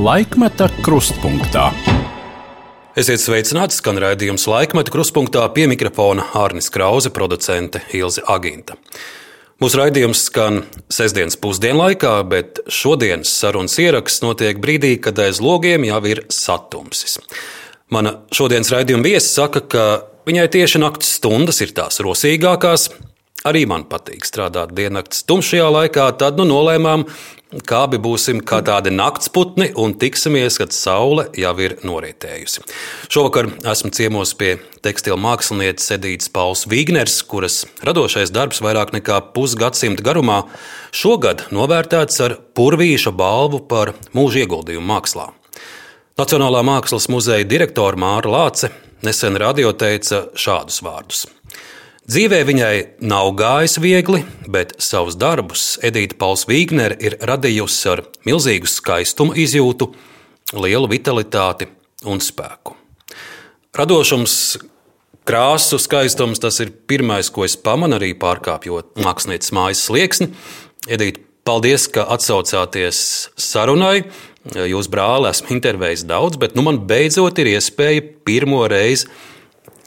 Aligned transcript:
Laikmeta 0.00 0.64
krustpunktā. 0.80 1.66
Esiet 2.96 3.20
sveicināti, 3.20 3.76
skan 3.76 3.98
raidījums 4.00 4.46
laikmeta 4.48 4.94
krustpunktā 4.94 5.42
pie 5.52 5.66
mikrofona 5.68 6.24
Hārnis 6.30 6.70
Krause, 6.72 7.10
producente 7.12 7.82
Ilze 7.98 8.24
Aginta. 8.32 8.78
Mūsu 9.60 9.76
raidījums 9.76 10.22
skan 10.30 10.62
sestdienas 10.88 11.36
pusdienlaikā, 11.42 12.14
bet 12.32 12.62
šodienas 12.64 13.34
sarunas 13.42 13.76
ieraksts 13.82 14.24
notiek 14.24 14.62
brīdī, 14.62 14.94
kad 15.04 15.20
aiz 15.20 15.42
logiem 15.44 15.84
jau 15.90 16.00
ir 16.08 16.24
satumsis. 16.32 17.18
Mana 17.92 18.22
šodienas 18.32 18.72
raidījuma 18.72 19.04
viesa 19.04 19.42
saka, 19.42 19.60
ka 19.60 19.86
viņai 20.30 20.48
tieši 20.56 20.80
naktas 20.80 21.12
stundas 21.20 21.60
ir 21.60 21.76
tās 21.76 22.00
rosīgākās, 22.00 22.88
Arī 23.48 23.62
man 23.64 23.86
patīk 23.88 24.26
strādāt 24.28 24.74
diennakts 24.76 25.22
tumšajā 25.24 25.68
laikā. 25.72 26.10
Tad 26.20 26.36
nu, 26.36 26.44
nolēmām, 26.44 27.06
kā 27.66 27.84
abi 27.86 27.98
būsim 28.02 28.40
kā 28.46 28.60
tādi 28.66 28.92
naktsputni 28.94 29.70
un 29.80 29.94
tiksimies, 29.98 30.58
kad 30.60 30.74
saule 30.74 31.26
jau 31.38 31.52
ir 31.62 31.76
norietējusi. 31.86 32.62
Šovakar 33.10 33.50
esmu 33.72 33.90
ciemos 33.96 34.34
pie 34.38 34.56
tekstila 34.84 35.18
mākslinieces 35.20 35.96
Edītas 35.96 36.30
Pauls 36.32 36.66
Vīgners, 36.70 37.20
kuras 37.26 37.64
radošais 37.86 38.32
darbs 38.34 38.62
vairāk 38.64 38.94
nekā 38.96 39.18
pusgadsimta 39.34 40.06
garumā 40.06 40.44
šogad 40.94 41.48
novērtēts 41.54 42.22
ar 42.26 42.38
Purvīša 42.54 43.14
balvu 43.16 43.64
par 43.70 43.94
mūža 44.16 44.44
ieguldījumu 44.44 44.86
mākslā. 44.92 45.30
Nacionālā 46.20 46.62
mākslas 46.66 47.08
muzeja 47.10 47.46
direktore 47.48 47.98
Māra 47.98 48.30
Lāce 48.30 48.72
nesen 49.06 49.38
radio 49.40 49.72
teica 49.72 50.26
šādus 50.36 50.82
vārdus. 50.84 51.26
Dzīvē 52.10 52.40
viņai 52.42 52.76
nav 53.06 53.28
gājis 53.38 53.76
viegli, 53.78 54.24
bet 54.50 54.72
savus 54.82 55.14
darbus 55.14 55.76
Edita 55.86 56.16
Pauls 56.18 56.42
Vīgnere 56.48 56.96
ir 56.98 57.14
radījusi 57.22 57.86
ar 57.92 58.02
milzīgu 58.26 58.66
skaistumu 58.66 59.36
izjūtu, 59.38 59.92
lielu 60.58 60.90
vitalitāti 60.90 61.68
un 62.10 62.18
spēku. 62.18 62.74
Radošums, 63.78 64.34
krāsu 65.28 65.78
skaistums 65.78 66.42
tas 66.42 66.58
ir 66.64 66.74
pirmais, 66.90 67.30
ko 67.30 67.46
es 67.46 67.54
pamanu 67.54 68.00
arī 68.00 68.10
pārkāpjot 68.18 68.98
mākslinieces 69.06 69.54
mājas 69.54 69.86
slieksni. 69.86 70.32
Edita, 70.90 71.22
paldies, 71.46 71.86
ka 71.94 72.08
atsaucāties 72.10 73.04
sarunai. 73.38 74.08
Jūs 74.56 74.90
brāli 74.90 75.30
esmu 75.30 75.54
intervējis 75.60 76.08
daudz, 76.10 76.42
bet 76.42 76.58
nu 76.58 76.66
man 76.66 76.82
beidzot 76.90 77.38
ir 77.38 77.54
iespēja 77.54 78.02
pirmo 78.26 78.64
reizi 78.66 79.06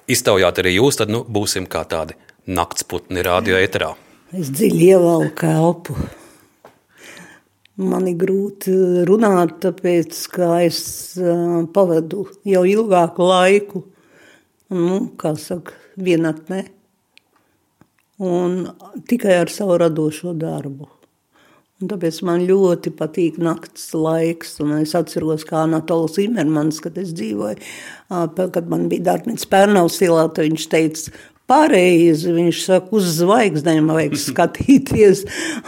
iztaujāt 0.08 0.60
arī 0.64 0.78
jūs, 0.78 1.00
tad 1.00 1.12
nu, 1.14 1.24
būsim 1.24 1.68
kā 1.70 1.84
tādi 1.90 2.18
naktsputni 2.48 3.24
radio 3.26 3.60
eterā. 3.62 3.94
Es 4.34 4.50
dziļi 4.54 4.90
ievelku 4.94 5.48
elpu. 5.48 5.96
Man 7.84 8.06
ir 8.10 8.18
grūti 8.22 8.74
runāt, 9.10 9.56
tāpēc 9.64 10.18
ka 10.34 10.50
es 10.66 10.82
pavadu 11.74 12.28
jau 12.46 12.64
ilgāku 12.70 13.26
laiku, 13.26 13.84
nu, 14.74 15.00
kā 15.18 15.34
saka, 15.42 15.74
vienatnē, 15.98 16.64
un 18.22 18.60
tikai 19.10 19.40
ar 19.42 19.54
savu 19.54 19.80
radošo 19.82 20.36
darbu. 20.38 20.93
Un 21.84 21.90
tāpēc 21.92 22.22
man 22.24 22.46
ļoti 22.48 22.94
patīk 22.96 23.36
naktas 23.44 23.90
laiks. 23.92 24.54
Es 24.80 24.94
atceros, 24.96 25.44
kā 25.44 25.66
Anatols 25.66 26.16
Imermans, 26.24 26.80
kad 26.80 26.96
es 27.02 27.12
dzīvoju, 27.18 27.60
kad 28.40 28.70
man 28.72 28.86
bija 28.92 29.10
darbnīca 29.10 29.50
Pērnavas 29.52 30.00
ielā, 30.06 30.30
viņš 30.38 30.68
teica, 30.72 31.12
pareizi. 31.52 32.32
Viņš 32.38 32.64
saka, 32.70 32.96
uz 32.96 33.12
zvaigznēm 33.18 33.92
vajag 33.92 34.16
skatīties. 34.30 35.26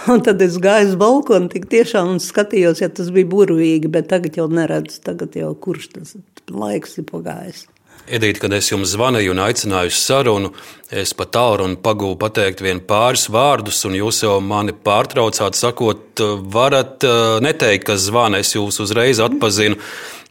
Un 0.08 0.24
tad 0.24 0.40
es 0.46 0.56
gāju 0.64 0.94
uz 0.94 0.98
balkonu, 1.04 1.52
tik 1.52 1.68
tiešām 1.74 2.16
skatījos, 2.24 2.80
ja 2.86 2.88
tas 2.88 3.12
bija 3.12 3.34
burvīgi, 3.36 3.92
bet 3.92 4.08
tagad 4.16 4.40
jau 4.40 4.48
neredzu, 4.48 5.02
tagad 5.04 5.36
jau 5.36 5.52
kurš 5.60 5.92
tas 5.98 6.16
laiks 6.48 6.96
ir 7.02 7.12
pagājis. 7.12 7.66
Edīte, 8.06 8.38
kad 8.44 8.54
es 8.54 8.68
jums 8.70 8.92
zvanīju 8.94 9.34
un 9.34 9.40
aicināju 9.42 9.90
uz 9.90 9.98
sarunu, 9.98 10.52
es 10.94 11.16
pat 11.18 11.32
tālruni 11.34 11.80
pagūvu 11.82 12.20
pateikt 12.22 12.62
vien 12.62 12.78
pāris 12.86 13.26
vārdus, 13.34 13.80
un 13.90 13.96
jūs 13.98 14.22
jau 14.22 14.36
mani 14.46 14.76
pārtraucāt, 14.86 15.58
sakot, 15.58 16.22
varat 16.54 17.06
eh, 17.08 17.40
neteikt, 17.42 17.88
kas 17.90 18.06
zvana, 18.06 18.44
es 18.46 18.54
jūs 18.54 18.78
uzreiz 18.86 19.22
atpazinu. 19.26 19.80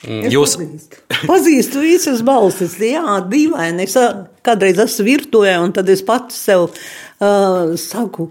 Jūs 0.05 0.55
pazīstu. 0.61 1.03
pazīstu 1.25 1.83
visas 1.83 2.23
balsis, 2.27 2.77
jā, 2.79 3.19
dīvaini. 3.31 3.89
Es 3.89 3.97
kādreiz 4.45 4.79
esmu 4.85 5.09
virtuvē, 5.09 5.57
un 5.65 5.73
tad 5.75 5.89
es 5.91 6.05
pats 6.05 6.37
sev 6.47 6.69
uh, 6.69 7.73
saku, 7.81 8.29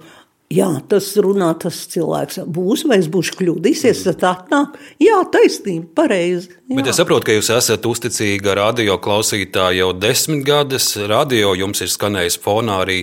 Jā, 0.54 0.70
tas 0.90 1.08
runā 1.24 1.50
tas 1.62 1.78
cilvēks. 1.94 2.44
Būs 2.54 2.84
vai 2.90 3.00
es 3.02 3.08
būšu 3.12 3.38
kļūdīsies, 3.40 4.04
tad 4.10 4.26
atnāk. 4.30 4.76
Jā, 5.02 5.22
taisnība, 5.34 5.88
pareizi. 6.02 6.52
Jā. 6.68 6.78
Bet 6.78 6.92
es 6.92 7.00
saprotu, 7.00 7.30
ka 7.30 7.38
jūs 7.38 7.50
esat 7.56 7.88
uzticīga 7.90 8.58
radio 8.60 9.00
klausītāja 9.02 9.82
jau 9.82 9.94
desmit 9.98 10.44
gadus. 10.48 10.92
Radio 11.10 11.56
jums 11.58 11.82
ir 11.82 11.90
skanējis 11.94 12.38
fonā 12.44 12.84
arī 12.84 13.00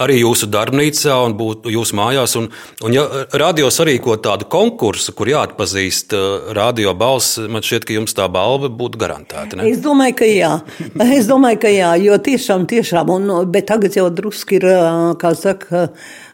arī 0.00 0.20
jūsu 0.20 0.48
darbnīcā 0.50 1.16
un 1.26 1.34
būtu 1.38 1.72
jūsu 1.74 1.96
mājās. 1.98 2.36
Un, 2.40 2.48
un 2.86 2.94
ja 2.94 3.04
radio 3.40 3.70
sarīko 3.72 4.16
tādu 4.24 4.48
konkursu, 4.50 5.14
kur 5.16 5.30
jāatpazīst 5.30 6.16
uh, 6.16 6.52
radio 6.56 6.94
balss, 6.98 7.38
man 7.52 7.64
šķiet, 7.66 7.86
ka 7.86 7.98
jums 7.98 8.16
tā 8.16 8.28
balva 8.32 8.70
būtu 8.72 9.00
garantēta. 9.00 9.58
Ne? 9.58 9.68
Es 9.70 9.82
domāju, 9.84 10.16
ka 10.22 10.30
jā. 10.30 10.54
Es 11.20 11.28
domāju, 11.28 11.60
ka 11.64 11.72
jā, 11.72 11.92
jo 12.00 12.16
tiešām, 12.22 12.64
tiešām, 12.70 13.10
un, 13.12 13.30
bet 13.52 13.68
tagad 13.68 13.96
jau 13.98 14.08
druski 14.14 14.60
ir, 14.60 14.68
uh, 14.72 15.12
kā 15.20 15.34
saka, 15.36 15.90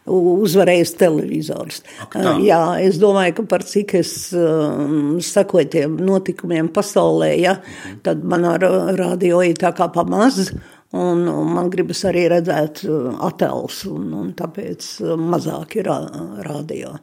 uzvarējis 0.07 0.95
televizors. 0.99 1.83
Tā. 2.13 2.37
Jā, 2.43 2.61
es 2.83 2.99
domāju, 3.01 3.37
ka 3.39 3.47
par 3.55 3.65
cik 3.67 3.97
es 3.99 4.13
um, 4.37 5.17
sekoju 5.23 5.69
tiem 5.73 5.99
notikumiem 6.07 6.71
pasaulē, 6.73 7.31
ja, 7.41 7.57
tad 8.05 8.23
man 8.23 8.47
ar 8.47 8.65
radio 8.97 9.43
ir 9.45 9.59
tā 9.59 9.73
kā 9.77 9.89
pamaz. 9.93 10.47
Un, 10.95 11.25
un 11.27 11.49
man 11.51 11.67
gribas 11.67 12.05
arī 12.07 12.29
redzēt 12.31 12.85
uh, 12.87 13.09
attēlus, 13.27 13.81
un, 13.91 14.05
un 14.15 14.29
tāpēc 14.39 14.85
uh, 15.03 15.17
mazāk 15.19 15.75
ir 15.81 15.89
uh, 15.91 16.37
radio 16.47 16.93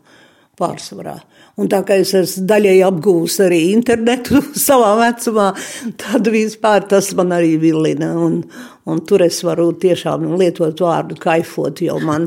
pārsvarā. 0.58 1.18
Un 1.60 1.68
tā 1.70 1.82
kā 1.86 1.98
es 2.02 2.14
esmu 2.16 2.46
daļai 2.50 2.78
apgūlis 2.86 3.36
arī 3.44 3.60
internetu 3.74 4.40
savā 4.66 4.94
vecumā, 5.02 5.50
tad 6.00 6.30
vispār 6.32 6.86
tas 6.90 7.12
man 7.18 7.34
arī 7.36 7.54
vilina. 7.62 8.14
Un, 8.18 8.40
Un 8.84 9.00
tur 9.08 9.22
es 9.24 9.38
varu 9.46 9.70
tiešām 9.80 10.26
lietot 10.36 10.80
vārdu 10.84 11.16
kaifot, 11.20 11.80
jo 11.80 11.96
man, 12.04 12.26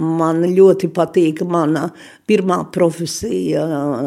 man 0.00 0.40
ļoti 0.46 0.88
patīk 0.96 1.42
mana 1.44 1.90
pirmā 2.28 2.62
profesija, 2.72 3.64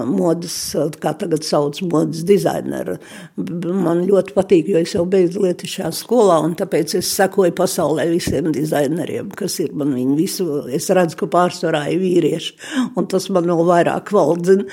modes, 0.09 0.55
kā 1.01 1.13
tagad 1.17 1.45
sauc, 1.45 1.77
modes 1.91 2.23
dizainera. 2.25 2.97
Man 3.37 4.01
ļoti 4.07 4.33
patīk, 4.33 4.71
jo 4.73 4.81
es 4.81 4.95
jau 4.95 5.05
beidzu 5.09 5.45
lietu 5.45 5.69
šajā 5.69 5.93
skolā, 6.01 6.39
un 6.45 6.57
tāpēc 6.57 6.97
es 6.97 7.13
sekoju 7.19 7.53
pasaulē 7.57 8.07
visiem 8.09 8.49
dizaineriem, 8.55 9.29
kas 9.37 9.59
ir 9.61 9.77
man 9.77 9.93
viņi 9.97 10.17
visu. 10.17 10.49
Es 10.73 10.89
redzu, 10.89 11.21
ka 11.21 11.29
pārsvarā 11.37 11.85
ir 11.93 12.01
vīrieši, 12.01 12.57
un 12.97 13.09
tas 13.13 13.29
man 13.29 13.49
vēl 13.49 13.65
vairāk 13.69 14.13
valdzina. 14.15 14.65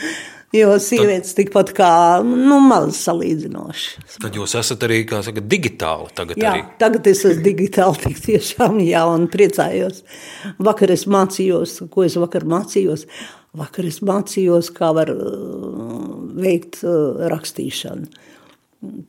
Jo 0.56 0.70
sievietes 0.80 1.34
tad, 1.34 1.42
tikpat 1.42 1.74
kā 1.76 1.90
nu, 2.24 2.56
maz 2.64 2.96
salīdzinoši. 3.02 4.04
Tad 4.22 4.36
jūs 4.38 4.54
esat 4.56 4.86
arī 4.86 5.02
saka, 5.04 5.42
digitāli. 5.44 6.08
Tagad, 6.16 6.40
jā, 6.40 6.54
arī. 6.54 6.62
tagad 6.80 7.10
es 7.10 7.20
esmu 7.28 7.44
digitāli, 7.44 8.00
tik 8.06 8.22
tiešām 8.24 8.78
jā, 8.80 9.02
un 9.12 9.26
priecājos. 9.28 10.00
Vakar 10.56 10.94
es 10.94 11.04
mācījos, 11.10 11.82
ko 11.92 12.06
es 12.06 12.16
vakar 12.16 12.48
mācījos. 12.48 13.04
Vakar 13.58 13.88
es 13.88 14.00
mācījos, 14.04 14.72
kā 14.72 14.88
var 14.96 15.12
uh, 15.12 16.16
veikt 16.40 16.80
uh, 16.86 17.28
rakstīšanu. 17.28 18.08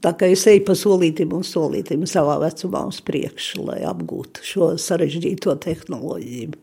Tā 0.03 0.15
kā 0.17 0.27
es 0.33 0.43
eju 0.49 0.63
pa 0.65 0.73
solītim 0.75 1.31
un 1.37 1.43
solītim 1.45 2.03
savā 2.09 2.39
vecumā 2.41 2.81
uz 2.89 2.99
priekšu, 3.05 3.63
lai 3.67 3.83
apgūtu 3.87 4.43
šo 4.43 4.71
sarežģīto 4.81 5.53
tehnoloģiju. 5.61 6.57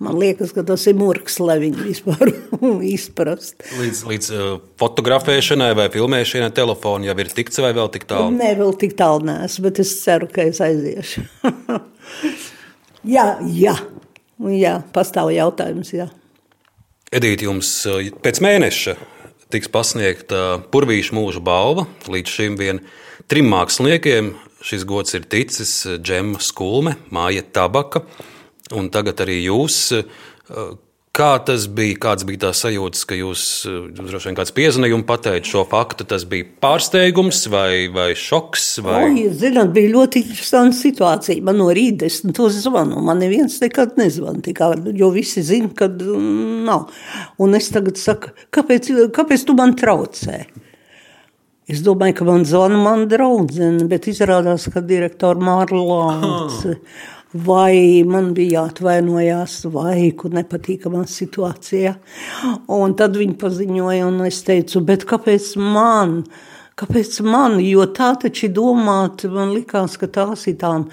Man 0.00 0.16
liekas, 0.16 0.54
ka 0.56 0.62
tas 0.64 0.86
ir 0.88 0.96
mūks, 0.96 1.34
lai 1.44 1.58
viņi 1.60 1.82
vispār 1.84 2.30
izprastu. 2.94 3.66
Līdz, 3.76 3.98
līdz 4.08 4.30
uh, 4.32 4.46
fotografēšanai 4.80 5.74
vai 5.76 5.90
filmēšanai 5.92 6.48
telefona 6.56 7.10
jau 7.10 7.16
ir 7.20 7.28
tikts 7.36 7.60
vai 7.60 7.74
vēl 7.76 7.90
tik 7.92 8.06
tālu? 8.08 8.32
Nē, 8.38 8.54
vēl 8.56 8.72
tik 8.80 8.96
tālu 8.96 9.26
neesmu, 9.28 9.66
bet 9.68 9.82
es 9.84 9.92
ceru, 10.00 10.30
ka 10.32 10.46
es 10.48 10.62
aiziešu. 10.64 11.26
jā, 13.16 13.26
jā, 13.44 13.76
jā, 14.56 14.74
pastāv 14.96 15.34
jautājums. 15.36 15.92
Jā. 15.92 16.08
Edīt, 17.12 17.44
jums 17.44 17.74
pēc 18.24 18.40
mēneša 18.40 18.96
tiks 19.52 19.68
pasniegta 19.68 20.62
Purvīša 20.72 21.16
mūža 21.20 21.44
balva. 21.44 21.84
Līdz 22.08 22.38
šim 22.38 22.56
vien 22.56 22.80
trim 23.28 23.52
māksliniekiem 23.52 24.32
šis 24.64 24.88
gods 24.88 25.12
ir 25.16 25.28
ticis 25.28 25.72
Džema 26.00 26.40
Skulme, 26.40 26.96
Māja 27.12 27.44
Tabaka 27.44 28.06
un 28.76 28.90
tagad 28.92 29.20
arī 29.24 29.40
jūs. 29.44 29.80
Eh, 29.96 30.70
kā 31.16 31.30
tas 31.46 31.66
bija? 31.66 31.98
Kāds 32.00 32.24
bija 32.28 32.46
tās 32.46 32.62
sajūtas, 32.64 33.02
ka 33.08 33.18
jūs 33.18 33.44
eh, 33.68 33.80
droši 33.98 34.30
vien 34.30 34.38
kāds 34.38 34.54
piezīmējums 34.56 35.06
pateicat 35.08 35.50
šo 35.50 35.64
faktu? 35.70 36.06
Tas 36.10 36.24
bija 36.30 36.48
pārsteigums 36.62 37.42
vai, 37.52 37.88
vai 37.94 38.12
šoks? 38.18 38.68
Vai... 38.86 39.02
O, 39.08 39.34
zināt, 39.42 39.74
bija 39.76 39.92
ļoti 39.96 40.24
interesanta 40.24 40.78
situācija. 40.78 41.44
Man 41.46 41.60
no 41.60 41.68
rīta 41.74 42.08
es 42.08 42.22
to 42.36 42.48
zvanu. 42.54 43.02
Man 43.06 43.22
neviens 43.22 43.60
nekad 43.64 43.98
nezvanīja, 44.00 44.72
jo 45.00 45.12
visi 45.14 45.44
zina, 45.46 45.72
ka 45.76 45.90
mm, 45.90 46.64
nav. 46.70 46.90
Un 47.42 47.58
es 47.58 47.70
tagad 47.74 48.00
saku, 48.00 48.34
kāpēc, 48.54 48.92
kāpēc 49.16 49.46
tu 49.48 49.58
man 49.58 49.76
traucē? 49.78 50.44
Es 51.70 51.84
domāju, 51.86 52.16
ka 52.18 52.24
man 52.26 52.42
zvana 52.48 52.78
mana 52.82 53.06
draudzene, 53.06 53.84
bet 53.90 54.08
izrādās, 54.10 54.64
ka 54.74 54.82
direktora 54.82 55.38
Mārlāns. 55.38 56.64
Vai 57.30 58.02
man 58.10 58.32
bija 58.34 58.64
jāatvainojās, 58.64 59.60
vai 59.70 60.10
kur 60.18 60.32
nepatīkamā 60.34 61.04
situācijā. 61.06 61.92
Un 62.74 62.96
tad 62.98 63.14
viņi 63.20 63.36
paziņoja, 63.38 64.08
un 64.08 64.24
es 64.26 64.40
teicu, 64.46 64.82
bet 64.82 65.06
kāpēc 65.06 65.52
man? 65.62 66.24
Kāpēc 66.80 67.20
man? 67.22 67.60
Jo 67.62 67.86
tā 67.94 68.16
taču 68.18 68.48
ir 68.48 68.54
domāta, 68.56 69.30
man 69.30 69.54
likās, 69.54 69.94
ka 70.00 70.10
tās 70.10 70.48
ir 70.50 70.58
tām 70.58 70.88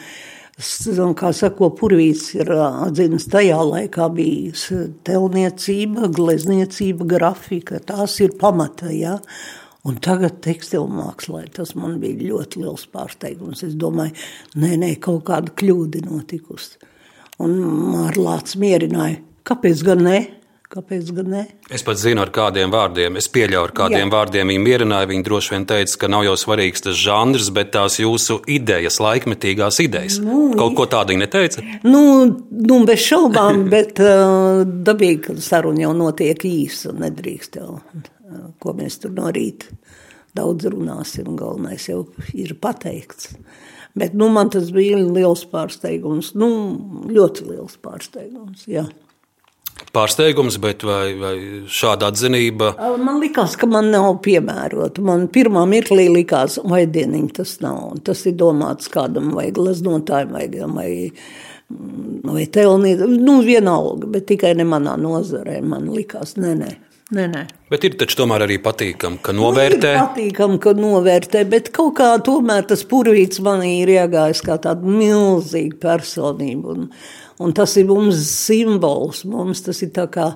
kā 1.18 1.34
sako, 1.34 1.72
purvīts 1.78 2.36
ir 2.38 2.50
atzīmes 2.54 3.26
tajā 3.34 3.58
laikā 3.58 4.08
bijis 4.14 4.70
telniecība, 5.06 6.10
glezniecība, 6.14 7.06
grafika, 7.18 7.80
tās 7.80 8.20
ir 8.22 8.38
pamata, 8.38 8.94
ja? 8.94 9.18
Un 9.88 10.00
tagad 10.04 10.42
tekstilmākslā 10.44 11.46
tas 11.56 11.72
man 11.80 11.98
bija 12.02 12.34
ļoti 12.34 12.64
liels 12.64 12.88
pārsteigums. 12.92 13.64
Es 13.64 13.76
domāju, 13.80 14.18
nē, 14.60 14.74
nē, 14.82 14.94
kaut 15.04 15.24
kāda 15.30 15.54
kļūda 15.56 16.04
notikusi. 16.10 16.82
Un 17.44 17.54
Mārlāts 17.94 18.58
mierināja, 18.60 19.22
kāpēc 19.48 19.86
gan 19.88 20.04
ne? 20.04 20.20
Kāpēc 20.68 21.14
gan 21.16 21.30
ne? 21.32 21.42
Es 21.72 21.86
pat 21.88 21.96
zinu, 21.96 22.20
ar 22.20 22.28
kādiem 22.36 22.68
vārdiem. 22.74 23.16
Es 23.16 23.30
pieļauju, 23.32 23.62
ar 23.70 23.72
kādiem 23.78 24.02
Jā. 24.02 24.10
vārdiem 24.12 24.50
viņa 24.52 24.64
mierināja. 24.66 25.08
Viņa 25.08 25.24
droši 25.24 25.54
vien 25.54 25.66
teica, 25.70 25.94
ka 26.02 26.10
nav 26.12 26.26
jau 26.28 26.34
svarīgs 26.42 26.84
tas 26.84 26.98
žanrs, 27.00 27.48
bet 27.56 27.72
tās 27.72 27.96
jūsu 28.02 28.42
idejas, 28.52 29.00
laikmetīgās 29.00 29.80
idejas. 29.86 30.20
Nu, 30.20 30.50
Kaut 30.60 30.76
ko 30.76 30.90
tādu 30.92 31.16
viņa 31.16 31.24
neteica? 31.24 31.64
Nu, 31.88 32.04
nu 32.52 32.82
bez 32.90 33.00
šaubām, 33.06 33.64
bet 33.76 34.04
uh, 34.04 34.66
dabīgi, 34.68 35.22
ka 35.30 35.38
saruna 35.48 35.86
jau 35.88 35.96
notiek 35.96 36.44
īsa 36.52 36.92
un 36.92 37.06
nedrīkst 37.06 37.62
jau 37.62 37.78
ko 38.60 38.76
mēs 38.78 39.02
tur 39.04 39.16
no 39.16 39.32
rīta 39.34 39.74
daudz 40.38 40.70
runāsim. 40.72 41.34
Galvenais 41.40 41.88
jau 41.90 42.04
ir 42.38 42.56
pateikts. 42.62 43.34
Bet 43.98 44.14
nu, 44.18 44.30
man 44.34 44.52
tas 44.54 44.70
bija 44.74 45.00
liels 45.02 45.44
pārsteigums. 45.50 46.34
Nu, 46.38 46.50
ļoti 47.10 47.50
liels 47.50 47.78
pārsteigums. 47.82 48.68
Jā. 48.70 48.86
Pārsteigums, 49.94 50.58
bet 50.62 50.84
vai, 50.86 51.14
vai 51.18 51.36
šāda 51.70 52.10
atzinība? 52.12 52.72
Man 53.02 53.20
liekas, 53.22 53.56
ka 53.58 53.70
man 53.70 53.92
nav 53.94 54.20
piemērota. 54.26 55.02
Man 55.06 55.28
pirmā 55.34 55.64
mirklī 55.70 56.08
likās, 56.14 56.58
vai 56.66 56.84
dieniņa 56.90 57.36
tas 57.40 57.58
nav. 57.64 58.00
Tas 58.06 58.26
ir 58.30 58.38
domāts 58.38 58.90
kādam 58.94 59.32
vai 59.38 59.50
glaznotājam, 59.54 60.34
vai, 60.34 60.48
vai, 60.78 60.90
vai 62.26 62.48
telnītājam. 62.58 63.18
Nu, 63.22 63.40
vienalga, 63.46 64.10
bet 64.18 64.30
tikai 64.34 64.54
ne 64.58 64.66
manā 64.70 64.98
nozarē. 65.02 65.62
Man 65.66 65.90
likās, 65.94 66.36
nē, 66.42 66.54
nē. 66.62 66.74
Nē, 67.08 67.24
nē. 67.32 67.42
Bet 67.72 67.86
ir 67.88 67.94
taču 67.96 68.18
tomēr 68.20 68.44
arī 68.44 68.58
patīkami, 68.60 69.22
ka 69.24 69.32
novērtē. 69.32 69.94
Nu, 69.96 70.08
patīkami, 70.10 70.58
ka 70.60 70.74
novērtē, 70.76 71.46
bet 71.48 71.70
kaut 71.76 71.94
kā 72.02 72.10
tomēr 72.20 72.66
tas 72.68 72.84
purvīts 72.90 73.40
manī 73.46 73.78
ir 73.86 73.94
iegājis 73.94 74.42
kā 74.44 74.58
tāda 74.66 74.84
milzīga 74.84 75.80
personība. 75.86 76.76
Un, 76.76 76.90
un 77.40 77.56
tas 77.56 77.78
ir 77.80 77.88
mums 77.88 78.20
simbols. 78.28 79.24
Mums 79.24 79.64
tas 79.70 79.80
ir 79.88 79.94
tā 79.96 80.10
kā 80.12 80.34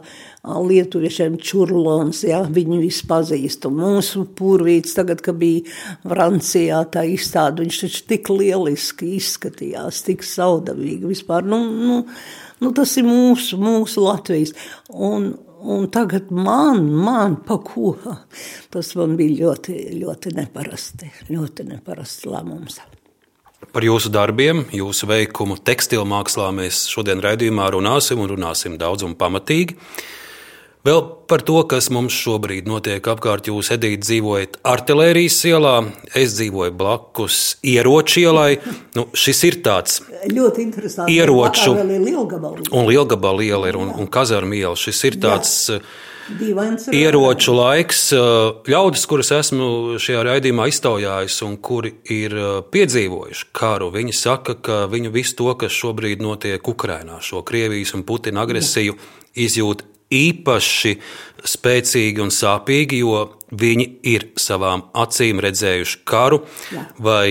lietuviešiem 0.47 1.35
čurlons, 1.43 2.23
ja, 2.31 2.39
viņi 2.47 2.79
visi 2.85 3.03
pazīst. 3.11 3.67
Un 3.67 3.75
mūsu 3.83 4.23
purvīts 4.39 4.95
tagad, 4.95 5.19
kad 5.27 5.43
bija 5.43 5.67
Francijā 6.07 6.85
tā 6.95 7.03
izstāde, 7.11 7.65
viņš 7.65 7.83
taču 7.83 8.09
tik 8.15 8.31
lieliski 8.31 9.17
izskatījās, 9.19 10.05
tik 10.07 10.23
saudavīgi 10.23 11.11
vispār. 11.17 11.43
Nu, 11.51 11.65
nu, 11.67 12.01
nu, 12.63 12.75
tas 12.79 12.95
ir 12.95 13.11
mūsu, 13.11 13.59
mūsu 13.59 14.07
Latvijas. 14.07 14.55
Un, 14.95 15.33
Un 15.61 15.85
tagad 15.93 16.31
man, 16.33 16.87
man 16.89 17.35
pa 17.45 17.59
ko? 17.61 17.93
Tas 18.73 18.95
man 18.97 19.13
bija 19.19 19.45
ļoti, 19.45 19.75
ļoti 20.01 20.33
neparasti, 20.39 21.11
ļoti 21.29 21.67
neparasts 21.69 22.25
lēmums. 22.25 22.79
Par 23.71 23.85
jūsu 23.85 24.09
darbiem, 24.11 24.63
jūsu 24.73 25.05
veikumu 25.07 25.59
tekstilmākslā 25.61 26.49
mēs 26.57 26.87
šodien 26.89 27.21
raidījumā 27.21 27.69
runāsim 27.75 28.19
un 28.23 28.33
runāsim 28.33 28.79
daudz 28.81 29.05
un 29.05 29.13
pamatīgi. 29.19 29.77
Vēl 30.81 31.01
par 31.29 31.43
to, 31.45 31.59
kas 31.69 31.91
mums 31.93 32.15
šobrīd 32.17 32.65
notiek 32.65 33.05
apkārt. 33.05 33.51
Jūs, 33.51 33.69
Edīte, 33.75 34.01
dzīvojat 34.01 34.55
artērijas 34.65 35.37
ielā, 35.51 35.75
es 36.17 36.33
dzīvoju 36.39 36.73
blakus 36.73 37.41
ieroču 37.61 38.23
ielai. 38.23 38.55
Nu, 38.97 39.05
šis 39.13 39.43
ir 39.45 39.59
tāds 39.61 39.99
ļoti 40.25 40.65
interesants. 40.65 41.11
Ieroču 41.13 41.75
un 41.77 42.89
lielgabalu 42.89 43.45
iela 43.45 43.69
ir 43.69 43.77
un, 43.77 43.93
un 43.93 44.09
kazarmu 44.09 44.57
iela. 44.57 44.79
Šis 44.79 45.03
ir 45.11 45.19
tāds. 45.21 45.53
Jā. 45.69 45.83
Dīvains 46.39 46.87
ieroču 46.95 47.53
laiks. 47.57 48.01
Ļaudis, 48.69 49.05
kurus 49.09 49.31
esmu 49.35 49.99
šajā 50.01 50.21
raidījumā 50.29 50.67
iztaujājis 50.71 51.37
un 51.45 51.57
kuri 51.61 51.93
ir 52.13 52.35
piedzīvojuši 52.71 53.49
karu, 53.57 53.91
viņi 53.93 54.15
saka, 54.15 54.55
ka 54.63 54.81
viņu 54.91 55.11
visu 55.13 55.37
to, 55.41 55.51
kas 55.59 55.75
šobrīd 55.75 56.23
notiek 56.23 56.73
Ukrajinā, 56.73 57.19
šo 57.25 57.43
Krievijas 57.45 57.93
un 57.97 58.05
Putina 58.07 58.45
agresiju, 58.45 58.95
izjūt 59.35 59.83
īpaši 60.11 60.95
spēcīgi 61.51 62.21
un 62.23 62.33
sāpīgi, 62.33 63.01
jo 63.01 63.23
viņi 63.51 63.87
ir 64.11 64.27
savām 64.39 64.85
acīm 64.97 65.41
redzējuši 65.43 66.03
karu 66.07 66.43
Jā. 66.71 66.85
vai 67.03 67.25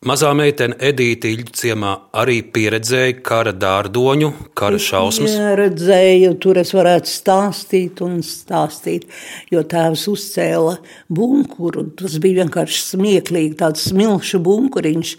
Mazā 0.00 0.30
meitene 0.32 0.78
Edīte 0.80 1.28
Ilģa 1.28 1.52
ciemā 1.60 1.88
arī 2.16 2.38
pieredzēja 2.54 3.18
kara 3.20 3.52
dārdoņu, 3.52 4.30
kara 4.56 4.78
šausmas. 4.80 5.34
Jā, 5.34 5.50
redzēju, 5.58 6.30
tur 6.40 6.56
es 6.56 6.70
varētu 6.72 7.10
stāstīt 7.12 8.00
un 8.00 8.14
stāstīt, 8.24 9.04
jo 9.52 9.60
tēvs 9.60 10.06
uzcēla 10.08 10.78
bunkuru. 11.12 11.84
Tas 12.00 12.16
bija 12.24 12.38
vienkārši 12.38 12.80
smieklīgi, 12.94 13.58
tāds 13.60 13.90
smilšu 13.90 14.40
bunkuriņš, 14.46 15.10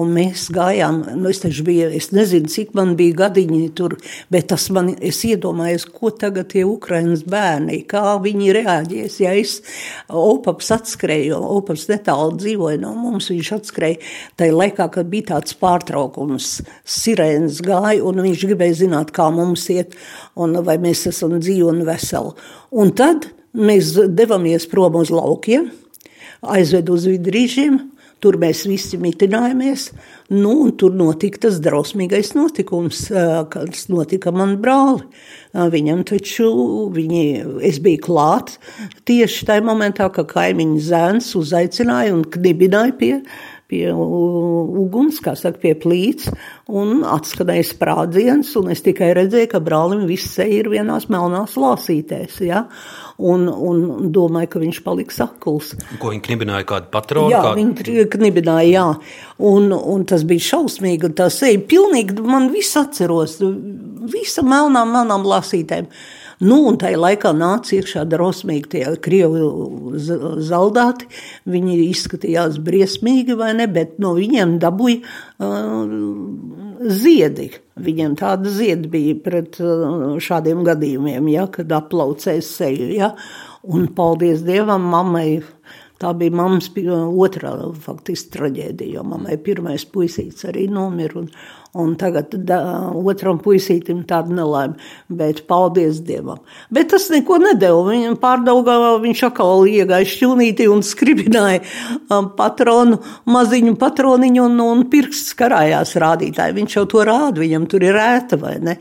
un 0.00 0.14
mēs 0.16 0.46
gājām, 0.56 1.02
nu 1.20 1.28
es 1.28 1.42
taču 1.44 1.66
biju, 1.68 1.90
es 2.00 2.08
nezinu, 2.16 2.48
cik 2.48 2.72
man 2.80 2.96
bija 2.96 3.18
gadiņi 3.26 3.68
tur, 3.76 3.98
bet 4.32 4.48
tas 4.54 4.70
man, 4.72 4.88
es 5.04 5.20
iedomājos, 5.28 5.84
ko 5.92 6.14
tagad 6.16 6.48
tie 6.54 6.64
Ukrainas 6.64 7.26
bērni, 7.28 7.82
kā 7.92 8.16
viņi 8.24 8.56
reaģēs, 8.56 9.20
ja 9.20 9.36
es 9.36 9.58
opaps 10.08 10.72
atskrēju, 10.80 11.44
opaps 11.60 11.90
netālu 11.92 12.40
dzīvoja 12.40 12.80
no 12.88 12.96
mums, 12.96 13.28
viņš 13.36 13.54
atskrēja 13.60 14.00
tajā 14.38 14.54
laikā, 14.56 14.86
kad 14.94 15.10
bija 15.10 15.30
tāds 15.34 15.56
pārtraukums, 15.58 16.60
sirēnas 16.84 17.60
gāja, 17.66 18.02
un 18.06 18.22
viņš 18.26 18.46
gribēja 18.46 18.80
zināt, 18.84 19.14
kā 19.16 19.30
mums 19.34 19.66
iet, 19.72 19.96
un 20.38 20.60
vai 20.66 20.78
mēs 20.82 21.06
esam 21.10 21.38
dzīvi 21.38 21.68
un 21.70 21.84
veseli. 21.88 22.34
Un 22.70 22.94
tad 22.96 23.30
mēs 23.56 23.94
devāmies 24.14 24.68
prom 24.70 25.00
uz 25.00 25.10
laukiem, 25.14 25.70
aizvedu 26.40 26.94
uz 26.96 27.08
vidrīžiem, 27.10 27.80
tur 28.20 28.36
mēs 28.40 28.66
visi 28.68 28.98
mitinājāmies, 29.00 29.86
nu, 30.34 30.52
un 30.66 30.74
tur 30.78 30.92
notika 30.96 31.46
tas 31.46 31.60
drausmīgais 31.64 32.34
notikums, 32.36 33.06
kas 33.52 33.86
notika 33.92 34.32
man 34.34 34.58
brāli. 34.60 35.06
Viņam 35.72 36.04
taču, 36.08 36.50
viņi, 36.94 37.22
es 37.66 37.80
biju 37.82 38.02
klāt 38.10 38.58
tieši 39.08 39.48
tajā 39.48 39.64
momentā, 39.66 40.10
kad 40.12 40.28
kaimiņu 40.30 40.82
zēns 40.90 41.32
uzaicināja 41.40 42.14
un 42.16 42.26
knibināja 42.28 42.96
pie 43.00 43.14
pie 43.70 43.84
uguns, 43.94 45.20
kā 45.22 45.36
saka, 45.38 45.60
pie 45.62 45.74
plīts, 45.78 46.30
un 46.70 47.04
atskanēja 47.06 47.68
sprādziens, 47.70 48.52
un 48.60 48.72
es 48.74 48.82
tikai 48.86 49.12
redzēju, 49.18 49.50
ka 49.52 49.62
brālim 49.64 50.06
viss 50.10 50.34
seja 50.34 50.64
ir 50.64 50.70
vienās 50.72 51.08
melnās 51.12 51.56
lāsītēs, 51.60 52.40
ja? 52.46 52.66
un, 53.20 53.46
un 53.48 54.12
domāju, 54.14 54.50
ka 54.54 54.62
viņš 54.62 54.80
paliks 54.84 55.20
akuls. 55.22 55.74
Ko 56.00 56.12
viņi 56.12 56.24
knibināja, 56.28 56.66
kādu 56.68 56.90
patronu? 56.94 57.32
Jā, 57.32 57.42
kā... 57.44 57.52
viņi 57.58 58.06
knibināja, 58.14 58.70
jā, 58.70 58.86
un, 59.50 59.70
un 59.74 60.06
tas 60.08 60.24
bija 60.28 60.48
šausmīgi, 60.52 61.10
un 61.10 61.18
tā 61.18 61.28
seja 61.34 61.60
pilnīgi, 61.70 62.18
man 62.24 62.50
viss 62.54 62.78
atceros, 62.80 63.38
visa 64.10 64.44
melnām, 64.46 64.96
melnām 64.96 65.28
lāsītēm. 65.28 65.90
Nu, 66.40 66.56
un 66.70 66.78
tajā 66.80 66.96
laikā 66.96 67.34
nāca 67.36 67.74
iekšā 67.76 68.06
drosmīgi 68.08 68.70
tie 68.72 68.84
krievu 69.04 69.92
zaldāti. 70.40 71.10
Viņi 71.52 71.76
izskatījās 71.90 72.56
briesmīgi, 72.64 73.36
vai 73.36 73.52
ne, 73.58 73.66
bet 73.68 73.98
no 74.00 74.14
viņiem 74.16 74.56
dabūja 74.62 75.02
uh, 75.04 75.92
ziedi. 76.88 77.50
Viņiem 77.80 78.16
tāda 78.20 78.52
ziedi 78.56 78.88
bija 78.88 79.18
pret 79.20 79.60
uh, 79.60 80.16
šādiem 80.16 80.64
gadījumiem, 80.64 81.28
ja, 81.34 81.44
kad 81.52 81.76
aplaucēs 81.76 82.48
seju. 82.56 82.88
Ja. 82.96 83.12
Un 83.68 83.90
paldies 83.92 84.40
Dievam, 84.46 84.88
mammai 84.88 85.42
Tā 86.00 86.14
bija 86.16 86.32
mammas 86.32 86.70
otrā 86.72 87.50
faktiski 87.84 88.30
traģēdija, 88.38 88.94
jo 88.96 89.02
mammai 89.04 89.34
pirmais 89.44 89.82
puisīts 89.84 90.46
arī 90.48 90.64
nomira. 90.72 91.20
Un, 91.20 91.26
un 91.78 91.92
tagad 91.98 92.32
da, 92.46 92.58
otram 92.98 93.38
puisītim 93.42 94.02
tāda 94.08 94.34
nelaime, 94.34 94.74
bet 95.06 95.44
paldies 95.50 96.00
Dievam. 96.06 96.40
Bet 96.72 96.90
tas 96.94 97.06
neko 97.12 97.38
nedēva. 97.42 97.84
Viņam 97.90 98.16
pārdaugā 98.22 98.76
viņš 99.04 99.22
atkal 99.28 99.64
iegāja 99.70 100.08
šķūnītī 100.10 100.66
un 100.72 100.82
skribināja 100.86 101.62
um, 101.62 102.32
patronu, 102.38 102.98
maziņu 103.30 103.76
patroniņu 103.80 104.44
un, 104.48 104.58
un 104.64 104.84
pirksts 104.90 105.36
karājās 105.38 105.94
rādītāji. 106.02 106.58
Viņš 106.58 106.76
jau 106.80 106.86
to 106.90 107.06
rāda, 107.06 107.42
viņam 107.44 107.70
tur 107.70 107.86
ir 107.86 107.98
ēta 108.02 108.40
vai 108.40 108.56
ne. 108.62 108.76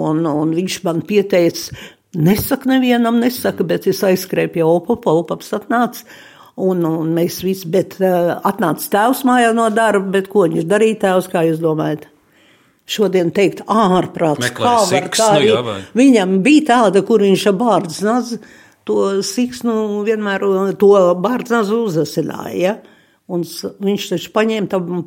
Un, 0.00 0.24
un 0.24 0.56
viņš 0.56 0.80
man 0.86 1.04
pieteica, 1.04 1.76
nesaka 2.16 2.72
nevienam, 2.72 3.20
nesaka, 3.20 3.66
bet 3.68 3.90
es 3.90 4.00
aizskrēju 4.06 4.56
pie 4.56 4.66
Opapa, 4.66 5.12
Opaps 5.20 5.52
atnāca 5.60 6.08
Un, 6.60 6.82
un 6.84 7.12
mēs 7.16 7.40
visi, 7.44 7.68
bet 7.72 7.94
uh, 8.02 8.34
atnāca 8.44 8.88
tēvs 8.92 9.22
mājā 9.24 9.52
no 9.56 9.68
darba, 9.72 10.10
bet 10.18 10.28
ko 10.28 10.44
viņš 10.50 10.66
darīja 10.68 10.98
tēvs, 11.06 11.30
kā 11.32 11.46
jūs 11.46 11.62
domājat? 11.62 12.08
Šodien 12.90 13.30
teikt 13.34 13.62
ārprāts, 13.70 14.50
kā 14.56 14.76
var 14.88 15.10
tā 15.14 15.28
arī. 15.36 15.50
jā, 15.52 15.60
vai? 15.62 15.76
Viņam 15.94 16.38
bija 16.42 16.64
tāda, 16.72 17.04
kur 17.06 17.22
viņš 17.22 17.44
ar 17.52 17.58
bārdznazu 17.60 18.40
to 18.88 18.96
siksnu 19.22 20.02
vienmēr, 20.06 20.42
to 20.80 20.90
bārdznazu 21.22 21.84
uzasināja. 21.86 22.56
Ja? 22.58 22.74
Un 23.30 23.44
viņš 23.46 24.08
taču 24.10 24.32
paņēma 24.34 24.70
tam 24.72 25.04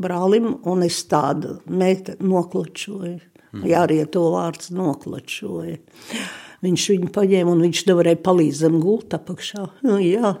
brālim, 0.00 0.54
un 0.64 0.86
es 0.86 1.02
tādu 1.10 1.58
meita 1.68 2.16
noklačoju. 2.24 3.18
Jā, 3.64 3.84
arī 3.84 4.02
to 4.12 4.26
vārds 4.32 4.70
noklačoja. 4.72 5.78
Viņš 6.64 6.84
viņu 6.92 7.10
paņēma 7.14 7.52
un 7.52 7.62
viņš 7.64 7.84
nevarēja 7.88 8.20
palīdzēt 8.24 8.64
zem 8.64 8.80
gulta 8.82 9.20
apakšā. 9.20 9.66
Nu, 9.86 9.98
Jā. 10.14 10.34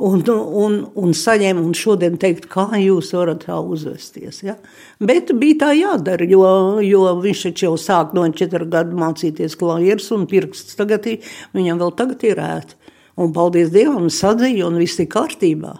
Un, 0.00 0.22
un, 0.26 0.76
un 0.98 1.14
saņēma, 1.16 1.62
un 1.62 1.74
šodien 1.76 2.16
teikt, 2.20 2.48
kā 2.52 2.66
jūs 2.80 3.12
varat 3.16 3.44
tā 3.46 3.58
uzvesties. 3.60 4.42
Ja? 4.46 4.56
Bet 5.00 5.32
bija 5.40 5.60
tā 5.64 5.70
jādara, 5.78 6.26
jo, 6.28 6.44
jo 6.84 7.04
viņš 7.20 7.44
taču 7.48 7.68
jau 7.68 7.74
sāk 7.80 8.14
no 8.16 8.26
četru 8.36 8.68
gadu 8.70 8.98
mācīties 9.00 9.58
klavierus 9.60 10.10
un 10.16 10.26
pirksts 10.30 10.78
tagad 10.78 11.08
viņam 11.56 11.80
vēl 11.82 11.94
tagad 11.98 12.26
ir 12.28 12.42
ēta. 12.44 12.78
Un 13.20 13.34
paldies 13.36 13.72
Dievam, 13.74 14.08
sadzīja 14.08 14.68
un 14.68 14.78
viss 14.80 15.00
ir 15.02 15.10
kārtībā. 15.12 15.74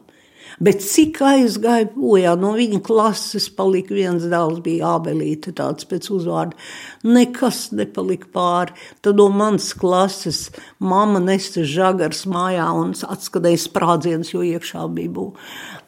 Bet 0.61 0.83
cik 0.85 1.23
aizgāja 1.25 1.87
bojā 1.95 2.35
no 2.37 2.51
viņa 2.53 2.83
klases, 2.85 3.47
palika 3.57 3.95
viens 3.97 4.27
dēls, 4.29 4.59
bija 4.61 4.91
Ābelīte, 4.99 5.55
tāds 5.57 5.87
pēc 5.89 6.11
uzvārda. 6.13 6.53
Nekas 7.09 7.71
nepalika 7.73 8.29
pāri. 8.35 8.75
Tad 9.01 9.17
no 9.17 9.31
manas 9.33 9.71
klases 9.73 10.51
mamma 10.77 11.23
nesta 11.25 11.65
žagars 11.65 12.27
mājā 12.29 12.67
un 12.77 12.93
atskatēja 12.93 13.63
sprādziens, 13.63 14.35
jo 14.35 14.45
iekšā 14.45 14.85
bija 14.93 15.15
bū. 15.17 15.25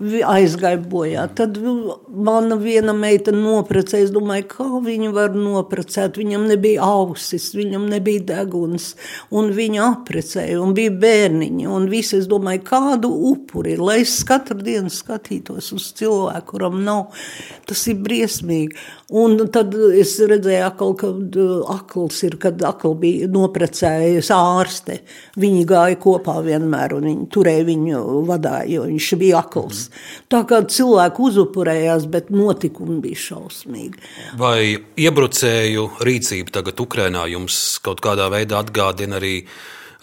Vi- 0.00 0.22
Aizgāja 0.24 0.80
bojā. 0.80 1.26
Tad 1.36 1.60
mana 2.08 2.56
viena 2.56 2.96
meita 2.96 3.30
noprecēja. 3.30 4.08
Es 4.08 4.10
domāju, 4.10 4.46
kā 4.48 4.70
viņu 4.82 5.12
var 5.12 5.36
noprecēt. 5.36 6.16
Viņam 6.16 6.48
nebija 6.48 6.80
ausis, 6.80 7.52
viņam 7.54 7.90
nebija 7.92 8.24
deguns. 8.32 8.94
Un 9.30 9.52
viņa 9.52 9.84
aprecēja, 9.90 10.56
un 10.62 10.72
bija 10.72 10.90
bērniņi. 10.90 11.68
Un 11.68 11.90
visi, 11.92 12.16
es 12.16 12.26
domāju, 12.26 12.64
kādu 12.64 13.12
upuri, 13.34 13.76
lai 13.76 14.00
es 14.00 14.16
katru 14.24 14.61
dienu 14.64 14.90
skatītos 14.92 15.72
uz 15.76 15.88
cilvēku, 15.98 16.54
kuram 16.54 16.80
nav. 16.86 17.16
Tas 17.68 17.82
ir 17.90 18.00
briesmīgi. 18.02 18.76
Un 19.12 19.36
tad 19.52 19.74
es 19.98 20.14
redzēju, 20.16 20.62
akal, 20.64 20.94
kad 21.00 21.36
uh, 21.40 21.58
akls 21.74 22.22
ir, 22.24 22.38
kad 22.40 22.62
akl 22.64 22.94
bija 22.98 23.28
noprecējis 23.32 24.30
ārste. 24.32 25.00
Viņi 25.40 25.66
gāja 25.68 25.98
kopā 26.00 26.38
vienmēr, 26.46 26.96
un 26.96 27.08
viņi 27.10 27.28
turēja 27.34 27.66
viņu 27.68 28.00
vadā, 28.28 28.62
jo 28.70 28.86
viņš 28.88 29.10
bija 29.20 29.42
akls. 29.42 29.84
Tā 30.32 30.42
kā 30.48 30.62
cilvēki 30.64 31.26
uzupurējās, 31.28 32.08
bet 32.12 32.32
notikumi 32.32 33.00
bija 33.04 33.20
šausmīgi. 33.26 34.00
Vai 34.40 34.78
iebrucēju 34.96 35.86
rīcība 36.08 36.56
tagad 36.60 36.80
Ukrainā 36.82 37.26
jums 37.32 37.60
kaut 37.84 38.02
kādā 38.04 38.30
veidā 38.32 38.62
atgādina 38.62 39.20
arī, 39.20 39.42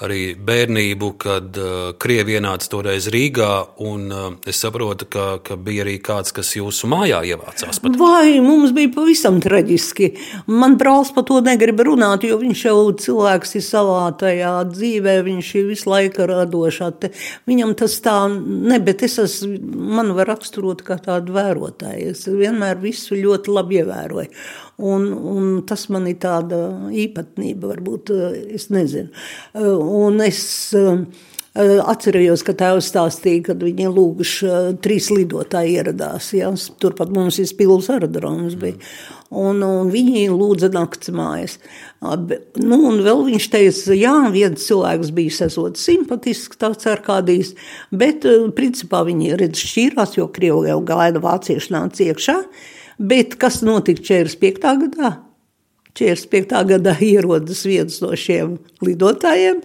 arī 0.05 0.33
bērnību, 0.35 1.09
kad 1.19 1.57
uh, 1.59 1.77
Krievi 1.99 2.37
ienāca 2.37 2.69
toreiz 2.71 3.09
Rīgā, 3.11 3.51
un 3.83 4.05
uh, 4.13 4.27
es 4.47 4.61
saprotu, 4.63 5.07
ka, 5.11 5.25
ka 5.43 5.57
bija 5.59 5.83
arī 5.85 5.97
kāds, 6.03 6.33
kas 6.35 6.53
jūsu 6.55 6.87
mājā 6.91 7.19
ievācās. 7.33 7.81
Pat. 7.83 7.97
Vai 7.99 8.39
mums 8.43 8.73
bija 8.75 8.91
pavisam 8.95 9.41
traģiski? 9.43 10.11
Man 10.51 10.77
brālis 10.79 11.11
par 11.15 11.27
to 11.29 11.41
negrib 11.45 11.83
runāt, 11.87 12.23
jo 12.27 12.39
viņš 12.39 12.63
jau 12.69 12.77
cilvēks 13.03 13.57
ir 13.59 13.65
savā 13.65 14.05
tajā 14.19 14.53
dzīvē, 14.71 15.17
viņš 15.27 15.51
ir 15.59 15.67
visu 15.73 15.91
laiku 15.91 16.29
radošā. 16.29 16.91
Te, 17.01 17.11
viņam 17.49 17.75
tas 17.79 17.99
tā, 18.05 18.17
ne, 18.29 18.79
bet 18.83 19.03
es 19.07 19.19
esmu, 19.25 19.59
man 19.99 20.15
var 20.17 20.31
raksturot 20.31 20.85
kā 20.87 20.99
tādu 21.03 21.35
vērotāju. 21.35 22.15
Es 22.15 22.25
vienmēr 22.29 22.79
visu 22.81 23.19
ļoti 23.19 23.55
labi 23.59 23.83
ievēroju. 23.83 24.31
Un, 24.79 25.09
un 25.11 25.47
tas 25.67 25.87
man 25.91 26.07
ir 26.07 26.19
tāda 26.23 26.59
īpatnība, 26.95 27.73
varbūt 27.73 28.13
es 28.55 28.69
nezinu. 28.71 29.11
Un 29.59 30.23
es 30.23 30.39
Atcerējos, 31.59 32.43
ka 32.45 32.53
tēvs 32.53 32.91
stāstīja, 32.91 33.47
kad 33.49 33.63
viņi 33.65 33.89
lūguši 33.89 34.49
trīs 34.85 35.09
lidotāji 35.09 35.79
ieradās. 35.79 36.29
Ja? 36.37 36.51
Turpat 36.79 37.09
mums 37.11 37.39
ir 37.41 37.49
spilvs 37.49 37.89
aerodroms. 37.89 38.53
Bija. 38.59 38.77
Un, 39.33 39.63
un 39.65 39.89
viņi 39.91 40.27
lūdza 40.29 40.69
nakts 40.71 41.09
mājas. 41.13 41.57
Nu, 41.99 42.77
un 42.77 43.01
vēl 43.05 43.25
viņš 43.31 43.49
teica, 43.51 43.97
jā, 43.97 44.15
viens 44.33 44.69
cilvēks 44.69 45.11
bija 45.17 45.49
esot 45.49 45.81
simpatisks, 45.81 46.61
tāds 46.61 46.87
ar 46.89 47.01
kādīs, 47.05 47.55
bet 47.89 48.29
principā 48.55 49.03
viņi 49.09 49.35
redz 49.41 49.65
šķīrās, 49.65 50.15
jo 50.21 50.29
Krievi 50.33 50.69
jau 50.69 50.79
gaida 50.85 51.21
vācieši 51.23 51.75
nāca 51.75 52.07
iekšā. 52.07 52.37
Bet 52.99 53.37
kas 53.39 53.61
notika 53.63 54.03
45. 54.03 54.75
gadā? 54.83 55.15
45. 55.95 56.63
gadā 56.69 56.95
ierodas 57.03 57.63
viens 57.67 57.99
no 58.03 58.11
šiem 58.15 58.57
lidotājiem. 58.85 59.63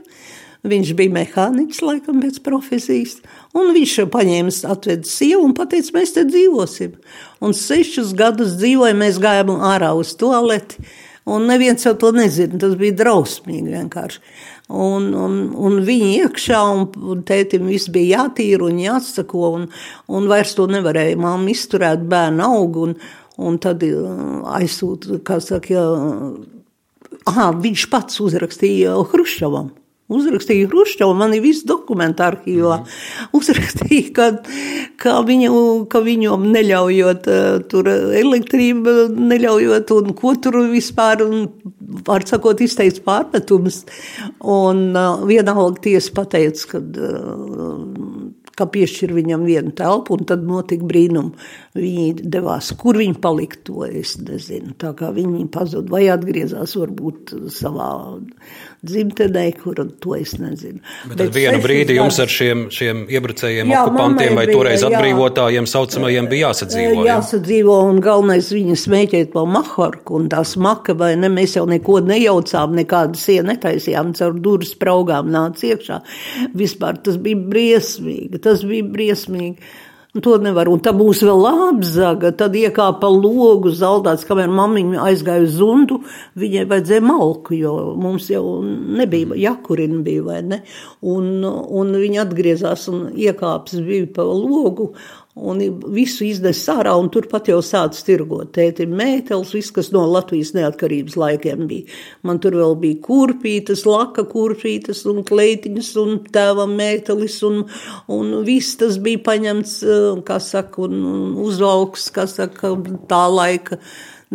Viņš 0.64 0.94
bija 0.96 1.12
mehāniķis, 1.12 1.82
laikam, 1.84 2.22
pēc 2.24 2.38
profesijas. 2.46 3.18
Un 3.52 3.74
viņš 3.76 3.98
paņēma, 4.12 4.52
atveda 4.72 5.04
sievu 5.04 5.42
un 5.50 5.52
teica, 5.58 5.92
mēs 5.92 6.14
te 6.16 6.24
dzīvosim. 6.24 6.94
Un 7.44 7.52
sešus 7.52 8.14
gadus 8.16 8.56
dzīvojam, 8.56 9.02
mēs 9.04 9.20
gājām 9.20 9.52
ārā 9.60 9.92
uz 9.98 10.14
toaleti. 10.16 10.80
Un 11.28 11.46
neviens 11.48 11.84
jau 11.84 11.92
to 12.00 12.10
nezina. 12.16 12.56
Tas 12.60 12.78
bija 12.80 12.96
drausmīgi 12.96 13.74
vienkārši. 13.74 14.22
Un, 14.72 15.10
un, 15.12 15.36
un 15.60 15.76
viņi 15.84 16.10
iekšā, 16.22 16.62
un, 16.72 16.86
un 17.12 17.20
tētim 17.28 17.68
viss 17.68 17.90
bija 17.92 18.22
jātīra 18.22 18.64
un 18.70 18.80
jāatsako, 18.80 19.50
un, 19.58 19.66
un 20.08 20.28
vairs 20.30 20.56
to 20.56 20.64
nevarēja 20.72 21.20
māma 21.20 21.52
izturēt, 21.52 22.06
bērnu 22.08 22.46
aug, 22.46 22.78
un, 22.86 22.94
un 23.38 23.58
tad 23.62 23.82
aizsūta, 23.84 25.20
kā 25.26 25.40
saka, 25.42 25.86
aha, 27.30 27.48
viņš 27.64 27.88
pats 27.92 28.20
uzrakstīja 28.24 28.94
Hruščovam. 29.10 29.72
Uzrakstīja 30.12 30.68
Hruščovu, 30.68 31.14
man 31.16 31.32
ir 31.32 31.40
viss 31.40 31.64
dokumenti 31.64 32.20
arhīvā. 32.20 32.76
Uzrakstīja, 33.34 34.10
ka, 34.12 34.26
ka, 35.00 35.14
viņu, 35.24 35.54
ka 35.88 36.02
viņam 36.04 36.44
neļaujot 36.52 37.28
tur 37.72 37.88
elektrību, 37.88 38.94
neļaujot 39.32 39.94
un 39.96 40.12
ko 40.18 40.34
tur 40.44 40.60
vispār, 40.68 41.24
un, 41.24 41.46
var 42.04 42.26
sakot, 42.28 42.60
izteicis 42.60 43.00
pārmetums. 43.06 43.80
Un 44.44 44.90
vienalga 45.24 45.86
tiesa 45.88 46.12
pateica, 46.20 46.74
ka 46.74 46.84
ka 48.58 48.66
piešķir 48.70 49.14
viņam 49.16 49.46
vienu 49.48 49.72
telpu, 49.76 50.18
un 50.18 50.28
tad 50.28 50.44
notika 50.46 50.86
brīnum. 50.88 51.32
Viņi 51.78 52.28
devās, 52.34 52.70
kur 52.80 52.98
viņi 53.00 53.18
palika, 53.22 53.60
to 53.66 53.86
es 53.88 54.16
nezinu. 54.22 54.76
Tā 54.80 54.94
kā 54.98 55.10
viņi 55.14 55.46
pazuda 55.54 55.94
vai 55.94 56.04
atgriezās 56.12 56.76
varbūt 56.78 57.34
savā 57.54 57.90
dzimtenē, 58.86 59.44
kur 59.60 59.80
to 60.00 60.14
es 60.16 60.34
nezinu. 60.40 60.80
Bet, 61.08 61.18
Bet 61.18 61.32
vienu 61.34 61.60
brīdi 61.64 61.96
jums 61.98 62.18
ar 62.22 62.30
šiem, 62.30 62.66
šiem 62.74 63.04
iebrucējiem, 63.12 63.72
jā, 63.72 63.84
okupantiem 63.84 64.38
vai 64.38 64.46
toreiz 64.50 64.84
atbrīvotājiem 64.86 65.68
saucamajiem 65.70 66.28
bija 66.30 66.50
jāsadzīvo. 66.50 67.00
Jā. 67.00 67.14
Jāsadzīvo, 67.14 67.78
un 67.90 68.02
galvenais 68.04 68.50
viņa 68.54 68.78
smēķēt 68.84 69.32
pa 69.34 69.46
maharku, 69.48 70.18
un 70.20 70.28
tās 70.32 70.54
maka, 70.60 70.96
vai 70.98 71.14
ne, 71.20 71.30
mēs 71.32 71.56
jau 71.58 71.64
neko 71.70 72.00
nejaucām, 72.08 72.76
nekādu 72.80 73.20
sienu 73.20 73.52
netaisījām, 73.52 74.14
caur 74.18 74.36
durvis 74.44 74.74
spraugām 74.76 75.32
nāca 75.34 75.72
iekšā. 75.72 76.00
Vispār 76.58 77.00
tas 77.04 77.18
bija 77.22 77.40
briesmīgi, 77.54 78.42
tas 78.44 78.64
bija 78.68 78.86
briesmīgi. 78.94 79.74
To 80.22 80.36
nevar. 80.38 80.68
Un 80.70 80.78
tā 80.78 80.92
būs 80.94 81.24
vēl 81.26 81.40
apzaga. 81.48 82.30
Tad 82.38 82.54
iekāpa 82.54 83.08
logu 83.10 83.72
zaldāts, 83.74 84.22
kamēr 84.28 84.52
mammiņa 84.54 85.00
aizgāja 85.08 85.42
uz 85.42 85.56
zundu. 85.56 85.98
Viņai 86.38 86.68
vajadzēja 86.70 87.02
malku, 87.02 87.56
jo 87.58 87.72
mums 87.98 88.28
jau 88.30 88.44
nebija 88.62 89.34
jakurina 89.42 89.98
bija, 90.06 90.22
vai 90.28 90.38
ne? 90.46 90.60
Un, 91.02 91.42
un 91.42 91.90
viņa 91.98 92.22
atgriezās 92.28 92.86
un 92.92 93.08
iekāps 93.10 93.74
bija 93.82 94.06
pa 94.14 94.28
logu. 94.28 94.92
Un 95.34 95.58
visu 95.90 96.22
iznesa 96.28 96.76
ārā, 96.78 96.92
un 96.94 97.08
turpat 97.10 97.48
jau 97.50 97.56
sācis 97.58 98.04
tirgot. 98.06 98.52
Tēti 98.54 98.84
mētelis, 98.86 99.50
viss, 99.56 99.72
kas 99.74 99.88
no 99.90 100.04
Latvijas 100.06 100.52
neatkarības 100.54 101.16
laikiem 101.18 101.64
bija. 101.66 101.88
Man 102.22 102.38
tur 102.38 102.54
vēl 102.54 102.76
bija 102.78 103.00
kurpītas, 103.02 103.82
laka 103.88 104.22
kurpītas 104.30 105.02
un 105.10 105.24
kleitiņas 105.26 105.88
un 106.04 106.20
tēva 106.30 106.68
mētelis, 106.70 107.40
un, 107.48 107.64
un 108.14 108.30
viss 108.46 108.78
tas 108.78 109.00
bija 109.02 109.24
paņemts, 109.26 109.74
kā 110.28 110.38
saka, 110.38 110.86
un 110.86 111.34
uzvalks, 111.42 112.06
kā 112.14 112.28
saka, 112.30 112.70
tā 113.10 113.24
laika 113.34 113.80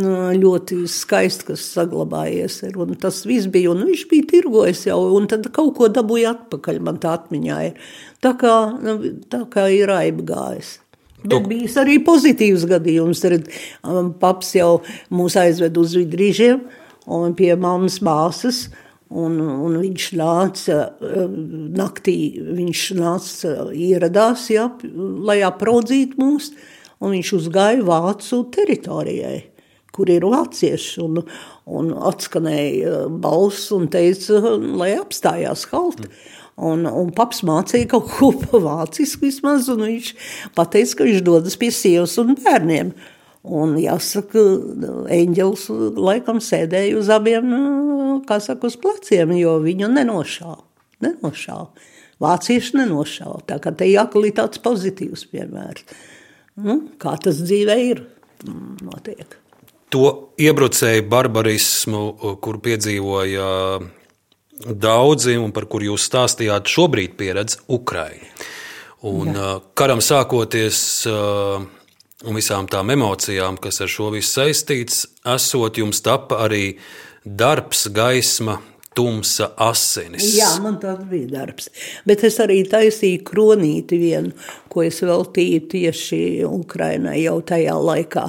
nu, 0.03 0.11
ļoti 0.35 0.81
skaisti, 0.91 1.47
kas 1.53 1.63
saglabājies. 1.77 2.59
Ir. 2.67 2.75
Un 2.83 2.99
tas 2.99 3.21
viss 3.29 3.47
bija, 3.47 3.71
un 3.71 3.87
viņš 3.87 4.05
bija 4.11 4.27
tirgojis 4.35 4.83
jau, 4.91 4.99
un 5.15 5.31
tad 5.31 5.47
kaut 5.55 5.77
ko 5.79 5.87
dabūja 5.95 6.35
atpakaļ, 6.35 6.83
man 6.83 6.99
tā 6.99 7.15
atmiņā 7.21 7.63
ir. 7.69 7.81
Tā 8.19 8.35
kā, 8.35 8.59
nu, 8.83 8.99
tā 9.31 9.45
kā 9.47 9.69
ir 9.71 9.95
aibgājis. 9.95 10.75
Bet 11.23 11.47
bijis 11.49 11.75
arī 11.79 11.97
pozitīvs 12.05 12.65
gadījums. 12.69 13.23
Tad 13.23 13.49
paps 14.21 14.53
jau 14.55 14.79
mūs 15.13 15.35
aizved 15.39 15.79
uz 15.79 15.97
vidrīžiem 15.99 16.61
un 17.09 17.35
pie 17.37 17.53
mammas 17.59 17.99
māsas. 18.05 18.67
Un, 19.09 19.39
un 19.41 19.73
viņš 19.81 20.03
nāca 20.19 20.75
naktī, 21.73 22.37
viņš 22.37 22.81
nāca, 22.99 23.53
ieradās, 23.73 24.43
ja, 24.53 24.67
lai 25.25 25.39
apraudzītu 25.47 26.19
mūs, 26.21 26.51
un 27.01 27.15
viņš 27.15 27.31
uzgāja 27.39 27.81
Vācu 27.87 28.43
teritorijai, 28.53 29.39
kur 29.97 30.11
ir 30.13 30.27
vācieši, 30.29 31.01
un, 31.01 31.23
un 31.65 31.89
atskanēja 32.11 33.07
balss 33.09 33.71
un 33.73 33.89
teica, 33.89 34.43
lai 34.77 34.91
apstājās 34.99 35.65
halt. 35.73 36.05
Un, 36.59 36.83
un 36.87 37.11
paps 37.15 37.43
mācīja 37.47 37.87
kaut 37.93 38.09
ko 38.17 38.31
pa 38.43 38.59
vācisku 38.63 39.27
vismaz, 39.27 39.69
un 39.71 39.85
viņš 39.87 40.11
pateica, 40.57 40.99
ka 40.99 41.07
viņš 41.07 41.23
dodas 41.25 41.55
pie 41.59 41.71
sievas 41.75 42.17
un 42.21 42.35
bērniem. 42.39 42.91
Un 43.49 43.77
jāsaka, 43.79 44.41
eņģelis 45.15 45.69
laikam 45.95 46.41
sēdēja 46.43 46.97
uz 46.99 47.07
abiem, 47.13 47.53
kā 48.27 48.41
saka, 48.43 48.67
uz 48.67 48.75
pleciem, 48.81 49.31
jo 49.39 49.55
viņu 49.63 49.87
nenošāva. 49.93 50.59
Nenošāva. 51.05 51.69
Vācieši 52.19 52.81
nenošāva. 52.81 53.39
Tā 53.47 53.61
kā 53.63 53.71
te 53.79 53.87
jākalī 53.87 54.33
tāds 54.35 54.59
pozitīvs 54.59 55.23
piemērs. 55.31 55.85
Nu, 56.59 56.81
kā 56.99 57.13
tas 57.23 57.39
dzīvē 57.39 57.77
ir, 57.85 58.03
notiek. 58.83 59.37
To 59.95 60.09
iebrucēju 60.37 61.07
barbarismu, 61.09 62.03
kur 62.43 62.59
piedzīvoja 62.61 63.47
daudzi 64.59 65.37
un 65.39 65.53
par 65.55 65.69
kur 65.71 65.83
jūs 65.85 66.07
stāstījāt, 66.09 66.67
šobrīd 66.67 67.15
pieredz 67.19 67.59
Ukraiņa. 67.67 68.31
Un 69.09 69.31
Jā. 69.31 69.51
karam 69.79 70.01
sākoties 70.03 70.79
un 71.07 72.35
visām 72.35 72.67
tām 72.67 72.91
emocijām, 72.91 73.59
kas 73.61 73.79
ar 73.85 73.91
šo 73.91 74.09
visu 74.15 74.41
saistīts, 74.41 75.05
esot 75.35 75.79
jums 75.79 76.03
tapa 76.03 76.41
arī 76.43 76.73
darbs, 77.23 77.87
gaisma, 77.95 78.57
tumsa 78.95 79.53
asinis. 79.63 80.25
Jā, 80.35 80.49
man 80.63 80.79
tāds 80.81 81.07
bija 81.07 81.29
darbs. 81.37 81.69
Bet 82.09 82.25
es 82.27 82.39
arī 82.43 82.61
taisīju 82.67 83.23
kronīti 83.27 83.99
vienu, 84.01 84.33
ko 84.71 84.83
es 84.83 84.99
veltīju 85.05 85.67
tieši 85.71 86.21
Ukrainai 86.49 87.21
jau 87.21 87.37
tajā 87.45 87.77
laikā. 87.79 88.25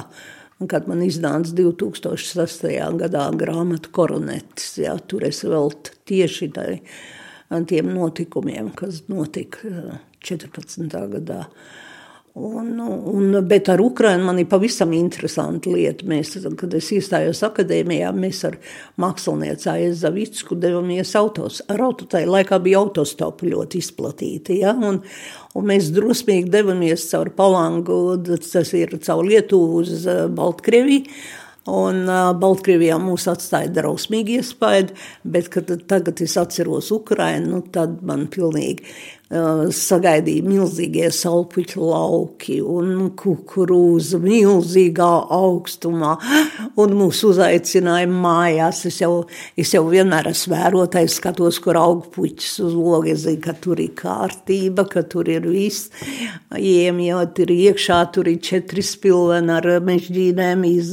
Kad 0.69 0.85
man 0.89 1.01
iznāca 1.01 1.55
2006. 1.57 2.67
gadā 3.01 3.23
grāmata 3.33 3.89
Koronetis, 3.93 4.75
jā, 4.83 4.93
tur 5.09 5.25
es 5.25 5.41
vēl 5.41 5.71
tieši 6.09 6.49
tai, 6.53 6.81
tiem 7.69 7.89
notikumiem, 7.95 8.69
kas 8.77 9.01
notika 9.09 9.71
14. 10.21 10.85
gadā. 11.15 11.45
Un, 12.33 12.79
un, 12.79 13.33
bet 13.43 13.67
ar 13.67 13.81
Ukrajinu 13.83 14.23
man 14.23 14.37
ir 14.39 14.47
pavisam 14.47 14.93
interesanta 14.95 15.67
lieta. 15.73 16.05
Mēs, 16.07 16.37
kad 16.55 16.77
es 16.77 16.87
iestājos 16.95 17.41
akadēmijā, 17.43 18.13
mēs 18.15 18.39
ar 18.47 18.55
mākslinieci 19.03 19.67
Aizu 19.73 19.97
Zavicku 20.05 20.55
devāmies 20.55 21.11
autos. 21.19 21.59
Ar 21.67 21.83
auto 21.89 22.07
tajā 22.07 22.29
laikā 22.31 22.61
bija 22.63 22.79
autostopi 22.79 23.51
ļoti 23.51 23.83
izplatīti. 23.83 24.61
Ja? 24.63 24.71
Un, 24.71 25.01
un 25.59 25.67
mēs 25.67 25.91
drosmīgi 25.91 26.47
devāmies 26.53 27.09
caur 27.11 27.33
Palangu, 27.35 27.99
tas 28.23 28.73
ir 28.79 28.95
caur 29.03 29.27
Lietuvu 29.27 29.83
uz 29.83 30.07
eh, 30.07 30.25
Baltkrieviju. 30.31 31.21
Un 31.69 32.07
uh, 32.09 32.31
Baltkrievijā 32.41 32.95
mūs 32.97 33.27
atstāja 33.29 33.69
drausmīgi 33.69 34.39
iespēja, 34.39 34.87
bet, 35.21 35.51
kad 35.53 35.69
tagad 35.85 36.17
es 36.25 36.33
atceros 36.41 36.89
Ukrainu, 36.95 37.51
nu, 37.51 37.59
tad 37.69 37.99
man 38.01 38.23
pilnīgi 38.33 38.81
sagaidīja 39.31 40.43
milzīgie 40.43 41.07
salpuķu 41.15 41.85
lauki 41.87 42.57
un 42.59 43.11
kukurūza 43.15 44.19
milzīgā 44.19 45.09
augstumā, 45.31 46.17
un 46.81 46.95
mūs 46.99 47.21
uzaicināja 47.29 48.09
mājās. 48.11 48.83
Es 48.89 48.99
jau, 49.01 49.13
es 49.55 49.71
jau 49.71 49.85
vienmēr 49.87 50.31
esmu 50.33 50.55
vērotājs, 50.57 51.15
skatos, 51.21 51.61
kur 51.63 51.79
aug 51.79 52.03
puķis 52.11 52.57
uz 52.65 52.75
logi, 52.75 53.13
es 53.15 53.23
zinu, 53.23 53.39
ka 53.45 53.55
tur 53.63 53.79
ir 53.79 53.93
kārtība, 53.95 54.85
ka 54.91 55.05
tur 55.07 55.29
ir 55.31 55.47
viss, 55.47 55.91
iemjot 56.57 57.39
ir 57.45 57.55
iekšā, 57.55 58.01
tur 58.11 58.27
ir 58.31 58.41
četri 58.43 58.83
spilveni 58.83 59.55
ar 59.55 59.69
mežģīnēm, 59.87 60.67
iz, 60.73 60.91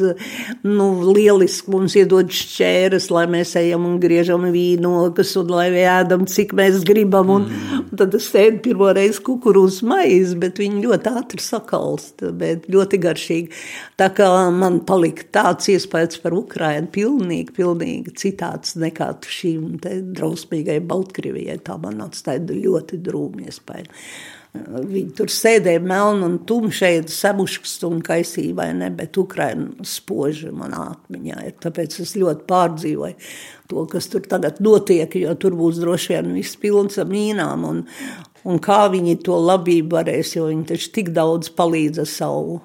nu, 0.62 0.88
lieliski 1.10 1.74
mums 1.74 1.98
iedod 1.98 2.30
šķēras, 2.30 3.10
lai 3.14 3.26
mēs 3.34 3.56
ejam 3.58 3.88
un 3.88 3.98
griežam 4.02 4.46
vīnogas, 4.54 5.34
un 5.40 5.52
lai 5.56 5.68
ēdam, 5.82 6.28
cik 6.30 6.54
mēs 6.58 6.84
gribam, 6.86 7.34
un, 7.34 7.50
mm. 7.50 7.84
un 7.88 7.98
tad 7.98 8.14
es 8.14 8.27
sēdu 8.28 8.62
pirmo 8.64 8.90
reizi 8.96 9.22
kukurūzas 9.26 9.82
maizi, 9.88 10.36
bet 10.40 10.60
viņi 10.60 10.84
ļoti 10.84 11.12
ātri 11.20 11.42
sakalst, 11.44 12.24
bet 12.38 12.68
ļoti 12.70 13.00
garšīgi. 13.02 13.60
Tā 14.00 14.10
kā 14.16 14.28
man 14.54 14.80
palika 14.88 15.26
tāds 15.38 15.70
iespējas 15.72 16.20
par 16.22 16.36
Ukrainu 16.38 16.90
pilnīgi, 16.94 17.54
pilnīgi 17.58 18.14
citāds 18.20 18.76
nekā 18.78 19.12
šīm 19.26 19.78
drausmīgai 19.82 20.80
Baltkrievijai. 20.88 21.60
Tā 21.66 21.78
man 21.82 22.02
atstāja 22.06 22.44
ļoti 22.48 23.00
drūmi 23.04 23.48
iespēju. 23.48 23.92
Viņi 24.56 25.10
tur 25.16 25.28
sēdēja 25.30 25.80
melni 25.84 26.24
un 26.24 26.36
tumši, 26.48 27.02
samuškas 27.12 27.74
un 27.86 28.00
kaisīja, 28.04 28.54
vai 28.56 28.68
ne, 28.76 28.88
bet 28.94 29.18
Ukraina 29.20 29.84
spoža 29.86 30.50
manā 30.56 30.86
atmiņā 30.94 31.42
ir. 31.46 31.56
Tāpēc 31.60 31.98
es 32.04 32.14
ļoti 32.16 32.46
pārdzīvoju 32.48 33.28
to, 33.68 33.84
kas 33.92 34.08
tur 34.08 34.24
tagad 34.24 34.62
notiek, 34.64 35.12
jo 35.20 35.34
tur 35.40 35.56
būs 35.58 35.82
droši 35.82 36.14
vien 36.14 36.32
viss 36.38 36.56
pilns 36.60 36.96
ar 36.98 37.10
mīnām 37.10 37.66
un, 37.68 37.82
un 38.48 38.62
kā 38.64 38.86
viņi 38.92 39.18
to 39.28 39.36
labību 39.36 39.98
varēs, 39.98 40.34
jo 40.38 40.48
viņi 40.48 40.64
taču 40.72 40.94
tik 40.96 41.12
daudz 41.16 41.52
palīdz 41.58 42.02
ar 42.06 42.10
savu, 42.10 42.60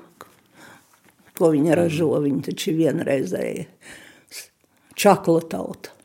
ko 1.35 1.51
viņi 1.51 1.75
ražo, 1.81 2.13
viņi 2.23 2.45
taču 2.47 2.77
vienreizēji 2.79 3.67
čakla 4.95 5.43
tauta 5.51 6.02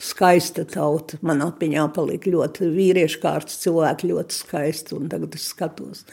skaista 0.00 0.64
tauta. 0.68 1.20
Man 1.26 1.44
atmiņā 1.44 1.88
palika 1.94 2.32
ļoti 2.32 2.70
vīriešu 2.72 3.20
kārtas 3.22 3.60
cilvēki, 3.64 4.12
ļoti 4.14 4.36
skaisti. 4.36 4.96
Un 4.96 5.10
tagad 5.12 5.36
es 5.36 5.50
skatos, 5.52 6.04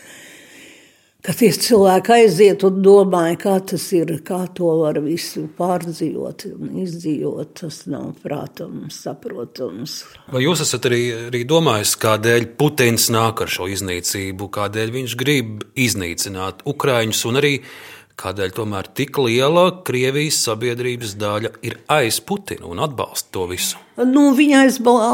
ka 1.24 1.36
tie 1.36 1.50
cilvēki 1.56 2.14
aiziet 2.18 2.64
un 2.68 2.82
domāja, 2.84 3.38
kā 3.42 3.56
tas 3.72 3.86
ir, 3.96 4.14
kā 4.28 4.44
to 4.58 4.70
var 4.82 5.00
visu 5.04 5.48
pārdzīvot 5.58 6.48
un 6.52 6.78
izdzīvot. 6.84 7.54
Tas 7.64 7.82
nav 7.92 8.14
prātams, 8.24 9.02
saprotams. 9.08 10.00
Vai 10.34 10.44
jūs 10.44 10.64
esat 10.68 10.90
arī, 10.92 11.04
arī 11.32 11.46
domājis, 11.48 11.98
kādēļ 12.04 12.50
Putins 12.60 13.10
nāk 13.14 13.46
ar 13.48 13.52
šo 13.52 13.70
iznīcību, 13.72 14.52
kādēļ 14.60 14.96
viņš 15.00 15.20
grib 15.20 15.70
iznīcināt 15.88 16.68
Ukraiņus 16.68 17.28
un 17.32 17.40
arī 17.44 17.54
kādēļ 18.18 18.54
tomēr 18.58 18.88
tik 18.98 19.18
liela 19.22 19.68
Krievijas 19.86 20.40
sabiedrības 20.48 21.14
daļa 21.22 21.52
ir 21.68 21.78
aiz 21.94 22.18
Putinu 22.26 22.72
un 22.74 22.82
atbalsta 22.82 23.30
to 23.36 23.46
visu? 23.52 23.78
Nu, 23.98 24.32
viņa 24.38 24.64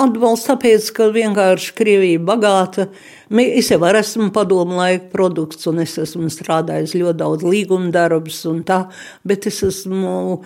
atbalsta 0.03 0.53
tāpēc, 0.53 0.89
ka 0.95 1.07
vienkārši 1.15 1.73
Krievija 1.75 2.19
ir 2.19 2.23
bagāta. 2.27 2.87
Es 3.33 3.71
jau 3.71 3.79
esmu 3.87 4.29
padomu 4.35 4.77
laika 4.77 5.07
produkts, 5.11 5.67
un 5.71 5.81
es 5.83 5.95
esmu 5.99 6.27
strādājis 6.31 6.95
ļoti 6.99 7.19
daudz 7.21 7.47
līguma 7.47 7.91
darbus, 7.95 8.41
tā, 8.67 8.83
bet 9.23 9.47
es 9.51 9.61
esmu 9.67 10.41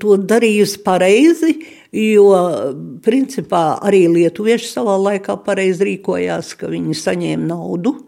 to 0.00 0.16
darījusi 0.16 0.80
pareizi, 0.84 1.54
jo 1.92 2.28
principā 3.04 3.64
arī 3.84 4.06
lietuvieši 4.12 4.72
savā 4.72 4.96
laikā 5.10 5.38
pareizi 5.44 5.92
rīkojās, 5.92 6.54
ka 6.60 6.72
viņi 6.72 6.96
saņēma 7.04 7.52
naudu. 7.52 7.98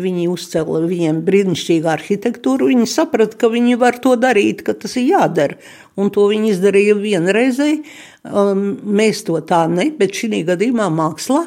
Viņi 0.00 0.28
uzcēla 0.32 0.86
viņiem 0.88 1.18
brīnišķīgu 1.26 1.90
arhitektūru. 1.92 2.70
Viņi 2.70 2.86
saprata, 2.88 3.36
ka 3.36 3.50
viņi 3.52 3.76
var 3.80 3.98
to 4.00 4.14
darīt, 4.16 4.62
ka 4.64 4.72
tas 4.72 4.96
ir 4.96 5.10
jādara. 5.10 5.58
Un 6.00 6.08
to 6.14 6.24
viņi 6.30 6.54
izdarīja 6.54 6.96
vienreizēji. 6.96 7.82
Um, 8.24 8.64
mēs 8.88 9.20
to 9.28 9.36
tā 9.44 9.66
ne, 9.68 9.90
bet 9.98 10.16
šī 10.16 10.46
gadījumā 10.48 10.88
mākslā 10.94 11.44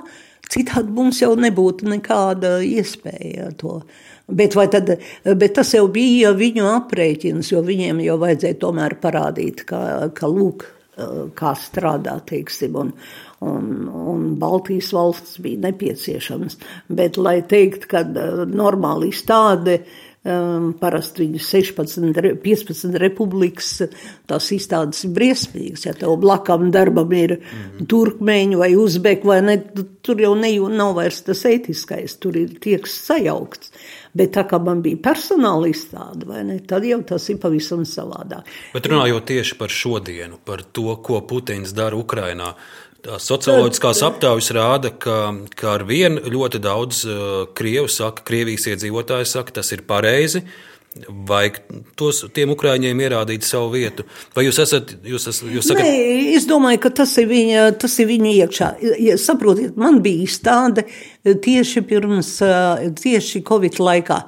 citādi 0.51 0.93
mums 0.93 1.21
jau 1.23 1.33
nebūtu 1.39 1.89
nekāda 1.89 2.59
iespēja 2.65 3.51
to. 3.59 3.79
Bet, 4.25 4.57
tad, 4.73 4.95
bet 5.37 5.53
tas 5.57 5.73
jau 5.75 5.85
bija 5.93 6.31
viņu 6.37 6.65
aprēķins, 6.71 7.51
jo 7.53 7.61
viņiem 7.65 8.01
jau 8.05 8.17
vajadzēja 8.21 8.57
tomēr 8.61 8.97
parādīt, 9.01 9.65
ka, 9.69 9.81
ka 10.17 10.29
lūk, 10.29 10.65
kā 11.37 11.51
strādā, 11.59 12.15
teiksim, 12.25 12.77
un, 12.79 12.91
un, 13.45 13.69
un 13.89 14.25
Baltijas 14.41 14.91
valsts 14.95 15.39
bija 15.43 15.67
nepieciešams. 15.67 16.59
Bet, 16.87 17.21
lai 17.21 17.39
teikt, 17.47 17.87
ka 17.91 18.03
normāli 18.05 19.11
izstāde, 19.13 19.81
um, 20.25 20.69
parasti 20.79 21.25
viņu 21.25 21.41
16, 21.41 22.39
15 22.43 22.97
republikas, 23.01 23.71
tās 24.29 24.49
izstādes 24.55 25.05
ir 25.05 25.13
briesmīgas. 25.15 25.85
Ja 25.87 25.95
tev 25.97 26.17
blakam 26.21 26.69
darbam 26.73 27.11
ir 27.15 27.37
mm. 27.39 27.85
turkmeņu 27.91 28.61
vai 28.61 28.71
uzbeku 28.79 29.31
vai 29.31 29.41
ne, 29.45 29.59
tur 30.05 30.21
jau 30.21 30.33
ne, 30.39 30.51
nav 30.73 30.95
vairs 30.99 31.21
tas 31.27 31.45
etiskais, 31.49 32.17
tur 32.21 32.37
ir 32.39 32.57
tieks 32.61 32.97
sajaukts. 33.05 33.73
Bet 34.15 34.31
tā 34.37 34.45
kā 34.47 34.61
man 34.63 34.79
bija 34.79 35.01
personāla 35.03 35.67
izstāde, 35.67 36.23
ne, 36.47 36.61
tad 36.63 36.85
jau 36.87 37.01
tas 37.03 37.25
ir 37.27 37.39
pavisam 37.41 37.83
savādāk. 37.83 38.47
Bet 38.71 38.87
runājot 38.87 39.27
tieši 39.27 39.57
par 39.59 39.73
šodienu, 39.73 40.39
par 40.47 40.63
to, 40.63 40.87
ko 41.03 41.19
Putins 41.27 41.75
dara 41.75 41.99
Ukrainā, 41.99 42.53
Socioloģiskās 43.05 44.01
aptaujas 44.05 44.47
rāda, 44.55 44.89
ka, 44.89 45.17
ka 45.53 45.75
ar 45.75 45.83
vienu 45.85 46.23
ļoti 46.31 46.61
daudz 46.63 47.03
uh, 47.05 47.17
krievu 47.57 47.89
saka, 47.91 48.23
Krievijas 48.25 48.65
iedzīvotāji 48.71 49.29
saka, 49.29 49.59
tas 49.59 49.69
ir 49.75 49.83
pareizi. 49.85 50.41
Vajag 51.27 51.57
tos, 51.99 52.21
tiem 52.31 52.53
ukrāņiem 52.53 53.01
ierādīt 53.03 53.43
savu 53.43 53.73
vietu. 53.73 54.05
Vai 54.31 54.45
jūs 54.45 54.61
esat? 54.63 54.93
Jūs 55.03 55.25
esat 55.27 55.49
jūs 55.51 55.67
sakat... 55.67 55.83
Nē, 55.83 56.29
es 56.37 56.47
domāju, 56.47 56.79
ka 56.85 56.91
tas 57.01 57.11
ir 57.19 57.27
viņa, 57.27 57.65
tas 57.81 57.97
ir 57.99 58.07
viņa 58.13 58.31
iekšā. 58.31 58.69
Ja, 59.03 59.17
saprotiet, 59.19 59.75
man 59.75 59.99
bija 60.05 60.23
izstāde 60.23 60.85
tieši 61.25 61.83
pirms, 61.89 62.31
tieši 63.01 63.43
Covid 63.43 63.81
laikā. 63.83 64.21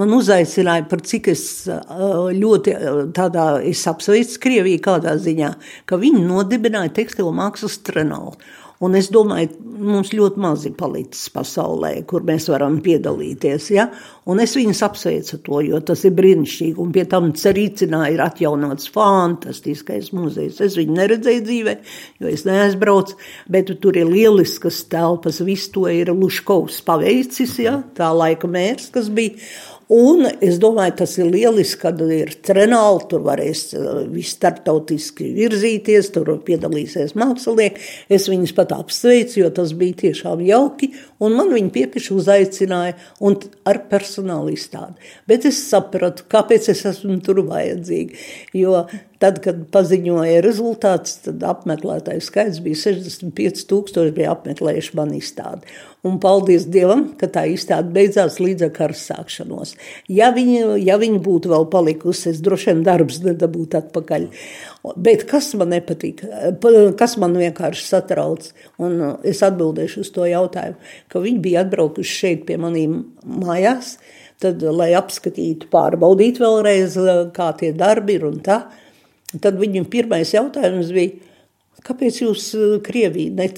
Man 0.00 0.16
uzaicināja, 0.16 0.88
par 0.88 1.04
cik 1.04 1.28
es 1.34 1.44
ļoti 1.68 2.78
tādā, 3.12 3.46
es 3.60 3.84
apsveicu 3.92 4.40
Krieviju 4.48 4.80
kādā 4.88 5.18
ziņā, 5.20 5.54
ka 5.84 6.00
viņi 6.00 6.24
nodibināja 6.24 6.96
tekstilu 7.02 7.36
mākslas 7.36 7.82
trenolu. 7.84 8.38
Un 8.82 8.96
es 8.98 9.06
domāju, 9.14 9.54
mums 9.84 10.10
ļoti 10.14 10.40
maz 10.42 10.64
ir 10.66 10.74
palicis 10.78 11.28
pasaulē, 11.32 11.92
kur 12.10 12.24
mēs 12.26 12.48
varam 12.50 12.80
piedalīties. 12.82 13.68
Ja? 13.74 13.86
Un 14.30 14.40
es 14.42 14.56
viņus 14.58 14.82
apsveicu 14.86 15.38
to, 15.46 15.60
jo 15.62 15.78
tas 15.86 16.02
ir 16.08 16.14
brīnišķīgi. 16.18 16.74
Un 16.82 16.90
pie 16.94 17.04
tam 17.10 17.30
Cerīcinā 17.38 18.02
ir 18.14 18.22
atjaunots 18.24 18.90
fantastiskais 18.94 20.10
muzejs. 20.16 20.58
Es 20.64 20.78
viņu 20.80 20.98
neredzēju 20.98 21.44
dzīvē, 21.46 21.76
jo 22.24 22.32
es 22.32 22.46
neaizbraucu, 22.48 23.18
bet 23.54 23.70
tur 23.80 24.00
ir 24.00 24.10
lieliskas 24.10 24.82
telpas. 24.90 25.42
Visu 25.46 25.70
to 25.76 25.86
ir 25.92 26.10
Luškovs 26.14 26.82
paveicis, 26.86 27.58
ja? 27.62 27.78
tā 27.94 28.10
laika 28.16 28.50
mērs, 28.50 28.90
kas 28.94 29.12
bija. 29.14 29.38
Un 29.92 30.24
es 30.40 30.56
domāju, 30.62 30.94
tas 31.02 31.12
ir 31.18 31.28
lieliski, 31.28 31.80
kad 31.82 31.98
ir 32.08 32.30
trenāli, 32.46 33.02
tur 33.10 33.24
varēs 33.26 33.64
eh, 33.76 34.14
starptautiski 34.24 35.28
virzīties, 35.36 36.08
tur 36.14 36.30
piedalīsies 36.46 37.12
mākslinieki. 37.20 37.84
Es 38.08 38.30
viņus 38.32 38.54
pat 38.56 38.72
apsveicu, 38.76 39.42
jo 39.42 39.50
tas 39.52 39.74
bija 39.76 39.98
tiešām 40.06 40.40
jauki, 40.46 40.94
un 41.20 41.36
man 41.36 41.52
viņi 41.52 41.72
piepieši 41.74 42.14
uzaicināja 42.16 42.96
un 43.20 43.36
ar 43.68 43.82
personālu 43.90 44.54
izstādi. 44.56 44.96
Bet 45.28 45.44
es 45.50 45.60
sapratu, 45.68 46.24
kāpēc 46.32 46.70
es 46.72 46.84
esmu 46.88 47.18
tur 47.24 47.42
vajadzīga, 47.44 48.24
jo 48.56 48.86
Tad, 49.24 49.38
kad 49.40 49.62
paziņoja 49.72 50.42
rezultātus, 50.44 51.14
tad 51.24 51.44
apmeklētāju 51.48 52.20
skaits 52.20 52.58
bija 52.60 52.76
65,000, 52.76 54.10
bija 54.12 54.34
apmeklējuši 54.34 54.96
mani 54.98 55.20
izstādi. 55.22 55.70
Un 56.04 56.18
paldies 56.20 56.66
Dievam, 56.68 57.06
ka 57.16 57.30
tā 57.32 57.46
izstāde 57.48 57.88
beidzās 57.94 58.36
līdz 58.42 58.66
ar 58.66 58.72
kara 58.76 58.96
sākšanos. 58.98 59.72
Ja 60.12 60.28
viņi, 60.36 60.58
ja 60.84 60.98
viņi 61.00 61.22
būtu 61.24 61.54
vēl 61.54 61.64
palikusi, 61.72 62.34
es 62.34 62.42
droši 62.44 62.74
vien 62.74 62.82
darbs 62.84 63.22
nedabūtu 63.24 63.80
atpakaļ. 63.80 64.28
Bet 65.00 65.24
kas 65.30 65.48
man 65.56 65.72
nepatīk, 65.72 66.20
kas 67.00 67.16
man 67.22 67.40
vienkārši 67.40 67.88
satrauc, 67.88 68.50
un 68.76 69.00
es 69.24 69.40
atbildēšu 69.48 70.04
uz 70.04 70.12
to 70.12 70.28
jautājumu, 70.28 70.76
ka 71.08 71.24
viņi 71.24 71.44
bija 71.48 71.64
atbraukuši 71.64 72.20
šeit 72.20 72.44
pie 72.50 72.60
manīm 72.60 73.00
mājās, 73.24 73.96
tad, 74.44 74.60
lai 74.60 74.92
apskatītu, 75.00 75.72
pārbaudītu 75.72 76.44
vēlreiz, 76.44 77.00
kā 77.32 77.54
tie 77.56 77.72
darbi 77.72 78.20
ir 78.20 78.28
un 78.28 78.42
tā. 78.44 78.66
Tad 79.42 79.58
viņam 79.58 79.86
pirmais 79.90 80.34
jautājums 80.34 80.92
bija, 80.94 81.16
kāpēc 81.86 82.20
jūs 82.22 82.50
eh, 82.58 82.74
Krieviju 82.84 83.34
ne, 83.38 83.48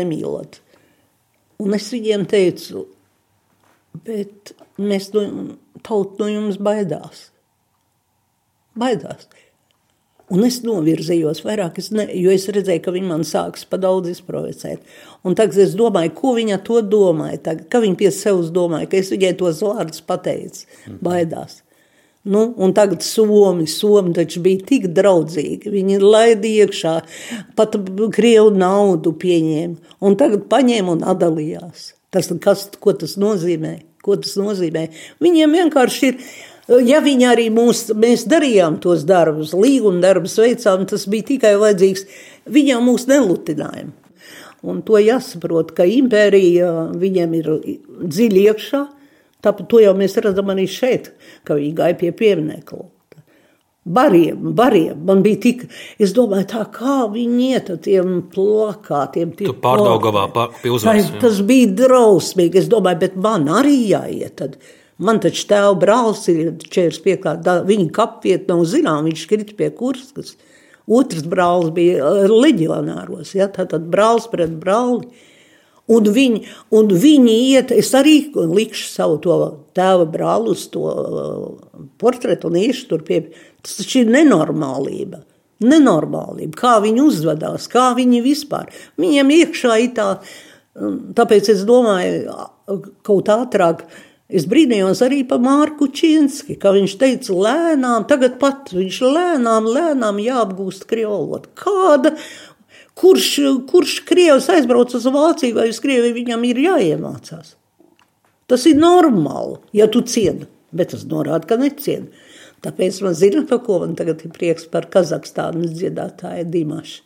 nemīlat? 0.00 0.60
Un 1.62 1.76
es 1.76 1.88
viņiem 1.92 2.26
teicu, 2.28 2.84
bet 4.06 4.52
mēs 4.76 5.10
no, 5.14 5.24
tauta 5.84 6.22
no 6.22 6.30
jums 6.30 6.60
baidās. 6.60 7.30
Baidās. 8.76 9.28
Un 10.26 10.42
es 10.42 10.58
novirzījos 10.66 11.44
vairāk, 11.46 11.76
es 11.78 11.92
ne, 11.94 12.08
jo 12.18 12.32
es 12.34 12.48
redzēju, 12.50 12.82
ka 12.82 12.92
viņi 12.96 13.06
man 13.06 13.22
sāks 13.26 13.62
pa 13.70 13.78
daudz 13.78 14.10
izprovocēt. 14.10 14.82
Un 15.22 15.36
tagad 15.38 15.60
es 15.62 15.76
domāju, 15.78 16.10
ko 16.18 16.32
viņa 16.34 16.58
to 16.66 16.80
domāja. 16.82 17.38
Tagad, 17.52 17.68
ka 17.70 17.80
viņa 17.84 17.98
pie 18.00 18.10
sevis 18.14 18.50
domāja, 18.54 18.88
ka 18.90 18.98
es 18.98 19.12
viņai 19.14 19.36
tos 19.38 19.62
vārdus 19.62 20.02
pateicu, 20.08 20.66
baidās. 20.98 21.60
Nu, 22.26 22.54
un 22.58 22.72
tagad 22.74 23.04
Somi, 23.06 23.68
Somi 23.70 24.10
taču 24.16 24.40
bija 24.42 24.64
tik 24.66 24.88
draudzīgi. 24.96 25.70
Viņi 25.70 26.00
laida 26.02 26.48
iekšā, 26.48 26.94
pat 27.58 27.76
krievu 28.16 28.50
naudu 28.50 29.12
pieņēma. 29.14 29.94
Un 30.02 30.16
tagad 30.18 30.48
paņēma 30.50 30.96
un 30.96 31.04
atdalījās. 31.06 31.92
Tas, 32.10 32.32
kas, 32.42 32.64
ko 32.82 32.96
tas 32.98 33.14
nozīmē? 33.22 33.76
Ko 34.02 34.18
tas 34.18 34.34
nozīmē? 34.40 34.88
Viņiem 35.22 35.54
vienkārši 35.60 36.10
ir. 36.10 36.18
Ja 36.82 36.98
viņi 36.98 37.28
arī 37.30 37.46
mūs, 37.54 37.84
mēs 37.94 38.24
darījām 38.26 38.80
tos 38.82 39.04
darbus, 39.06 39.52
līguma 39.54 40.02
darbus 40.02 40.34
veicām, 40.42 40.82
tas 40.90 41.06
bija 41.06 41.28
tikai 41.28 41.54
vajadzīgs. 41.62 42.08
Viņam 42.50 42.90
mūs 42.90 43.06
nelutinājām. 43.06 43.94
Un 44.66 44.82
to 44.82 44.98
jāsaprot, 44.98 45.70
ka 45.76 45.86
impērija 45.86 46.72
viņiem 46.98 47.38
ir 47.38 47.52
dziļi 48.02 48.46
iekšā, 48.50 48.82
Tāpēc 49.46 49.70
to 49.70 49.80
jau 49.84 49.94
mēs 49.96 50.18
redzam 50.22 50.52
arī 50.52 50.66
šeit, 50.70 51.12
ka 51.46 51.56
viņi 51.58 51.72
gāja 51.78 51.98
pie 52.02 52.12
pieminiekla. 52.16 52.86
Bariem, 53.86 54.48
bariem. 54.58 55.04
Man 55.06 55.20
bija 55.22 55.38
tik, 55.44 55.60
es 56.02 56.10
domāju, 56.14 56.48
tā 56.50 56.64
kā 56.74 57.04
viņi 57.12 57.50
iet 57.52 57.68
ar 57.70 57.76
tiem 57.84 58.16
plakātiem. 58.32 59.36
Tu 59.38 59.52
pārdaugavā 59.62 60.26
uzvaras. 60.66 61.12
Tas 61.22 61.38
bija 61.46 61.70
drausmīgi. 61.84 62.64
Es 62.64 62.66
domāju, 62.72 63.04
bet 63.04 63.14
man 63.28 63.46
arī 63.60 63.76
jāiet. 63.92 64.34
Tad. 64.40 64.58
Man 64.98 65.20
taču 65.22 65.44
tēva 65.50 65.76
brālis 65.78 66.24
ir 66.32 66.54
čērs 66.72 66.98
piekārt, 67.04 67.46
viņa 67.68 67.90
kapvieta 67.94 68.54
nav 68.54 68.64
zinām, 68.66 69.06
viņš 69.06 69.24
krita 69.30 69.54
pie 69.58 69.70
kurskas. 69.76 70.34
Otrs 70.86 71.26
brālis 71.28 71.72
bija 71.76 72.10
leģionāros, 72.30 73.34
ja, 73.36 73.50
tātad 73.52 73.90
brālis 73.92 74.28
pret 74.32 74.54
brāli. 74.56 75.10
Un 75.86 76.08
viņi, 76.10 76.40
un 76.74 76.88
viņi 76.90 77.34
iet, 77.52 77.70
es 77.70 77.92
arī 77.94 78.16
likšu 78.34 78.88
savu 78.90 79.20
to 79.22 79.36
tēva 79.76 80.06
brāli 80.10 80.50
uz 80.56 80.64
to 80.72 80.82
uh, 80.82 81.76
portretu 82.02 82.50
un 82.50 82.58
iešu 82.58 82.88
tur 82.90 83.04
pie. 83.06 83.20
Tas 83.62 83.78
taču 83.78 84.02
ir 84.02 84.10
nenormālība. 84.10 85.22
Nenormālība, 85.62 86.58
kā 86.58 86.74
viņi 86.84 87.04
uzvedās, 87.04 87.68
kā 87.72 87.92
viņi 87.96 88.24
vispār. 88.24 88.74
Viņiem 89.00 89.30
iekšā 89.38 89.78
ir 89.84 89.94
tā, 89.96 90.08
um, 90.74 90.98
tāpēc 91.16 91.54
es 91.54 91.62
domāju, 91.68 92.34
kaut 93.06 93.30
ātrāk. 93.32 93.86
Es 94.26 94.42
brīnījos 94.50 95.04
arī 95.06 95.20
par 95.22 95.38
Mārku 95.38 95.86
Čīnski, 95.94 96.56
ka 96.58 96.72
viņš 96.74 96.96
teica, 96.98 97.34
lēnām, 97.46 98.08
tagad 98.10 98.40
pat 98.40 98.72
viņš 98.74 98.96
lēnām, 99.06 99.68
lēnām 99.70 100.18
jāapgūst 100.18 100.88
kriolot. 100.90 101.46
Kāda 101.54 102.16
Kurš, 102.96 103.28
kurš 103.68 103.98
krievs 104.08 104.48
aizbrauc 104.52 104.94
uz 104.96 105.04
Vāciju 105.12 105.58
vai 105.58 105.68
uz 105.68 105.80
Krieviju, 105.84 106.16
viņam 106.16 106.44
ir 106.48 106.62
jāiemācās. 106.64 107.54
Tas 108.48 108.64
ir 108.70 108.78
normāli, 108.78 109.58
ja 109.76 109.88
tu 109.92 110.00
cieni, 110.06 110.46
bet 110.72 110.94
tas 110.94 111.04
norāda, 111.10 111.44
ka 111.50 111.58
necieni. 111.60 112.08
Tāpēc 112.64 113.02
man 113.04 113.16
zina, 113.18 113.42
par 113.48 113.60
ko 113.66 113.80
man 113.82 113.92
tagad 113.98 114.24
ir 114.24 114.32
prieks 114.32 114.64
par 114.70 114.88
Kazahstānas 114.90 115.74
dziedātāju 115.76 116.46
Dimašu. 116.50 117.02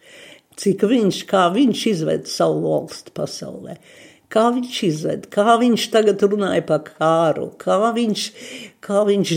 Cik 0.61 0.85
viņš, 0.87 1.25
kā 1.31 1.49
viņš 1.55 1.83
izved 1.91 2.31
savu 2.31 2.63
valsti 2.69 3.13
pasaulē 3.17 3.79
kā 4.31 4.47
viņš 4.55 4.79
izved, 4.87 5.27
kā 5.33 5.57
viņš 5.61 5.87
tagad 5.93 6.23
runāja 6.23 6.63
par 6.67 6.85
kāru, 6.87 7.49
kā 7.61 7.79
viņš, 7.97 8.27
kā 8.85 9.03
viņš 9.09 9.33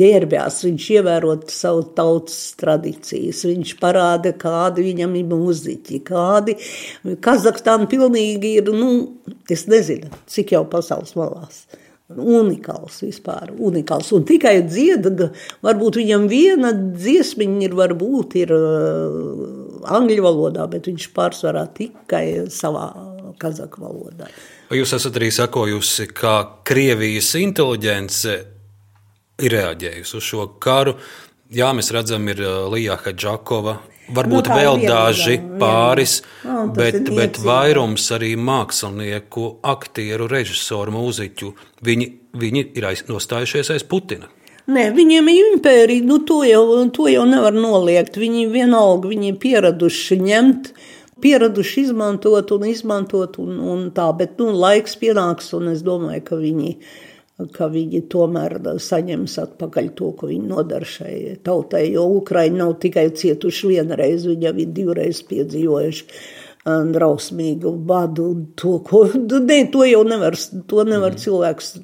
ģērbjās, 0.00 0.62
viņš 0.68 0.86
ievērot 0.96 1.50
savu 1.54 1.84
tautas 1.98 2.38
tradīcijas, 2.60 3.42
viņš 3.50 3.74
parāda, 3.82 4.34
kādi 4.38 4.86
viņam 4.90 5.18
ir 5.18 5.28
mūziķi, 5.34 6.02
kādi 6.06 6.56
Kazahstāna 7.24 7.90
pilnīgi 7.90 8.56
ir, 8.60 8.72
nu, 8.74 8.90
es 9.50 9.66
nezinu, 9.70 10.10
cik 10.30 10.54
jau 10.56 10.64
pasaules 10.70 11.16
malās. 11.18 11.64
Unikāls 12.10 12.96
vispār, 13.04 13.52
unikāls. 13.54 14.08
Un 14.16 14.24
tikai 14.26 14.56
dzieda, 14.66 15.28
varbūt 15.62 16.00
viņam 16.00 16.24
viena 16.26 16.72
dziesmiņa 16.74 17.62
ir, 17.68 17.76
varbūt 17.78 18.34
ir 18.40 18.50
uh, 18.56 19.44
angļu 19.94 20.24
valodā, 20.26 20.66
bet 20.72 20.90
viņš 20.90 21.06
pārsvarā 21.14 21.68
tikai 21.76 22.50
savā 22.50 22.88
kazaku 23.40 23.84
valodā. 23.84 24.30
Vai 24.70 24.80
jūs 24.80 24.94
esat 24.96 25.16
arī 25.18 25.30
sakojusi, 25.34 26.08
kā 26.14 26.34
Krievijas 26.66 27.32
inteliģence 27.40 28.36
ir 29.40 29.56
reaģējusi 29.56 30.18
uz 30.18 30.26
šo 30.26 30.46
karu? 30.62 30.94
Jā, 31.50 31.72
mēs 31.74 31.90
redzam, 31.90 32.28
ir 32.30 32.44
uh, 32.44 32.68
Līja 32.70 32.94
Hadžakova, 33.00 33.80
varbūt 34.14 34.50
nu, 34.50 34.58
vēl 34.60 34.76
vienīgā, 34.78 34.90
daži 34.92 35.38
pāris, 35.58 36.20
no, 36.46 36.68
bet, 36.76 37.00
bet 37.10 37.40
vairums 37.42 38.04
arī 38.14 38.36
mākslinieku, 38.38 39.56
aktieru, 39.66 40.28
režisoru, 40.30 40.94
mūziķu. 40.94 41.50
Viņi, 41.86 42.06
viņi 42.38 42.62
ir 42.78 42.86
aiz, 42.92 43.02
nostājušies 43.10 43.72
aiz 43.74 43.86
Putina. 43.90 44.30
Nē, 44.70 44.92
viņiem 44.94 45.26
ir 45.32 45.50
impērija, 45.56 46.06
nu, 46.06 46.20
to, 46.22 46.44
jau, 46.46 46.62
to 46.94 47.08
jau 47.10 47.26
nevar 47.26 47.56
noliegt. 47.56 48.14
Viņi 48.20 48.46
vienalga, 48.52 49.10
viņi 49.10 49.32
ir 49.32 49.38
pieraduši 49.42 50.20
ņemt 50.22 50.70
uh, 50.70 50.88
pieraduši 51.22 51.86
izmantot 51.86 52.50
un 52.56 52.66
izmantot, 52.70 53.38
un, 53.42 53.60
un 53.72 53.86
tā, 53.96 54.08
bet 54.16 54.40
nu, 54.40 54.50
laiks 54.56 54.98
pienāks, 55.00 55.52
un 55.58 55.72
es 55.74 55.84
domāju, 55.86 56.24
ka 56.26 56.40
viņi, 56.40 56.74
ka 57.56 57.70
viņi 57.72 58.02
tomēr 58.12 58.58
saņems 58.82 59.38
atpakaļ 59.44 59.90
to, 59.98 60.12
ko 60.18 60.30
viņi 60.30 60.50
nodara 60.50 60.88
šai 60.88 61.16
tautai, 61.46 61.86
jo 61.94 62.06
Ukraiņi 62.20 62.60
nav 62.60 62.76
tikai 62.82 63.08
cietuši 63.16 63.74
vienreiz, 63.74 64.28
viņi 64.28 64.48
jau 64.50 64.54
ir 64.64 64.76
divreiz 64.76 65.24
piedzīvojuši 65.30 66.22
drausmīgu 66.64 67.72
badu, 67.88 68.30
to, 68.56 68.78
ko, 68.84 69.06
ne, 69.50 69.60
to 69.72 69.84
jau 69.88 70.02
nevar, 70.04 70.36
to 70.68 70.84
nevar 70.84 71.14
mm. 71.14 71.22
cilvēks 71.22 71.76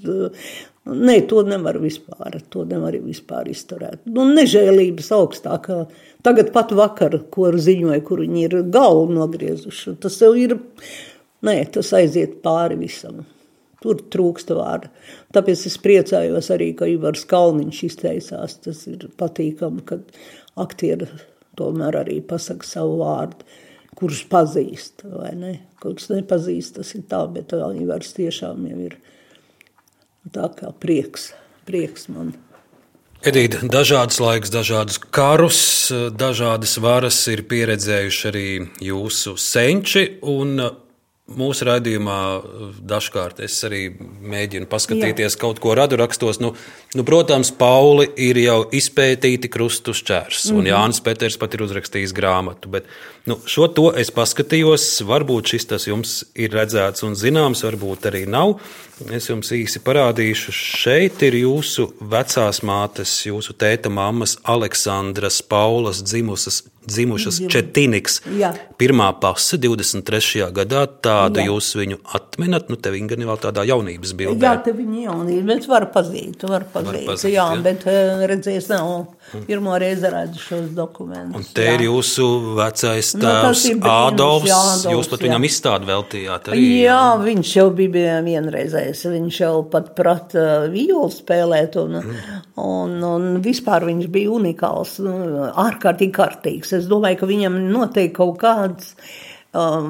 Nē, 0.87 1.17
to 1.27 1.43
nevar 1.43 1.81
vispār, 1.83 2.37
to 2.51 2.63
nevar 2.69 2.95
vispār 3.03 3.49
izturēt. 3.51 4.05
Nu, 4.07 4.23
nežēlības 4.31 5.09
augstākā. 5.17 5.81
Tagad 6.27 6.53
pat 6.55 6.71
vakar, 6.79 7.17
ko 7.35 7.49
ziņoja, 7.51 8.03
kur 8.07 8.23
viņi 8.23 8.45
ir 8.47 8.55
galvu 8.71 9.17
nogriezuši, 9.17 9.97
tas 10.03 10.21
jau 10.23 10.31
ir, 10.39 10.55
nē, 11.47 11.57
tas 11.75 11.91
aiziet 11.99 12.39
pāri 12.45 12.79
visam. 12.79 13.25
Tur 13.83 13.99
trūkst 14.15 14.53
vārdu. 14.57 14.89
Tāpēc 15.35 15.67
es 15.69 15.77
priecājos 15.83 16.53
arī, 16.55 16.71
ka 16.79 16.89
Ivars 16.91 17.27
Kalniņš 17.29 17.83
izteicās. 17.91 18.57
Tas 18.65 18.87
ir 18.89 19.09
patīkami, 19.19 19.83
kad 19.87 20.07
aktieri 20.59 21.11
tomēr 21.59 22.01
arī 22.05 22.21
pasaka 22.25 22.67
savu 22.67 23.01
vārdu, 23.03 23.43
kurš 23.99 24.23
pazīst, 24.33 25.05
vai 25.11 25.35
ne? 25.39 25.53
Kurš 25.83 26.09
nepazīst, 26.15 26.79
tas 26.79 26.95
ir 26.97 27.05
tā, 27.11 27.25
bet 27.33 27.53
Ivars 27.53 28.15
tiešām 28.17 28.65
jau 28.71 28.81
ir 28.89 28.97
Tā 30.35 30.49
kā 30.57 30.73
prieks, 30.83 31.31
prieks 31.69 32.09
man. 32.11 32.35
Edīte, 33.27 33.63
dažādas 33.73 34.19
laiks, 34.23 34.51
dažādus 34.53 34.99
karus, 35.01 35.61
dažādas 36.15 36.77
varas 36.83 37.19
ir 37.33 37.43
pieredzējuši 37.49 38.27
arī 38.31 38.49
jūsu 38.87 39.37
senči. 39.41 40.09
Mūsu 41.27 41.67
raidījumā 41.67 42.17
dažkārt 42.87 43.41
es 43.43 43.57
arī 43.67 43.89
mēģinu 43.99 44.69
paskatīties 44.71 45.35
Jā. 45.35 45.41
kaut 45.43 45.59
ko 45.59 45.73
radu 45.75 45.99
rakstos. 45.99 46.39
Nu, 46.39 46.53
nu, 46.95 47.05
protams, 47.09 47.51
Pauli 47.51 48.07
ir 48.29 48.39
jau 48.39 48.61
izpētīti 48.71 49.51
krustu 49.51 49.91
šķērs, 49.91 50.45
mm 50.45 50.53
-hmm. 50.53 50.59
un 50.59 50.63
mhm. 50.63 50.71
Jānis 50.71 51.03
Peters 51.03 51.37
pat 51.37 51.55
ir 51.55 51.67
uzrakstījis 51.67 52.15
grāmatu. 52.15 52.71
Bet, 52.71 52.87
nu, 53.27 53.37
šo 53.47 53.67
to 53.75 53.91
es 53.99 54.13
paskatījos. 54.15 54.85
Varbūt 55.07 55.53
šis 55.55 55.69
tas 55.73 55.87
jums 55.89 56.19
ir 56.39 56.55
redzēts 56.55 57.05
un 57.07 57.17
zināms, 57.19 57.65
varbūt 57.67 58.09
arī 58.11 58.25
nav. 58.31 58.57
Es 59.13 59.27
jums 59.29 59.51
īsi 59.53 59.83
parādīšu. 59.85 60.55
Šeit 60.57 61.21
ir 61.27 61.35
jūsu 61.43 61.91
vecās 62.01 62.63
mātes, 62.65 63.13
jūsu 63.27 63.53
tēta 63.59 63.91
mammas 63.93 64.39
Aleksandras 64.49 65.43
Paulas 65.45 66.01
dzimušas, 66.07 66.63
dzimušas 66.89 67.43
Četiniks. 67.53 68.23
Jā. 68.41 68.55
Pirmā 68.81 69.11
pase 69.21 69.59
23. 69.61 70.49
gadā, 70.57 70.87
tādu 70.89 71.43
Jā. 71.43 71.51
jūs 71.51 71.75
viņu 71.77 72.01
atminat, 72.17 72.71
nu 72.73 72.81
te 72.81 72.95
viņa 72.95 73.13
gan 73.13 73.27
vēl 73.33 73.43
tādā 73.45 73.67
jaunības 73.69 74.17
bildē. 74.17 74.49
Jā, 74.49 74.55
te 74.65 74.73
viņa 74.77 75.05
jaunība, 75.11 75.51
bet 75.53 75.69
var 75.75 75.91
pazīt, 75.93 76.49
var 76.49 76.65
pazīt. 76.73 77.03
Var 77.03 77.13
pazīt 77.13 77.35
jā, 77.35 77.51
jā, 77.53 77.63
bet 77.67 77.85
eh, 77.91 78.25
redzēs 78.33 78.71
nav 78.73 79.16
pirmo 79.47 79.77
reizi 79.83 80.09
redzu 80.13 80.41
šos 80.41 80.73
dokumentus. 80.77 81.37
Un 81.37 81.55
te 81.57 81.69
jā. 81.69 81.77
ir 81.77 81.87
jūsu 81.91 82.31
vecais 82.57 83.13
nu, 83.19 83.27
tēvs 83.27 83.67
nu, 83.75 83.93
Ādolfs, 83.93 84.87
jūs 84.89 85.13
pat 85.13 85.27
viņam 85.27 85.49
izstādi 85.51 85.93
veltījāt 85.93 86.53
arī. 86.53 86.65
Jā, 86.81 86.87
jā, 86.87 87.01
viņš 87.27 87.55
jau 87.59 87.69
bija 87.77 88.19
vienreizē 88.25 88.87
spēlējis. 88.87 89.05
Viņš 89.11 89.41
jau 89.41 89.65
pat 89.71 89.95
prata 89.97 90.69
violu 90.71 91.11
spēlēt, 91.11 91.77
un, 91.81 92.01
mm. 92.01 92.43
un, 92.63 92.97
un 93.05 93.41
vispār 93.43 93.87
viņš 93.87 94.09
bija 94.13 94.31
unikāls, 94.31 94.99
nu, 95.01 95.47
ārkārtīgi 95.53 96.15
kārtīgs. 96.15 96.73
Es 96.77 96.87
domāju, 96.87 97.21
ka 97.21 97.27
viņam 97.31 97.59
noteikti 97.71 98.17
kaut 98.17 98.39
kāds 98.41 98.95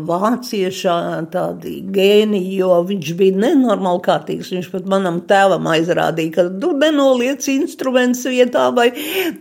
vāciešā 0.07 0.96
tādi 1.33 1.81
gēni, 1.92 2.40
jo 2.57 2.79
viņš 2.87 3.12
bija 3.18 3.40
nenormāli 3.46 4.02
kārtīgs. 4.05 4.52
Viņš 4.55 4.70
pat 4.72 4.88
manam 4.90 5.20
tēvam 5.29 5.66
aizrādīja, 5.72 6.33
ka 6.37 6.46
tu 6.62 6.72
nenoliec 6.79 7.46
instruments 7.52 8.24
vietā, 8.29 8.68
vai 8.76 8.88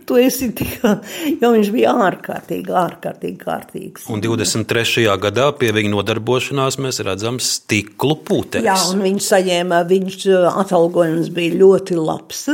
tu 0.08 0.18
esi 0.20 0.50
tikai, 0.56 0.96
jo 1.42 1.52
viņš 1.54 1.72
bija 1.74 1.94
ārkārtīgi, 2.08 2.74
ārkārtīgi 2.82 3.40
kārtīgs. 3.42 4.06
Un 4.12 4.24
23. 4.24 5.06
gadā 5.22 5.48
pie 5.58 5.72
viņa 5.76 5.94
nodarbošanās 5.94 6.80
mēs 6.82 7.02
redzam 7.06 7.40
stiklu 7.42 8.18
pūtēs. 8.26 8.66
Jā, 8.66 8.78
un 8.92 9.04
viņš 9.06 9.30
saņēma, 9.32 9.82
viņš 9.90 10.28
atalgojums 10.52 11.32
bija 11.36 11.60
ļoti 11.62 11.98
labs, 12.00 12.46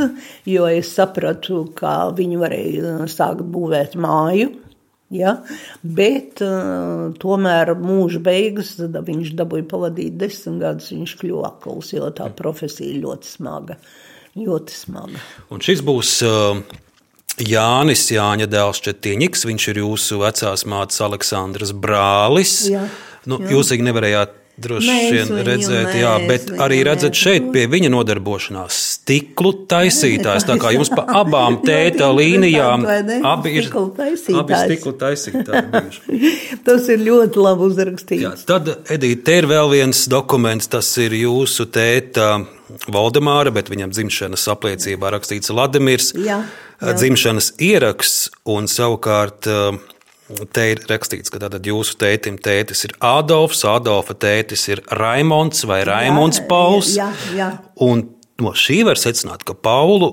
jo 0.49 0.67
es 0.69 0.91
sapratu, 0.95 1.65
ka 1.77 2.13
viņi 2.15 2.41
varēja 2.41 2.97
sākt 3.11 3.45
būvēt 3.53 3.97
māju 3.99 4.51
Ja? 5.13 5.35
Bet 5.81 6.41
uh, 6.43 7.11
tomēr 7.21 7.73
mūža 7.79 8.21
beigas 8.23 8.75
viņš 8.79 9.33
dabūja 9.39 9.67
pavadīt 9.69 10.17
desmit 10.21 10.61
gadus. 10.63 10.91
Viņš 10.93 11.15
kļuva 11.21 11.51
akls, 11.53 11.93
jo 11.95 12.09
tā 12.15 12.29
profesija 12.33 12.97
ļoti 13.03 13.35
smaga. 13.35 13.77
Ļoti 14.33 14.73
smaga. 14.73 15.21
Un 15.53 15.61
šis 15.61 15.83
būs 15.85 16.15
uh, 16.25 16.63
Jānis 17.45 18.07
Jāņa 18.13 18.49
dēls 18.49 18.81
Četiņiks. 18.85 19.45
Viņš 19.49 19.67
ir 19.73 19.83
jūsu 19.83 20.21
vecās 20.23 20.65
mātes 20.69 21.03
Aleksandras 21.05 21.75
brālis. 21.77 22.63
Jā, 22.73 22.87
nu, 23.29 23.43
jā. 23.43 23.53
Jūs 23.53 23.75
viņu 23.75 23.91
nevarējāt 23.91 24.39
Droši 24.53 24.95
vien 25.09 25.31
redzēt, 25.47 25.95
jā, 25.97 26.11
bet 26.29 26.51
arī 26.61 26.83
redzat 26.85 27.17
šeit 27.17 27.47
pie 27.55 27.63
viņa 27.71 27.89
nodarbošanās 27.89 28.92
stiklu 29.03 29.51
taisītājs. 29.69 30.45
Tā 30.47 30.55
kā 30.61 30.71
jums 30.75 30.91
pa 30.93 31.03
abām 31.21 31.59
tēta 31.65 32.09
līnijām 32.15 32.85
abi 33.27 33.57
ir 33.59 33.69
abi 33.73 34.17
stiklu 34.17 34.95
taisītāji. 35.01 36.01
tas 36.67 36.89
ir 36.93 37.03
ļoti 37.03 37.43
labi 37.43 37.69
uzrakstīts. 37.69 38.23
Jā, 38.23 38.33
tad, 38.47 38.71
Edīt, 38.93 39.23
te 39.27 39.39
ir 39.41 39.49
vēl 39.51 39.71
viens 39.73 40.05
dokuments, 40.11 40.71
tas 40.71 40.89
ir 41.03 41.15
jūsu 41.19 41.67
tēta 41.73 42.35
Valdemāra, 42.93 43.51
bet 43.53 43.69
viņam 43.69 43.91
dzimšanas 43.93 44.47
apliecībā 44.55 45.11
rakstīts 45.13 45.51
Vladimirs. 45.53 46.13
Jā, 46.17 46.41
jā. 46.79 46.93
Dzimšanas 46.99 47.53
ieraksts 47.63 48.31
un 48.49 48.71
savukārt 48.71 49.51
Te 50.55 50.63
ir 50.71 50.79
rakstīts, 50.87 51.29
ka 51.29 51.37
tātad 51.43 51.67
jūsu 51.67 51.97
tētim 51.99 52.37
tētis 52.41 52.85
ir 52.87 52.93
Ādolfs, 53.03 53.59
Ādolfa 53.67 54.15
tētis 54.17 54.63
ir 54.71 54.79
Raimons 54.95 55.65
vai 55.69 55.81
Raimons 55.85 56.39
jā, 56.39 56.45
Pauls. 56.47 56.93
Jā, 56.95 57.09
jā. 57.35 57.49
Un 57.83 58.05
no 58.43 58.53
šī 58.57 58.83
var 58.87 58.99
secināt, 59.01 59.45
ka 59.47 59.55
Paulu 59.55 60.11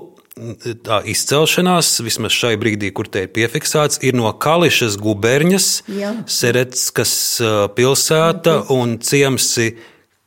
tā 0.87 1.01
izcelšanās, 1.11 1.99
vismaz 2.07 2.33
šai 2.33 2.55
brīdī, 2.61 2.93
kur 2.97 3.09
te 3.11 3.27
ir 3.27 3.33
piefiksēts, 3.35 4.01
ir 4.07 4.17
no 4.17 4.31
Kališas 4.33 4.97
guberņas, 5.01 5.69
Seretskas 6.31 7.15
pilsēta 7.77 8.61
un 8.73 8.99
ciemsi 9.05 9.75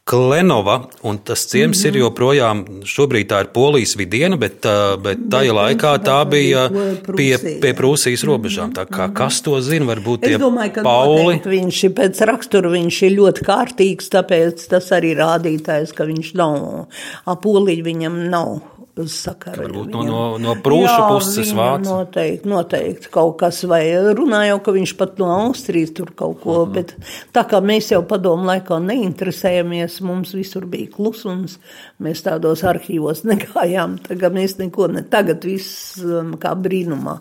Klenova, 0.04 0.82
un 1.08 1.18
tas 1.24 1.46
ciems 1.48 1.78
mm 1.78 1.82
-hmm. 1.82 1.88
ir 1.88 1.94
mhm. 1.94 2.02
joprojām, 2.02 2.66
šobrīd 2.84 3.28
tā 3.32 3.40
ir 3.42 3.48
polijas 3.54 3.96
vidiena, 3.96 4.38
bet, 4.38 4.66
bet 5.04 5.18
tajā 5.32 5.54
laikā 5.56 5.94
tā 6.04 6.18
bija 6.30 6.70
pie, 7.16 7.38
pie 7.62 7.74
Prūsijas 7.74 8.26
robežām. 8.28 8.74
Tā 8.74 8.86
kā 8.86 9.14
kas 9.14 9.42
to 9.42 9.62
zina, 9.62 9.86
varbūt 9.86 10.26
tie 10.28 10.38
domāju, 10.38 10.84
Pauli. 10.84 11.40
Viņš 11.46 11.84
ir 11.84 11.92
pēc 11.92 12.22
rakstura, 12.26 12.70
viņš 12.70 13.02
ir 13.04 13.12
ļoti 13.12 13.46
kārtīgs, 13.48 14.12
tāpēc 14.12 14.68
tas 14.68 14.92
arī 14.92 15.16
rādītājs, 15.16 15.96
ka 15.96 16.04
viņš 16.04 16.34
nav, 16.36 16.88
apolīgi 17.26 17.84
viņam 17.84 18.30
nav 18.30 18.62
sakara. 19.10 19.58
Varbūt 19.64 19.90
no, 19.94 20.04
no, 20.06 20.22
no 20.42 20.54
prūšu 20.62 20.92
jā, 20.92 21.06
puses 21.10 21.52
vācu. 21.58 21.88
Noteikti, 21.88 22.50
noteikti 22.50 23.10
kaut 23.14 23.38
kas, 23.40 23.64
vai 23.70 23.82
runāja, 24.14 24.60
ka 24.64 24.74
viņš 24.76 24.94
pat 25.00 25.18
no 25.22 25.32
Austrijas 25.34 25.96
tur 25.98 26.12
kaut 26.16 26.42
ko, 26.44 26.66
mhm. 26.66 26.70
-huh. 26.70 26.74
bet 26.76 27.34
tā 27.34 27.46
kā 27.50 27.62
mēs 27.62 27.92
jau 27.92 28.04
padomu 28.06 28.46
laikā 28.52 28.78
neinteresējamies, 28.84 30.02
mums 30.02 30.34
visur 30.38 30.66
bija 30.66 30.92
klusums, 30.94 31.58
mēs 32.00 32.24
tādos 32.24 32.64
arhīvos 32.64 33.24
negājām, 33.32 33.98
tagad 34.08 34.34
mēs 34.34 34.58
neko 34.60 34.88
ne, 34.88 35.02
tagad 35.02 35.44
viss 35.44 35.98
um, 35.98 36.38
kā 36.38 36.54
brīnumā 36.56 37.20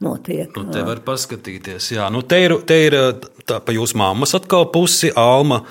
notiek. 0.00 0.56
Nu, 0.56 0.72
te 0.72 0.82
var 0.82 1.04
paskatīties, 1.04 1.92
jā, 1.92 2.08
nu 2.10 2.22
te 2.22 2.40
ir, 2.40 2.56
te 2.64 2.84
ir 2.86 2.96
tā 3.44 3.60
pa 3.60 3.72
jūsu 3.72 3.98
māmas 4.00 4.34
atkal 4.34 4.70
pusi, 4.72 5.12
Alma. 5.16 5.66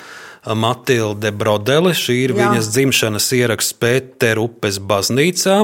Matilde 0.46 1.32
Brodele. 1.36 1.94
Šī 1.96 2.16
ir 2.24 2.34
Jā. 2.34 2.50
viņas 2.50 2.68
dzimšanas 2.74 3.30
ieraksts 3.36 3.76
Pēterupes 3.80 4.80
baznīcā. 4.80 5.56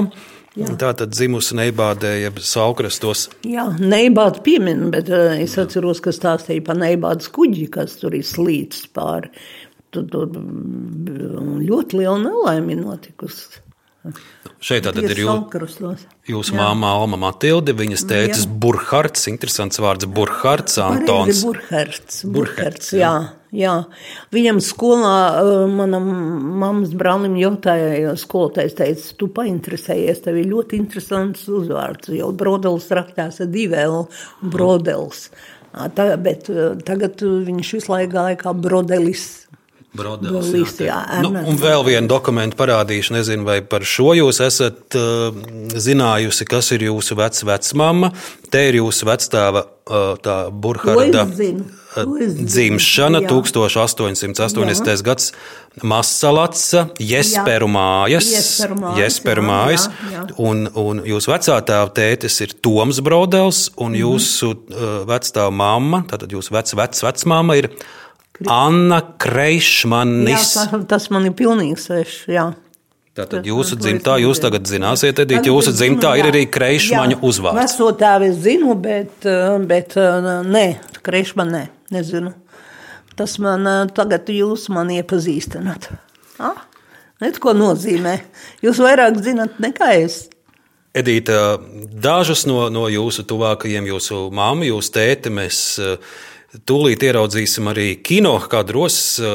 Jā. 0.57 0.71
Tā 0.81 0.89
tad 0.97 1.13
dzimusi 1.13 1.53
Neibādē, 1.59 2.15
jeb 2.23 2.39
Saukrastos. 2.41 3.27
Jā, 3.45 3.67
Neibāda 3.77 4.41
piemin, 4.45 4.87
bet 4.93 5.11
uh, 5.13 5.35
es 5.37 5.53
atceros, 5.61 6.01
ka 6.01 6.13
stāstīja 6.15 6.65
par 6.65 6.79
Neibādas 6.81 7.29
kuģi, 7.33 7.67
kas 7.75 7.99
tur 8.01 8.17
ir 8.17 8.25
slīts 8.25 8.87
pāri. 8.89 9.29
Tur, 9.93 10.07
tur 10.09 10.33
ļoti 11.61 12.01
liela 12.01 12.17
nelaime 12.23 12.75
notikusi. 12.79 13.61
Šeit 14.57 14.87
tātad 14.87 15.05
ir 15.05 15.19
jūs, 15.21 16.05
jūsu 16.25 16.55
māma 16.57 16.95
Alma 16.97 17.17
Matilde, 17.21 17.75
viņas 17.77 18.03
tētis 18.09 18.45
jā. 18.47 18.53
Burhards, 18.63 19.27
interesants 19.29 19.77
vārds 19.81 20.07
Burhards, 20.09 20.79
Antons. 20.81 21.43
Burhards, 21.45 22.23
Burhards, 22.25 22.89
jā. 22.97 23.11
jā. 23.53 23.75
Viņam 24.33 24.61
skolā, 24.65 25.13
uh, 25.43 25.65
manam 25.69 26.09
mammas 26.63 26.95
brālim 26.97 27.37
jautāja, 27.37 27.91
jo 28.01 28.15
skolotājs 28.17 28.73
teica, 28.79 29.11
tu 29.21 29.29
painteresējies, 29.37 30.23
tev 30.25 30.41
ir 30.41 30.49
ļoti 30.55 30.81
interesants 30.81 31.45
uzvārds, 31.45 32.09
jo 32.17 32.31
Brodels 32.37 32.89
raktās 32.97 33.37
ar 33.45 33.53
divēlu 33.53 34.07
Brodels. 34.41 35.27
Tā, 35.93 36.15
bet 36.17 36.49
uh, 36.49 36.73
tagad 36.81 37.21
viņš 37.21 37.75
visu 37.77 37.93
laiku 37.93 38.15
gāja 38.17 38.41
kā 38.41 38.57
Brodelis 38.57 39.27
Brodels, 39.95 40.49
Līs, 40.51 40.75
jā, 40.83 40.97
jā, 41.07 41.21
nu, 41.23 41.31
un 41.47 41.57
vēl 41.57 41.85
vienu 41.87 42.09
dokumentu 42.11 42.57
parādīšu. 42.59 43.15
Nezinu, 43.15 43.47
vai 43.47 43.61
par 43.65 43.85
šo 43.87 44.11
jūs 44.17 44.41
esat 44.43 44.97
uh, 44.99 45.31
zinājusi, 45.73 46.45
kas 46.49 46.73
ir 46.75 46.83
jūsu 46.89 47.17
vecmāma. 47.17 48.11
Te 48.51 48.67
ir 48.69 48.81
jūsu 48.81 49.07
vectāva 49.07 49.63
uh, 49.63 50.19
zinu, 51.39 51.65
dzimšana, 51.97 53.23
jā. 53.23 53.31
1880. 53.31 55.01
gads. 55.07 55.31
Masalaca, 55.85 56.87
Jesperu 56.97 57.67
mājas, 57.69 58.25
Jesperu 58.33 58.79
mājas, 58.81 58.97
Jesperu 58.97 59.43
jā, 59.43 59.49
mājas 59.49 59.83
jā, 59.85 60.07
jā. 60.15 60.23
un, 60.41 60.63
un 60.73 61.03
jūsu 61.05 61.29
vecā 61.29 61.57
tēva 61.69 61.91
tētis 61.93 62.39
ir 62.41 62.55
Toms 62.65 62.99
Brodels, 63.05 63.67
un 63.77 63.93
Mhm. 63.93 64.01
jūsu 64.01 64.51
uh, 64.53 65.05
vecā 65.09 65.47
mamma, 65.53 66.03
tātad 66.09 66.33
jūsu 66.33 66.53
vec, 66.57 66.73
vec, 66.73 67.01
vecmāma 67.05 67.57
ir 67.61 67.69
Anna 68.45 68.99
Jā, 69.01 69.07
Kreišmanis. 69.23 70.53
tā, 70.69 70.79
tas 70.87 71.09
man 71.09 71.25
ir 71.25 71.33
pilnīgi 71.37 71.77
svešs. 71.81 72.27
jā. 72.29 72.53
Tātad 73.17 73.47
jūsu 73.49 73.73
to 73.73 73.79
es 73.79 73.85
dzimtā, 73.87 74.19
jūs 74.21 74.37
tagad 74.37 74.67
zināsiet, 74.69 75.15
Tagad 75.17 75.47
jūsu 75.49 75.71
es 75.73 75.79
dzimtā 75.79 76.11
ir 76.19 76.27
jā. 76.27 76.31
arī 76.31 76.43
Kreišmaņu 76.53 77.15
Jā, 77.17 77.21
uzvārds. 77.25 77.73
Veco 77.73 77.91
tēvu 77.97 78.27
es 78.29 78.35
zinu, 78.45 78.75
bet, 78.77 79.25
eh, 79.25 79.57
bet 79.65 79.97
eh, 79.97 80.27
nē, 80.45 80.65
Kreišmaņu 81.01 81.51
nē, 81.55 81.63
nezinu. 81.97 82.33
Tas 83.17 83.39
man 83.41 83.65
eh, 83.65 83.85
tagad 83.97 84.29
jūs 84.29 84.69
man 84.69 84.93
iepazīstināt. 84.93 85.89
Ah, 86.37 86.61
Net, 87.17 87.39
ko 87.41 87.49
nozīmē? 87.57 88.19
Jūs 88.61 88.77
vairāk 88.77 89.15
zinat 89.25 89.55
nekā 89.57 89.87
es. 90.03 90.27
Edīte, 90.93 91.33
dažus 91.97 92.45
no, 92.49 92.67
no 92.69 92.85
jūsu 92.89 93.25
tuvākajiem, 93.25 93.89
jūsu 93.89 94.27
māmu, 94.33 94.67
jūsu 94.69 94.93
tēti, 94.93 95.31
mēs 95.33 95.57
eh, 95.81 95.97
tūlīt 96.67 97.03
ieraudzīsim 97.05 97.69
arī 97.71 97.87
kino 98.03 98.35
kadros. 98.49 99.19
Eh, 99.19 99.25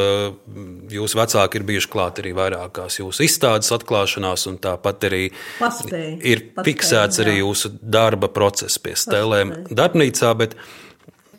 Jūsu 0.92 1.16
vecāki 1.16 1.56
ir 1.56 1.64
bijuši 1.68 1.88
klāt 1.92 2.18
arī 2.20 2.32
vairākās 2.36 2.98
jūsu 2.98 3.22
izstādes 3.24 3.72
atklāšanās, 3.72 4.46
un 4.50 4.54
tāpat 4.60 5.04
arī 5.08 5.22
Paspēja, 5.56 6.18
ir 6.20 6.38
paspēja, 6.50 6.64
fiksēts 6.66 7.16
arī 7.24 7.34
jā. 7.38 7.42
jūsu 7.46 7.66
darba 7.80 8.28
process 8.28 8.76
pie 8.82 8.92
stēlēm 8.98 9.48
darbnīcā. 9.70 10.30
Bet, 10.36 10.52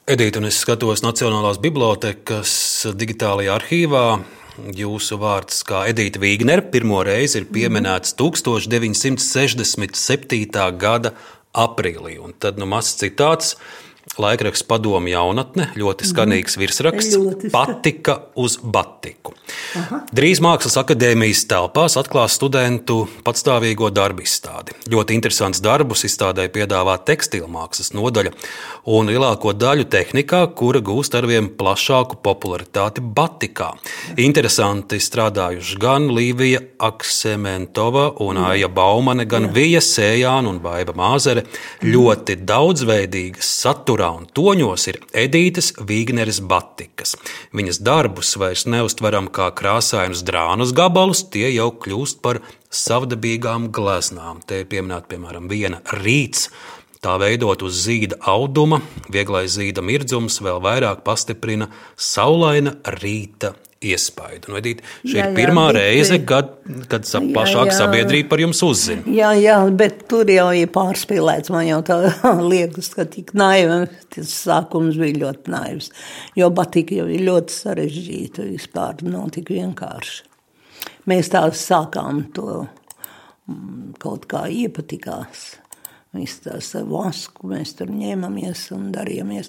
Edīte, 0.03 0.39
un 0.41 0.45
es 0.49 0.57
skatos 0.59 0.99
Nacionālās 1.05 1.57
bibliotekas 1.63 2.51
digitālajā 2.97 3.53
arhīvā. 3.55 4.07
Jūsu 4.75 5.17
vārds, 5.21 5.63
kā 5.65 5.85
Edīte 5.89 6.19
Vīgnere, 6.21 6.61
pirmo 6.73 7.03
reizi 7.05 7.37
ir 7.39 7.45
pieminēts 7.53 8.13
1967. 8.19 10.77
gada 10.81 11.09
aprīlī. 11.53 12.19
Un 12.21 12.33
tad 12.37 12.57
nu 12.61 12.65
mazs 12.69 12.97
citāts. 12.99 13.55
Laikraksts 14.19 14.67
padomu 14.69 15.09
jaunatne, 15.09 15.71
ļoti 15.79 16.05
skanīgs 16.05 16.59
virsraksts, 16.61 17.15
Ļoti 17.17 17.49
patika 17.53 18.19
uz 18.37 18.59
batiku. 18.61 19.33
Drīz 20.13 20.37
Mākslas 20.43 20.75
akadēmijas 20.77 21.41
telpās 21.49 21.95
atklās 21.97 22.35
studentu 22.37 23.07
patstāvīgo 23.25 23.89
darbu 23.95 24.21
izstādi. 24.21 24.75
Ļoti 24.93 25.17
interesants 25.17 25.63
darbus 25.63 26.05
izstādē 26.05 26.45
piedāvā 26.53 26.99
tekstilmākslas 27.07 27.93
nodaļa 27.97 28.35
un 28.93 29.09
lielāko 29.09 29.55
daļu 29.57 29.87
tehnikā, 29.89 30.43
kura 30.59 30.83
gūst 30.83 31.17
arvien 31.17 31.49
plašāku 31.57 32.19
popularitāti 32.21 33.01
batikā. 33.01 33.71
Interesanti 34.21 35.01
strādājuši 35.01 35.79
gan 35.81 36.09
Līvija 36.13 36.61
Aksementova 36.85 38.11
un 38.23 38.43
Aija 38.45 38.69
Baumane, 38.69 39.25
gan 39.25 39.49
Vija 39.55 39.81
Sējāna 39.83 40.53
un 40.53 40.61
Baiva 40.63 40.93
Māzere. 40.97 41.47
Ļoti 41.81 42.37
daudzveidīgas 42.45 43.49
saturā 43.93 44.09
un 44.17 44.25
toņos 44.25 44.87
ir 44.89 44.97
Edītes 45.13 45.73
Vīgneres 45.77 46.41
batikas. 46.41 47.15
Viņas 47.53 47.79
darbus 47.81 48.35
vairs 48.37 48.65
neustveram 48.65 49.29
kā 49.29 49.51
krāsainus 49.53 50.23
drānus 50.23 50.73
gabalus, 50.73 51.29
tie 51.29 51.53
jau 51.53 51.71
kļūst 51.71 52.21
par 52.21 52.41
savdabīgām 52.71 53.71
gleznām. 53.71 54.41
Te 54.45 54.63
ir 54.63 54.65
pieminēta, 54.65 55.07
piemēram, 55.13 55.47
viena 55.47 55.81
rīts. 56.01 56.49
Tā 57.03 57.17
veidot 57.19 57.61
uz 57.61 57.83
zīda 57.85 58.17
auduma, 58.25 58.81
vieglais 59.11 59.51
zīda 59.57 59.83
mirdzums 59.83 60.39
vēl 60.41 60.61
vairāk 60.63 61.03
pastiprina 61.03 61.67
saulaina 61.97 62.77
rīta 63.01 63.53
iespaidu. 63.91 64.49
Nu, 64.53 64.57
Edīt, 64.61 64.81
šī 65.03 65.15
Jā, 65.17 65.25
ir 65.25 65.29
jā, 65.29 65.35
pirmā 65.37 65.65
bet- 65.69 65.77
reize, 65.79 66.19
kad, 66.25 66.49
kad 66.91 67.05
sa- 67.09 67.19
Jā, 67.21 67.31
plašāka 67.35 67.71
jā. 67.71 67.77
sabiedrība 67.79 68.29
par 68.29 68.39
jums 68.43 68.61
uzzina. 68.65 69.03
Jā, 69.05 69.31
jā, 69.39 69.57
bet 69.77 70.07
tur 70.11 70.25
jau 70.31 70.49
ir 70.55 70.67
pārspīlēts. 70.73 71.49
Man 71.53 71.65
jau 71.67 71.81
tā 71.83 71.97
liekas, 72.53 72.91
ka 72.95 73.05
tik 73.05 73.33
naivi 73.33 73.81
tas 74.13 74.35
sākums 74.45 74.97
bija 74.99 75.19
ļoti 75.25 75.51
naivs. 75.55 75.89
Jo 76.39 76.49
batika 76.49 76.95
jau 77.01 77.07
ir 77.09 77.25
ļoti 77.27 77.57
sarežģīta 77.61 78.47
vispār, 78.51 79.01
nav 79.07 79.29
tik 79.35 79.49
vienkārši. 79.53 80.23
Mēs 81.09 81.29
tā 81.33 81.41
sākām 81.51 82.25
to 82.35 82.65
mm, 83.49 83.95
kaut 83.99 84.25
kā 84.31 84.45
iepatikās. 84.51 85.57
Viss 86.13 86.43
tās 86.45 86.67
vasku 86.85 87.47
mēs 87.49 87.71
tur 87.79 87.89
ņēmamies 87.89 88.67
un 88.75 88.91
darījāmies. 88.93 89.47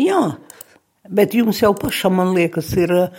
Jā, 0.00 0.22
bet 1.12 1.34
jums 1.36 1.60
jau 1.60 1.74
pašam, 1.76 2.16
man 2.16 2.30
liekas, 2.34 2.70
ir 2.80 2.94
um, 2.96 3.10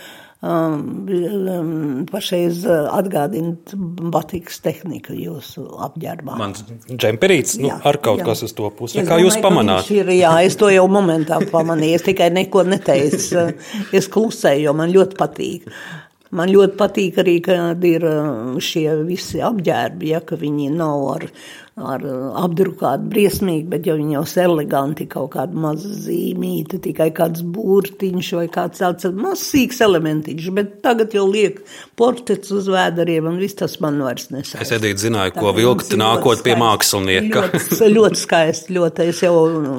um, 0.42 2.06
pašreiz 2.10 2.62
uh, 2.66 2.88
atgādināt 2.94 3.74
batikas 4.12 4.60
tehniku 4.64 5.16
jūsu 5.16 5.66
apģērbā. 5.88 6.36
Mans 6.38 6.64
džemperīts 6.88 7.58
nu, 7.62 7.72
Jā, 7.72 7.78
ar 7.90 8.00
kaut 8.04 8.22
jā. 8.22 8.28
kas 8.30 8.44
uz 8.46 8.54
to 8.58 8.70
pusi. 8.74 9.02
Kā 9.08 9.20
jūs 9.22 9.38
pamanāt? 9.42 9.90
Ir, 9.94 10.10
jā, 10.14 10.32
es 10.46 10.58
to 10.60 10.70
jau 10.72 10.86
momentā 10.90 11.40
pamanīju. 11.54 12.00
Es 12.00 12.06
tikai 12.06 12.30
neko 12.34 12.66
neteicu. 12.68 13.48
Es 13.94 14.10
klusēju, 14.12 14.68
jo 14.68 14.76
man 14.78 14.94
ļoti 14.94 15.18
patīk. 15.18 15.72
Man 16.38 16.50
ļoti 16.52 16.76
patīk 16.76 17.22
arī, 17.22 17.38
kad 17.44 17.84
ir 17.88 18.04
uh, 18.04 18.58
šie 18.60 18.90
visi 19.08 19.40
apģērbi, 19.44 20.12
ja, 20.12 20.20
ka 20.20 20.36
viņi 20.36 20.68
nav 20.76 21.06
ar, 21.14 21.24
ar 21.84 22.04
uh, 22.06 22.16
apdrukāti 22.44 23.08
briesmīgi, 23.12 23.66
bet 23.72 23.86
ja 23.88 23.94
viņi 23.98 24.12
jau 24.16 24.24
ir 24.26 24.42
eleganti, 24.48 25.06
kaut 25.10 25.32
kāda 25.36 25.54
maza 25.58 25.88
zīmīta, 25.88 26.80
tikai 26.84 27.10
kāds 27.16 27.40
burtiņš 27.42 28.28
vai 28.38 28.46
kāds 28.52 28.82
tāds 28.82 29.04
mazsīgs 29.14 29.80
elementiņš, 29.84 30.44
bet 30.56 30.66
tagad 30.84 31.14
jau 31.16 31.26
liek 31.28 31.54
portrets 31.98 32.52
uz 32.54 32.68
vēderiem 32.70 33.28
un 33.30 33.36
viss 33.40 33.56
tas 33.58 33.78
man 33.84 34.00
vairs 34.04 34.26
nesaist. 34.34 34.60
Es 34.62 34.72
Edīt 34.78 35.00
zināju, 35.02 35.32
ko 35.38 35.48
Tā, 35.50 35.56
vilkt 35.58 35.94
nākot 35.98 36.38
pie 36.46 36.54
mākslinieka. 36.58 37.48
Ļoti, 37.54 37.90
ļoti 37.96 38.18
skaisti, 38.22 38.74
ļoti. 38.76 39.08
Es 39.12 39.18
jau 39.24 39.34
nu, 39.52 39.74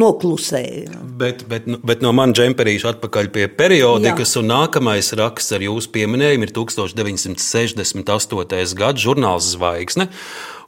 noklusēju. 0.00 0.88
Bet, 1.20 1.44
bet, 1.50 1.66
nu- 1.70 1.80
bet 1.84 2.02
no 2.04 2.10
manas 2.16 2.36
džemperīša 2.38 2.86
atpakaļ 2.96 3.26
pie 3.34 3.46
periodikas, 3.48 4.34
Jā. 4.34 4.38
un 4.42 4.46
nākamais 4.50 5.12
raksts 5.20 5.52
ar 5.56 5.60
jūsu 5.66 5.88
pieminējumu 5.94 6.44
ir 6.48 6.52
1968. 6.56 8.74
gada 8.78 8.98
žurnāls 8.98 9.44
Zvaigzne. 9.54 10.08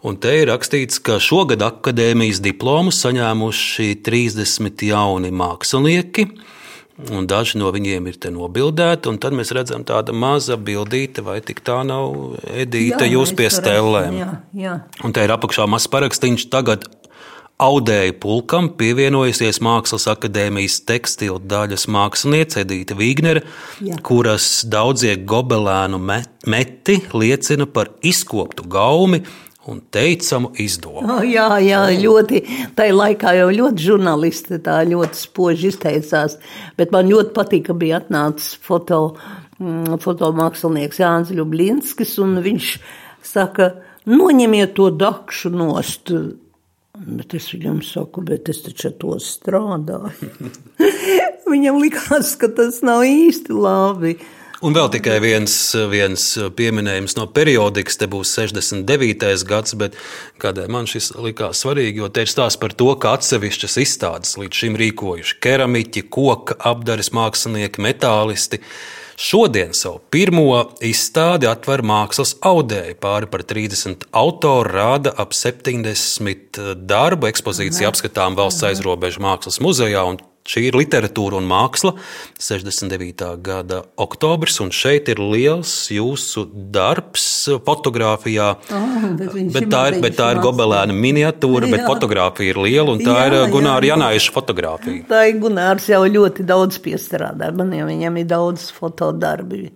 Un 0.02 0.16
te 0.18 0.32
ir 0.40 0.48
rakstīts, 0.50 0.98
ka 0.98 1.20
šogad 1.22 1.62
akadēmijas 1.62 2.40
diplomu 2.42 2.90
saņēmuši 2.94 3.92
30 4.02 4.82
jauni 4.88 5.30
mākslinieki. 5.30 6.24
Un 7.14 7.26
daži 7.26 7.56
no 7.58 7.70
viņiem 7.72 8.08
ir 8.10 8.16
te 8.20 8.30
nobildēti, 8.34 9.08
un 9.10 9.16
tad 9.22 9.34
mēs 9.34 9.50
redzam 9.56 9.82
tādu 9.86 10.12
mazu 10.14 10.58
bildīti, 10.60 11.22
vai 11.24 11.38
tik 11.42 11.62
tā 11.64 11.80
nav 11.86 12.34
edīta 12.52 13.06
jūs 13.08 13.32
mēs 13.32 13.38
pie 13.38 13.48
stēlēm. 13.54 14.18
Jā, 14.20 14.32
jā. 14.58 14.74
Un 15.06 15.14
te 15.14 15.24
ir 15.24 15.32
apakšā 15.34 15.64
mazs 15.70 15.88
parakstīns. 15.90 16.44
Tagad 16.52 16.84
audēju 17.62 18.16
pulkam 18.22 18.68
pievienojusies 18.78 19.60
Mākslas 19.64 20.08
akadēmijas 20.10 20.80
tekstilu 20.88 21.38
daļas 21.48 21.86
mākslinieca 21.94 22.62
Edita 22.64 22.96
Vīgnere, 22.98 23.44
Jā. 23.80 24.00
kuras 24.02 24.64
daudzie 24.68 25.14
gobelēnu 25.16 25.98
met- 26.02 26.46
meti 26.46 27.00
liecina 27.14 27.66
par 27.66 27.90
izkoptu 28.02 28.66
gaumi 28.68 29.22
un 29.70 29.78
teicamu 29.94 30.50
izdomu. 30.58 31.04
Oh, 31.06 31.22
jā, 31.26 31.46
jā, 31.62 31.82
ļoti. 32.02 32.42
Tā 32.76 32.88
laikā 32.90 33.34
jau 33.38 33.48
ļoti 33.54 33.86
žurnālisti 33.86 34.58
tā 34.64 34.80
ļoti 34.88 35.20
spoži 35.20 35.70
izteicās. 35.70 36.38
Bet 36.78 36.94
man 36.94 37.10
ļoti 37.10 37.34
patīk, 37.36 37.68
ka 37.68 37.76
bija 37.78 38.00
atnācis 38.02 38.56
foto, 38.62 39.14
mm, 39.60 40.00
fotomākslinieks 40.02 41.02
Jānis 41.02 41.34
Ljublinskis, 41.36 42.16
un 42.22 42.40
viņš 42.42 42.72
saka, 43.32 43.72
noņemiet 44.10 44.74
to 44.78 44.90
dakšu 44.90 45.54
nost. 45.54 46.14
Bet 46.92 47.34
es 47.38 47.48
viņam 47.54 47.80
saku, 47.86 48.22
bet 48.26 48.50
es 48.52 48.64
taču 48.66 48.90
ar 48.90 48.98
to 49.00 49.16
strādāju. 49.22 50.32
viņam 51.52 51.80
likās, 51.82 52.34
ka 52.38 52.50
tas 52.52 52.82
nav 52.84 53.06
īsti 53.06 53.54
labi. 53.54 54.16
Un 54.62 54.76
vēl 54.76 54.92
tikai 54.94 55.16
viens, 55.18 55.52
viens 55.90 56.24
pieminējums 56.54 57.16
no 57.18 57.24
periodikas, 57.34 57.96
te 57.98 58.06
būs 58.06 58.30
69. 58.38 59.42
gads, 59.48 59.74
bet 59.74 59.96
kādēļ 60.38 60.70
man 60.70 60.86
šis 60.86 61.10
likās 61.18 61.64
svarīgi, 61.64 61.98
jo 61.98 62.06
te 62.06 62.22
ir 62.22 62.30
stāsts 62.30 62.60
par 62.62 62.70
to, 62.78 62.92
ka 63.02 63.16
atsevišķas 63.18 63.74
izstādes 63.82 64.38
līdz 64.38 64.62
šim 64.62 64.78
rīkojuši 64.78 65.40
keramiķi, 65.42 66.04
koka 66.14 66.60
apdares 66.70 67.10
mākslinieki, 67.10 67.82
metālisti. 67.82 68.62
Šodien 69.18 69.74
savu 69.74 69.98
pirmo 70.14 70.62
izstādi 70.78 71.50
atver 71.50 71.82
mākslas 71.82 72.36
audēji. 72.46 73.00
Pāri 73.02 73.26
par 73.34 73.42
30 73.42 74.06
autoru 74.14 74.70
rāda 74.78 75.10
ap 75.18 75.34
70 75.34 76.62
darbu. 76.86 77.34
Ekspozīcija 77.34 77.90
apskatām 77.90 78.38
valsts 78.38 78.70
aizrobežu 78.70 79.26
mākslas 79.26 79.58
muzejā, 79.62 80.06
un 80.06 80.22
Šī 80.42 80.64
ir 80.66 80.74
literatūra 80.74 81.38
un 81.38 81.46
māksla, 81.46 81.92
69. 82.42 83.28
gada 83.46 83.84
oktobris, 84.02 84.56
un 84.64 84.72
šeit 84.74 85.06
ir 85.12 85.20
liels 85.22 85.70
jūsu 85.94 86.48
darbs 86.74 87.26
fotografijā. 87.62 88.48
Oh, 88.74 89.06
bet 89.20 89.36
bet 89.54 89.68
tā 89.70 89.84
ir, 89.92 90.00
bet 90.02 90.18
tā 90.18 90.32
ir 90.34 90.42
gobelēna 90.42 90.96
miniatūra, 90.98 91.70
bet 91.70 91.84
Jā. 91.84 91.86
fotografija 91.86 92.56
ir 92.56 92.58
liela, 92.58 92.90
un 92.90 93.04
tā 93.04 93.14
Jā, 93.20 93.28
ir 93.30 93.38
jā, 93.38 93.46
Gunāra. 93.54 93.90
Janājuša 93.92 94.34
fotografija. 94.34 95.06
Tā 95.10 95.22
ir 95.30 95.38
Gunārs 95.42 95.86
jau 95.90 96.02
ļoti 96.10 96.46
daudz 96.50 96.82
piestrādāja. 96.82 97.54
Man 97.62 97.74
jau 97.78 97.86
viņam 97.86 98.18
ir 98.18 98.30
daudz 98.34 98.66
fotodarbi. 98.74 99.68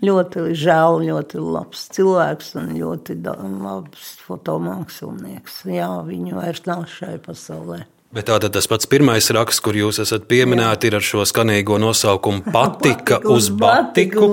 Ļoti 0.00 0.48
žēl, 0.56 1.02
ļoti 1.10 1.42
labs 1.44 1.88
cilvēks 1.92 2.54
un 2.56 2.72
ļoti 2.80 3.18
labs 3.20 4.14
fotomākslinieks. 4.24 5.66
Jā, 5.68 5.90
viņu 6.08 6.40
vairs 6.40 6.64
nav 6.64 6.88
šai 6.88 7.18
pasaulē. 7.22 7.84
Bet 8.14 8.28
tātad 8.30 8.52
tas 8.54 8.68
pats 8.70 8.86
pirmais 8.86 9.26
raksts, 9.34 9.58
kur 9.64 9.74
jūs 9.74 9.98
esat 10.04 10.28
pieminēti, 10.30 10.86
ir 10.86 10.94
ar 11.00 11.04
šo 11.04 11.24
skanīgo 11.26 11.80
nosaukumu 11.82 12.44
Patika 12.54 13.18
uz 13.26 13.48
Batiku. 13.50 14.28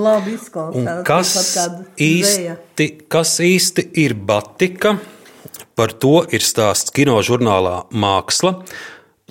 Un 0.78 0.86
kas 1.06 1.32
īsti, 1.98 2.86
kas 3.10 3.40
īsti 3.42 3.88
ir 4.04 4.14
Batika? 4.14 4.94
Par 5.74 5.90
to 5.98 6.20
ir 6.30 6.40
stāsts 6.44 6.92
kino 6.94 7.16
žurnālā 7.24 7.86
Māksla. 7.90 8.60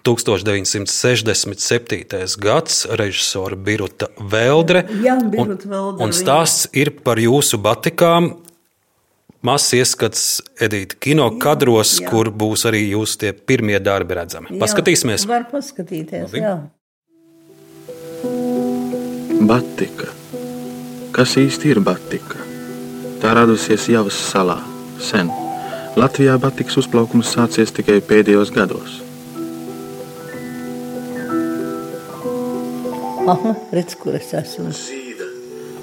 1967. 0.02 2.38
gads, 2.42 2.86
režisora 2.90 3.54
Biruta 3.56 4.08
Veldre. 4.18 4.82
Jā, 5.04 5.14
Un- 5.22 5.30
Biruta 5.32 5.68
Veldre, 5.70 6.02
Un 6.04 6.10
viņa- 6.10 6.18
stāsts 6.24 6.68
ir 6.74 6.90
par 7.06 7.18
jūsu 7.22 7.58
batikām. 7.62 8.32
Mazs 9.42 9.74
ieskats 9.74 10.24
Edīta 10.62 10.98
kino 11.02 11.26
kadros, 11.42 11.96
jā. 11.98 12.10
kur 12.12 12.30
būs 12.30 12.68
arī 12.70 12.84
jūsu 12.92 13.18
tie 13.24 13.32
pirmie 13.34 13.80
darbi 13.82 14.14
redzami. 14.20 14.52
Jā, 14.54 14.60
Paskatīsimies! 14.62 15.26
Var 15.30 15.48
paskatīties, 15.50 16.28
Labi. 16.28 16.44
jā. 16.46 16.56
Batika. 19.50 20.12
Kas 21.16 21.34
īsti 21.42 21.74
ir 21.74 21.82
batika? 21.82 22.38
Tā 23.22 23.34
radusies 23.38 23.88
Javas 23.90 24.20
salā 24.30 24.60
sen. 25.02 25.34
Latvijā 25.98 26.38
batikas 26.40 26.78
uzplaukums 26.80 27.34
sācies 27.34 27.74
tikai 27.76 27.98
pēdējos 28.06 28.54
gados. 28.54 29.02
Aha, 33.32 33.56
redz, 33.74 33.98
kur 33.98 34.16
es 34.18 34.30
esmu. 34.38 34.70
Zīda 34.70 35.28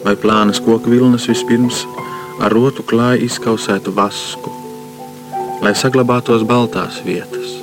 vai 0.05 0.15
plānas 0.19 0.61
koku 0.63 0.91
vilnas 0.95 1.27
vispirms 1.29 1.83
ar 2.39 2.55
rotu 2.55 2.85
klāja 2.87 3.21
izkausētu 3.27 3.93
vasku, 3.97 4.53
lai 5.65 5.75
saglabātos 5.77 6.45
baltās 6.49 7.01
vietas. 7.07 7.57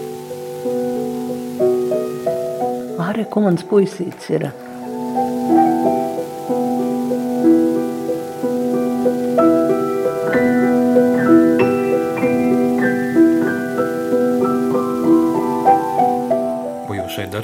Arī 3.06 3.26
ko 3.32 3.46
mans 3.48 3.64
puisīts 3.70 4.32
ir. 4.36 4.50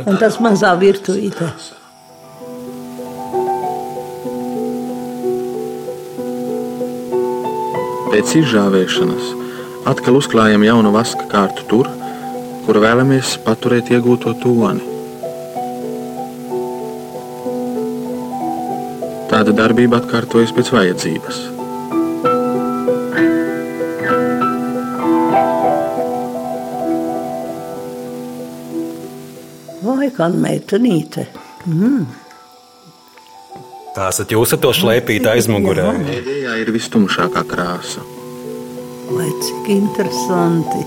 Un 0.02 0.18
tas 0.20 0.38
mazā 0.44 0.72
virtuvīte. 0.80 1.48
Pēc 8.12 8.32
izžāvēšanas 8.42 9.28
atkal 9.88 10.18
uzklājam 10.20 10.66
jaunu 10.66 10.90
vaska 10.92 11.30
kārtu 11.32 11.64
tur, 11.70 11.88
kur 12.66 12.80
vēlamies 12.84 13.38
paturēt 13.46 13.88
iegūto 13.96 14.34
toni. 14.42 14.84
Tāda 19.32 19.56
darbība 19.56 20.02
atkārtojas 20.02 20.52
pēc 20.58 20.74
vajadzības. 20.76 21.40
Vai 29.88 30.12
kāda 30.20 30.44
meitenīte? 30.50 31.30
Tā 33.92 34.08
esat 34.08 34.32
jūs 34.32 34.54
ar 34.56 34.60
to 34.64 34.70
šleipīt 34.72 35.26
aizmugurē. 35.28 35.90
Pēdējā 36.06 36.54
ir 36.62 36.70
vistumšākā 36.72 37.42
krāsa. 37.50 38.04
Vai 39.12 39.28
cik 39.44 39.66
interesanti. 39.74 40.84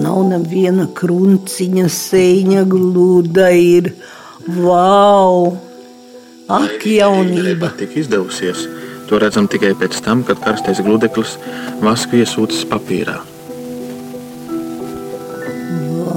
Nav 0.00 0.22
neviena 0.30 0.86
krunciņa, 0.96 1.90
sēņa 1.92 2.62
gluda 2.70 3.50
ir. 3.52 3.90
Wow! 4.56 5.52
Ak, 6.48 6.86
jaunība! 6.88 7.74
Tik 7.76 7.98
izdevusies. 8.00 8.64
To 9.10 9.20
redzam 9.20 9.44
tikai 9.52 9.74
pēc 9.76 10.00
tam, 10.00 10.24
kad 10.24 10.40
karstais 10.40 10.80
gludeklis 10.80 11.36
vasku 11.84 12.22
iesūcis 12.22 12.64
papīrā. 12.72 13.18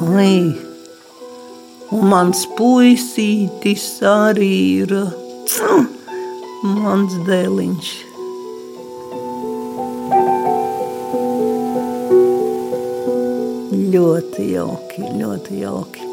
Vai! 0.07 0.74
Un 1.93 2.07
mans 2.09 2.45
puisītis 2.57 3.85
arī 4.01 4.55
ir. 4.81 4.95
Mans 6.65 7.13
dēliņš. 7.27 7.91
Ļoti 13.95 14.49
jauki, 14.55 15.05
ļoti 15.21 15.61
jauki. 15.61 16.05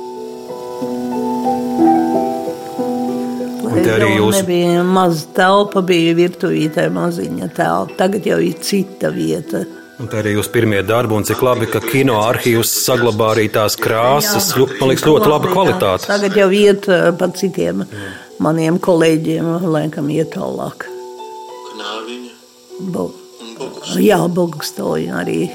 te 3.82 3.90
arī 3.96 4.08
jūs- 4.16 4.36
Nebija 4.40 4.82
maza 4.84 5.26
telpa, 5.34 5.82
bija 5.82 6.14
virtuvītē 6.14 6.88
maziņa 6.92 7.48
telpa. 7.56 7.96
Tagad 7.96 8.26
jau 8.26 8.38
ir 8.38 8.54
cita 8.60 9.10
vieta. 9.10 9.64
Un 10.02 10.08
tā 10.10 10.18
arī 10.18 10.32
jūs 10.34 10.48
pirmie 10.50 10.80
darbi, 10.82 11.14
un 11.14 11.22
cik 11.28 11.42
labi, 11.46 11.68
ka 11.70 11.78
kino 11.84 12.16
arhīvs 12.26 12.70
saglabā 12.82 13.28
arī 13.36 13.44
tās 13.54 13.76
krāsas. 13.78 14.48
Ļu- 14.58 14.66
Man 14.80 14.90
liekas, 14.90 15.04
ļoti 15.06 15.30
laba 15.30 15.52
kvalitāte. 15.52 16.08
Tagad 16.10 16.34
jau 16.40 16.48
iet 16.50 16.88
eh, 16.90 17.10
pa 17.18 17.28
citiem 17.38 17.84
maniem 18.42 18.80
kolēģiem, 18.82 19.52
laikam, 19.70 20.10
iet 20.10 20.32
tālāk. 20.34 20.88
Knāviņa 21.70 22.90
Bo-. 22.90 23.12
Jā, 24.02 24.18
Bogstoja 24.28 25.20
arī. 25.22 25.50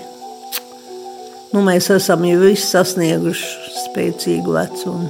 Nu, 1.52 1.60
mēs 1.66 1.90
esam 1.96 2.24
jau 2.28 2.40
visi 2.46 2.64
sasnieguši 2.72 3.76
spēcīgu 3.84 4.54
vecumu. 4.56 5.10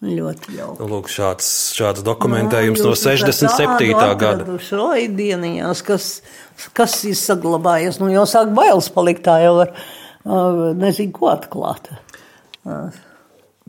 Ļoti 0.00 0.54
jauki. 0.56 0.80
Nu, 0.80 0.86
Lūk, 0.88 1.10
šāds, 1.12 1.44
šāds 1.76 2.00
dokumentējums 2.06 2.80
no 2.80 2.94
67. 2.96 3.84
gada. 4.16 4.56
Šodienās, 4.64 5.82
kas, 5.84 6.22
kas 6.72 7.04
ir 7.04 7.12
saglabājies, 7.20 8.00
nu 8.00 8.08
jau 8.08 8.24
sāk 8.28 8.48
bailes 8.56 8.88
palikt, 8.94 9.26
tā 9.28 9.44
jau 9.44 9.60
var 9.60 9.76
nezinu, 10.80 11.12
ko 11.18 11.28
atklāt. 11.34 11.92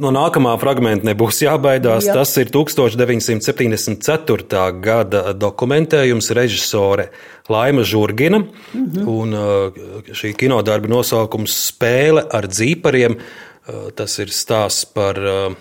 No 0.02 0.10
nākamā 0.16 0.56
fragmenta 0.62 1.04
nebūs 1.06 1.42
jābaidās. 1.44 2.06
Jā. 2.08 2.14
Tas 2.16 2.32
ir 2.40 2.48
1974. 2.54 4.80
gada 4.82 5.34
dokumentējums 5.36 6.32
režisore 6.38 7.10
Laima 7.52 7.84
Žurgina. 7.84 8.40
Mhm. 8.72 9.04
Un 9.04 9.34
uh, 9.36 9.68
šī 10.16 10.32
kinodarba 10.40 10.88
nosaukums 10.96 11.52
Spēle 11.68 12.24
ar 12.24 12.48
dzīpariem. 12.48 13.20
Uh, 13.68 13.92
Tas 13.94 14.16
ir 14.18 14.32
stāsts 14.34 14.88
par 14.90 15.18
uh, 15.22 15.54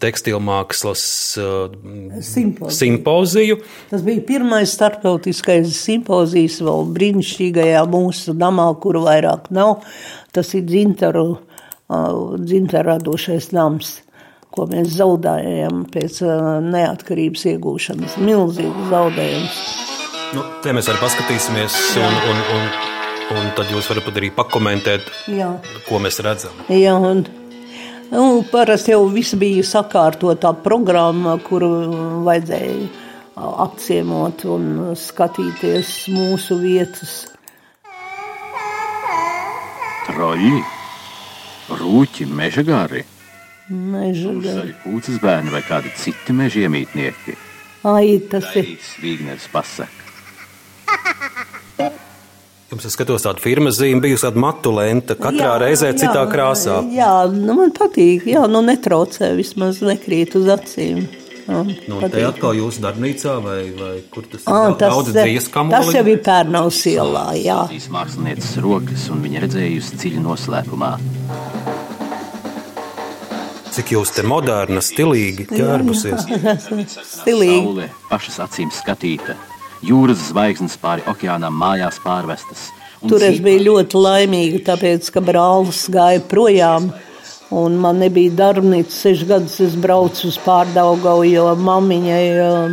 tekstilmākslas 0.00 1.02
uh, 1.36 1.74
Simpoziju. 2.24 2.70
simpoziju. 2.72 3.56
Tas 3.90 4.04
bija 4.06 4.22
pirmais 4.24 4.72
starptautiskais 4.72 5.74
simpozijas 5.76 6.62
vēl 6.64 6.86
brīnišķīgajā 6.96 7.82
mūsu 7.92 8.32
namā, 8.40 8.70
kuru 8.80 9.04
vairāk 9.04 9.50
nav. 9.52 9.82
Tas 10.32 10.54
ir 10.56 10.64
dzintaru, 10.64 11.26
dzintaru 12.40 12.88
radošais 12.94 13.50
nams, 13.52 13.98
ko 14.52 14.64
mēs 14.72 14.96
zaudējām 14.96 15.84
pēc 15.92 16.22
neatkarības 16.72 17.44
iegūšanas. 17.52 18.16
Milzīgs 18.24 18.88
zaudējums. 18.92 19.60
Nu, 20.32 20.46
te 20.64 20.72
mēs 20.72 20.88
arī 20.88 21.02
paskatīsimies, 21.04 21.76
un, 22.00 22.16
un, 22.32 22.42
un, 22.56 22.66
un 23.36 23.52
tad 23.60 23.68
jūs 23.72 23.92
varat 23.92 24.08
arī 24.16 24.32
pakomentēt, 24.32 25.04
Jā. 25.28 25.52
ko 25.88 26.00
mēs 26.00 26.20
redzam. 26.24 26.56
Jā, 26.72 26.96
un, 26.96 27.26
nu, 28.12 28.42
parasti 28.50 28.92
jau 28.92 29.06
viss 29.12 29.34
bija 29.38 29.62
sakārtotā 29.66 30.52
programma, 30.64 31.38
kuru 31.42 31.70
vajadzēja 32.26 32.88
apciemot 33.64 34.44
un 34.52 34.94
skatīties 34.98 35.92
mūsu 36.12 36.58
vietas. 36.60 37.14
Troļļi, 40.06 40.62
rūķi, 41.80 42.26
meža 42.28 42.64
gari, 42.66 43.04
Meža 43.72 44.32
gara. 44.42 44.64
arī 44.66 44.74
pūces 44.82 45.20
bērni 45.22 45.52
vai 45.54 45.62
kādi 45.64 45.92
citi 45.96 46.34
meža 46.36 46.60
Jums 52.72 52.86
ir 52.88 52.92
skatos 52.94 53.26
tāda 53.26 53.42
firmas 53.44 53.76
zīme, 53.76 54.00
bijusi 54.00 54.24
tāda 54.24 54.40
matulenta, 54.40 55.12
katrā 55.20 55.50
jā, 55.50 55.56
reizē 55.60 55.90
jā, 55.90 55.96
citā 56.06 56.22
krāsā. 56.30 56.78
Jā, 56.88 57.26
nu 57.28 57.52
man 57.58 57.74
patīk, 57.76 58.24
jā, 58.32 58.46
nu 58.48 58.62
netraucē, 58.64 59.34
vismaz 59.36 59.82
nekrīt 59.84 60.32
uz 60.40 60.48
acīm. 60.54 61.02
Nu, 61.44 61.98
te 62.08 62.22
atkal 62.24 62.56
jūsu 62.56 62.80
darbnīcā 62.80 63.34
vai, 63.44 63.58
vai 63.76 63.92
kur 64.14 64.24
tas 64.24 64.46
ir? 64.46 64.78
Tas, 64.80 65.52
tas 65.52 65.92
jau 65.92 66.04
ir 66.14 66.24
Pērnaus 66.24 66.80
ielā, 66.88 67.26
jā. 67.42 67.60
Šīs 67.74 67.90
mākslinieces 67.92 68.56
rokas 68.64 69.04
un 69.12 69.20
viņa 69.26 69.44
redzējusi 69.44 70.00
dziļi 70.00 70.24
noslēpumā. 70.24 70.94
Cik 73.76 73.96
jūs 73.98 74.16
te 74.16 74.24
moderna, 74.24 74.80
stilīgi 74.80 75.50
ķērbusies? 75.52 76.24
stilīgi. 77.20 77.64
Saule 77.68 77.94
pašas 78.08 78.46
acīm 78.48 78.72
skatīta 78.72 79.36
jūras 79.86 80.28
zvaigznes 80.30 80.78
pāri 80.80 81.04
okeānam 81.10 81.54
mājās 81.58 81.98
pārvestas. 82.04 82.70
Tur 83.02 83.22
es 83.26 83.40
biju 83.42 83.64
ļoti 83.66 83.98
laimīga, 83.98 84.60
tāpēc, 84.68 85.08
ka 85.10 85.22
brālis 85.24 85.88
gāja 85.90 86.22
projām. 86.30 86.92
Un 87.52 87.74
man 87.76 87.98
nebija 88.00 88.32
darbnīca, 88.32 88.94
sešu 88.94 89.26
gadus 89.28 89.58
es 89.60 89.74
braucu 89.76 90.30
uz 90.30 90.38
pārdaugau, 90.40 91.18
jo 91.28 91.50
mammiņai 91.60 92.22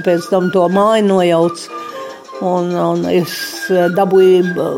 pēc 0.05 0.29
tam 0.31 0.47
to 0.53 0.63
māju 0.71 1.07
nojauc. 1.09 1.65
Un, 2.47 2.69
un 2.71 3.03
es 3.11 3.33
dabūju, 3.97 4.69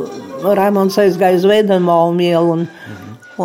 Raimons 0.58 0.98
aizgāja 1.04 1.38
uz 1.38 1.46
Veidenvalmu 1.46 2.26
ielu, 2.26 2.56
un, 2.56 2.64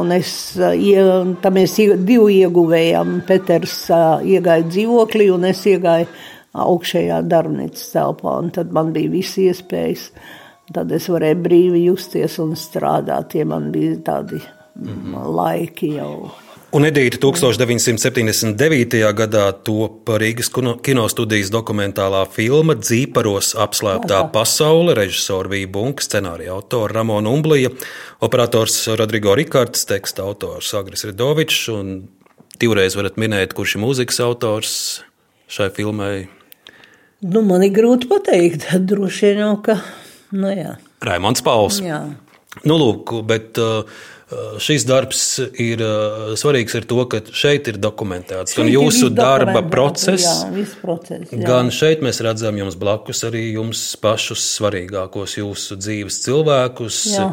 un 0.00 0.14
es, 0.16 0.30
tam 0.56 1.58
mēs 1.58 1.76
divi 1.76 2.38
ieguvējām. 2.38 3.18
Peters 3.28 3.76
iegāja 4.24 4.64
dzīvoklī, 4.70 5.28
un 5.34 5.44
es 5.50 5.60
iegāju 5.68 6.08
augšējā 6.64 7.20
darbnīcas 7.30 7.92
telpā, 7.92 8.38
un 8.42 8.50
tad 8.54 8.72
man 8.72 8.92
bija 8.96 9.12
visi 9.12 9.48
iespējas. 9.50 10.10
Tad 10.74 10.90
es 10.92 11.06
varēju 11.12 11.42
brīvi 11.44 11.84
justies 11.86 12.40
un 12.42 12.56
strādāt, 12.58 13.30
tie 13.36 13.44
man 13.46 13.70
bija 13.74 14.00
tādi 14.08 14.40
mm 14.40 14.88
-hmm. 14.88 15.34
laiki 15.36 15.94
jau. 15.94 16.30
Un 16.74 16.84
Edīte 16.84 17.16
1979. 17.22 18.98
gadā 19.16 19.44
top 19.64 20.10
Rīgas 20.20 20.50
kinostudijas 20.82 21.48
dokumentālā 21.54 22.24
filma 22.28 22.74
Dzīparos 22.74 23.54
apslēptā 23.54 24.18
pasaule, 24.34 24.96
režisora 24.98 25.48
Vija 25.48 25.70
Bunka, 25.72 26.04
scenārija 26.04 26.52
autora 26.52 26.98
Ramona 26.98 27.30
Umblija, 27.30 27.70
operators 28.20 28.76
Rodrigo 28.98 29.36
Rikārds, 29.38 29.86
teksta 29.86 30.26
autors 30.26 30.74
Agris 30.74 31.06
Ridovičs 31.08 31.68
un 31.72 32.08
divreiz 32.60 32.98
varat 32.98 33.16
minēt, 33.16 33.54
kurš 33.56 33.78
ir 33.78 33.84
mūzikas 33.86 34.20
autors 34.26 34.74
šai 35.48 35.70
filmai. 35.70 36.26
Nu, 37.24 37.40
man 37.46 37.64
ir 37.64 37.72
grūti 37.76 38.10
pateikt. 38.10 38.68
Droši 38.88 39.30
vien 39.30 39.40
jau, 39.44 39.54
ka. 39.64 39.78
Nu, 40.36 40.50
jā. 40.52 40.76
Raimons 41.06 41.42
Pauls. 41.44 41.80
Jā. 41.84 42.02
Nu, 42.66 42.76
lūk, 42.80 43.12
bet 43.28 43.58
uh, 43.60 43.88
šis 44.62 44.84
darbs 44.88 45.22
ir 45.60 45.82
uh, 45.84 46.32
svarīgs 46.38 46.76
ar 46.78 46.86
to, 46.88 47.02
ka 47.12 47.20
šeit 47.36 47.68
ir 47.72 47.80
dokumentēts 47.80 48.56
šeit 48.56 48.62
gan 48.62 48.70
jūsu 48.72 49.10
darba 49.12 49.60
process, 49.68 50.24
jā, 50.24 50.64
process 50.80 51.34
jā. 51.34 51.42
gan 51.44 51.68
šeit 51.74 52.00
mēs 52.04 52.22
redzam 52.24 52.56
jums 52.56 52.78
blakus 52.80 53.20
arī 53.28 53.44
jums 53.58 53.82
pašus 54.00 54.46
svarīgākos 54.56 55.36
jūsu 55.42 55.76
dzīves 55.82 56.18
cilvēkus. 56.24 57.04
Jā 57.12 57.28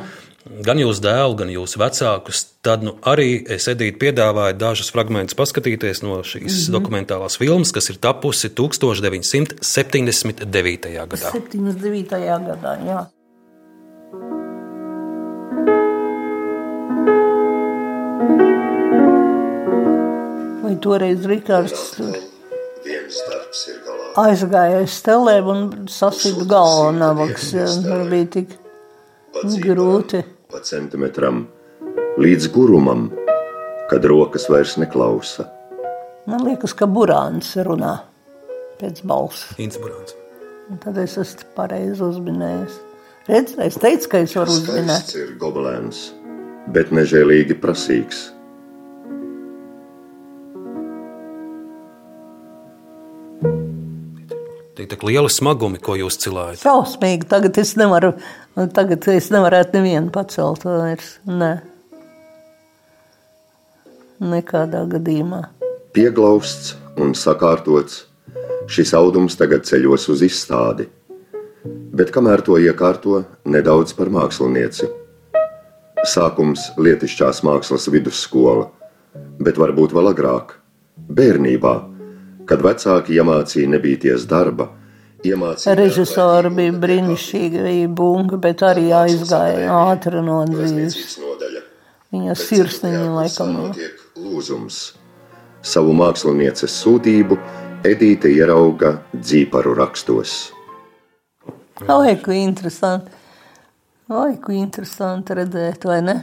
gan 0.62 0.78
jūsu 0.78 1.02
dēlu, 1.04 1.36
gan 1.40 1.50
jūsu 1.52 1.80
vecākus, 1.82 2.44
tad 2.66 2.84
nu, 2.86 2.92
arī 3.10 3.46
es 3.56 3.68
Edīti 3.72 3.98
piedāvāju 4.02 4.56
dažus 4.60 4.92
fragmentus 4.94 5.38
paskatīties 5.40 5.98
no 6.06 6.14
šīs 6.22 6.44
mm 6.44 6.50
-hmm. 6.50 6.72
dokumentālās 6.76 7.38
filmas, 7.40 7.72
kas 7.72 7.90
ir 7.90 7.98
tapusi 7.98 8.50
1979. 8.50 10.94
gadā. 10.94 11.32
79. 11.32 12.10
gadā, 12.50 12.72
jā. 12.86 13.06
Vai 20.64 20.76
toreiz 20.82 21.26
Rikārds 21.26 21.98
aizgāja 24.18 24.78
aiz 24.84 24.92
stelēm 25.00 25.46
un 25.48 25.88
sasita 25.90 26.46
galvu 26.46 26.92
navaks, 26.98 27.52
tur 27.84 28.10
bija 28.10 28.26
tik 28.38 28.48
grūti 29.64 30.24
pa 30.54 30.62
centimetram 30.62 31.48
līdz 32.22 32.52
gurumam, 32.54 33.08
kad 33.90 34.06
rokas 34.06 34.46
vairs 34.54 34.76
neklausa. 34.78 35.48
Man 36.30 36.46
liekas, 36.46 36.76
ka 36.78 36.86
burāns 36.86 37.56
runā 37.66 37.96
pēc 38.78 39.02
balss. 39.10 39.50
Innsburāns. 39.58 40.14
Tad 40.84 41.00
es 41.02 41.18
esmu 41.20 41.50
pareizi 41.58 42.06
uzminējis. 42.06 42.78
Redz, 43.28 43.58
es 43.66 43.80
teicu, 43.82 44.12
ka 44.12 44.22
es 44.24 44.36
varu 44.38 44.54
uzminēt. 44.54 45.10
Tas 45.10 45.18
ir 45.18 45.34
gobelēns, 45.42 46.06
bet 46.76 46.94
nežēlīgi 46.96 47.58
prasīgs. 47.64 48.28
Tie 54.84 54.98
ir 55.00 55.06
lieli 55.08 55.30
smagumi, 55.32 55.80
ko 55.80 55.96
jūs 55.96 56.18
cilājat. 56.20 56.64
Šausmīgi. 56.64 57.28
Tagad 57.32 57.58
es 57.62 57.76
nevaru 57.80 58.14
tagad 58.54 59.08
es 59.10 59.30
nevarētu 59.34 59.80
nevienu 59.80 60.12
pacelt 60.14 60.66
vairs. 60.68 61.18
Nē. 61.26 61.54
Nekādā 64.24 64.84
gadījumā. 64.92 65.42
Pieglausts 65.94 66.76
un 67.02 67.14
sakārtots, 67.18 68.06
šis 68.72 68.94
audums 68.98 69.38
tagad 69.38 69.66
ceļos 69.68 70.08
uz 70.14 70.24
izstādi. 70.26 70.88
Bet 71.94 72.12
kamēr 72.14 72.44
to 72.46 72.58
iekārto, 72.60 73.24
nedaudz 73.46 73.94
par 73.98 74.12
mākslinieci. 74.14 74.90
Sākums 76.04 76.68
lietišķās 76.78 77.42
mākslas 77.48 77.88
vidusskola, 77.92 78.68
bet 79.40 79.60
varbūt 79.62 79.94
vēl 79.96 80.12
agrāk, 80.12 80.58
bērnībā, 81.08 81.76
kad 82.50 82.64
vecāki 82.64 83.20
iemācīja 83.20 83.74
nebīties 83.76 84.28
darba 84.30 84.70
Režisori 85.24 86.50
bija 86.52 86.74
brīnišķīgi, 86.84 87.62
bija 87.64 87.92
bunga, 87.96 88.38
bet 88.44 88.64
arī 88.68 88.90
aizgāja 88.92 89.72
ātri 89.72 90.24
no 90.26 90.42
dzīves. 90.50 90.98
Viņa 92.14 92.36
sirsniņa 92.38 93.06
laikam. 93.16 93.54
Lūzums. 94.20 94.82
Savu 95.64 95.94
mākslinieces 95.96 96.76
sūtību 96.84 97.40
Edīte 97.84 98.30
ierauga 98.32 98.94
dzīparu 99.12 99.74
rakstos. 99.76 100.54
Vai, 101.84 102.14
ko 102.24 102.32
interesanti. 102.32 103.12
Vai, 104.08 104.38
ko 104.40 104.54
interesanti 104.56 105.36
redzēt, 105.36 105.84
vai 105.90 105.98
ne? 106.06 106.16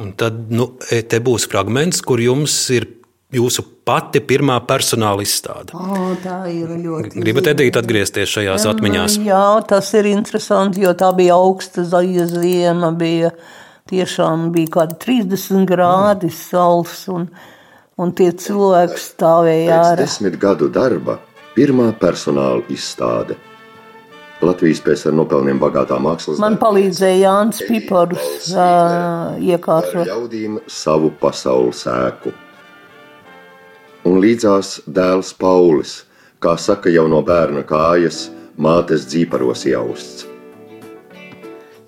Un 0.00 0.12
tad 0.20 0.50
nu, 0.52 0.74
e, 0.92 1.00
te 1.08 1.22
būs 1.24 1.46
fragments, 1.48 2.02
kur 2.04 2.20
jums 2.20 2.52
ir 2.76 2.84
jūsu 3.32 3.64
pati 3.90 4.20
pirmā 4.22 4.60
personāla 4.68 5.24
izstāde. 5.24 5.74
Oh, 5.74 6.12
tā 6.22 6.44
ir 6.52 6.70
ļoti. 6.70 7.18
Gribat, 7.24 7.50
Edīt, 7.50 7.78
atgriezties 7.80 8.30
šajās 8.30 8.66
atmiņās? 8.70 9.18
Jā, 9.26 9.46
tas 9.66 9.90
ir 9.98 10.06
interesanti, 10.12 10.84
jo 10.84 10.94
tā 10.98 11.10
bija 11.16 11.38
augsta 11.40 11.82
zaļa 11.88 12.28
ziema, 12.30 12.92
bija 12.94 13.32
tiešām 13.90 14.50
bija 14.54 14.76
kādi 14.76 14.98
30 15.02 15.66
grādi 15.66 16.30
saules, 16.34 17.02
un, 17.10 17.26
un 17.98 18.12
tie 18.14 18.30
cilvēki 18.30 19.00
stāvēja 19.02 19.80
ārā. 19.88 20.04
Desmit 20.04 20.38
gadu 20.42 20.70
darba, 20.70 21.18
pirmā 21.56 21.90
personāla 21.98 22.62
izstāde. 22.70 23.38
Latvijas 24.40 24.78
pēc 24.80 25.02
tam 25.04 25.18
nopelniem 25.18 25.58
bagātā 25.60 25.98
mākslas. 26.00 26.38
Man 26.40 26.54
palīdzēja 26.62 27.18
Jānis 27.26 27.58
Piparus 27.66 28.46
uh, 28.54 29.34
iekārtot. 29.36 30.06
Ļaudīm 30.08 30.62
savu 30.70 31.10
pasaules 31.20 31.82
ēku 31.90 32.32
un 34.08 34.20
līdzās 34.22 34.80
dēls 34.88 35.34
Paulis, 35.38 36.00
kā 36.40 36.56
saka 36.56 36.92
jau 36.92 37.06
no 37.10 37.20
bērna 37.26 37.64
kājas, 37.68 38.28
mātes 38.56 39.06
dzīparos 39.10 39.66
jausts. 39.68 40.26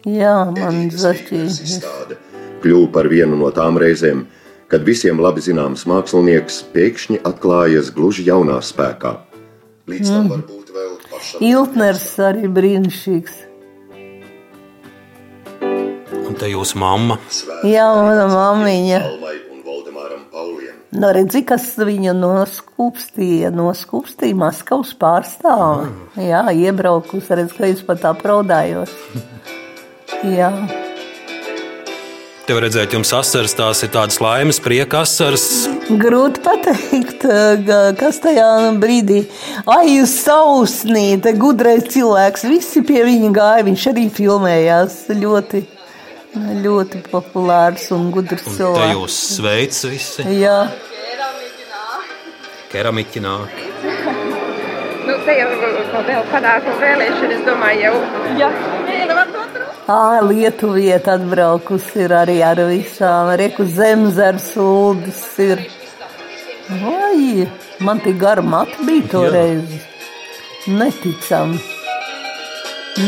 Jā, 0.09 0.51
man 0.51 0.89
zaķīs. 0.91 1.79
Kļuva 2.63 2.89
par 2.95 3.09
vienu 3.11 3.39
no 3.39 3.51
tām 3.55 3.79
reizēm, 3.79 4.25
kad 4.71 4.83
visiem 4.87 5.21
labi 5.23 5.43
zināms 5.45 5.85
mākslinieks 5.87 6.63
pēkšņi 6.75 7.21
atklājas 7.29 7.93
gluži 7.95 8.27
jaunā 8.27 8.59
spēkā. 8.65 9.15
Līdz 9.91 10.11
tam 10.11 10.27
mm. 10.27 10.33
varbūt 10.33 10.75
vēl 10.75 10.93
pašam. 11.11 11.45
Iltners 11.47 12.07
arī 12.23 12.51
brīnišķīgs. 12.59 13.41
Un 16.23 16.39
te 16.41 16.49
jūsu 16.49 16.79
mamma? 16.81 17.19
Jā, 17.67 17.87
mana 17.99 18.27
mammiņa. 18.31 19.03
Nu, 20.93 21.09
redzi, 21.09 21.41
kas 21.49 21.71
viņu 21.81 22.13
noskūpstīja, 22.19 23.49
noskūpstīja 23.57 24.37
Maskavas 24.37 24.93
pārstāvi. 25.01 25.89
Mm. 25.89 26.23
Jā, 26.29 26.43
iebraukus, 26.53 27.31
redz, 27.33 27.55
ka 27.57 27.65
es 27.71 27.81
pat 27.87 28.05
apraudājos. 28.11 28.93
Jā. 30.37 30.51
Tev 32.43 32.59
redzēt, 32.61 32.93
jums 32.93 33.13
asaras 33.17 33.55
tās 33.57 33.81
ir 33.87 33.93
tādas 33.95 34.21
laimes, 34.21 34.59
prieka 34.61 35.01
asaras. 35.07 35.47
Grūti 35.89 36.43
pateikt, 36.45 37.25
kas 37.97 38.19
tajā 38.21 38.51
brīdī 38.83 39.23
aizjūta 39.63 40.11
sausnīte, 40.13 41.33
gudrais 41.41 41.89
cilvēks. 41.95 42.45
Visi 42.51 42.83
pie 42.85 43.01
viņa 43.09 43.31
gāja. 43.39 43.65
Viņš 43.71 43.87
arī 43.95 44.09
filmējās 44.13 44.99
ļoti, 45.17 45.63
ļoti 46.35 47.03
populārs 47.11 47.91
un 47.93 48.11
gudrs 48.15 48.43
Te 48.47 48.51
cilvēks. 48.57 48.93
jūs 48.95 49.17
sveic 49.37 49.77
visi. 49.93 50.25
Jā, 50.41 50.59
Keramiķinā. 52.73 53.33
Nu, 55.03 55.17
te 55.27 55.33
jau 55.37 55.49
vēl 56.07 56.23
panākumu 56.31 56.77
vēlēšana, 56.81 57.35
es 57.37 57.43
domāju, 57.45 57.81
jau. 57.85 57.97
Jā. 58.41 58.49
Ā, 59.93 59.99
Lietuvieta 60.25 61.19
atbraukusi 61.19 62.05
ir 62.07 62.15
arī 62.17 62.39
ar 62.47 62.63
visām. 62.71 63.33
Reku 63.37 63.67
zemzars 63.69 64.53
uldis 64.57 65.21
ir. 65.43 65.65
Vai, 66.71 67.45
man 67.83 68.01
tik 68.01 68.17
gara 68.23 68.41
mati 68.47 68.87
bija 68.87 69.11
toreiz. 69.13 69.75
Neticam. 70.71 71.59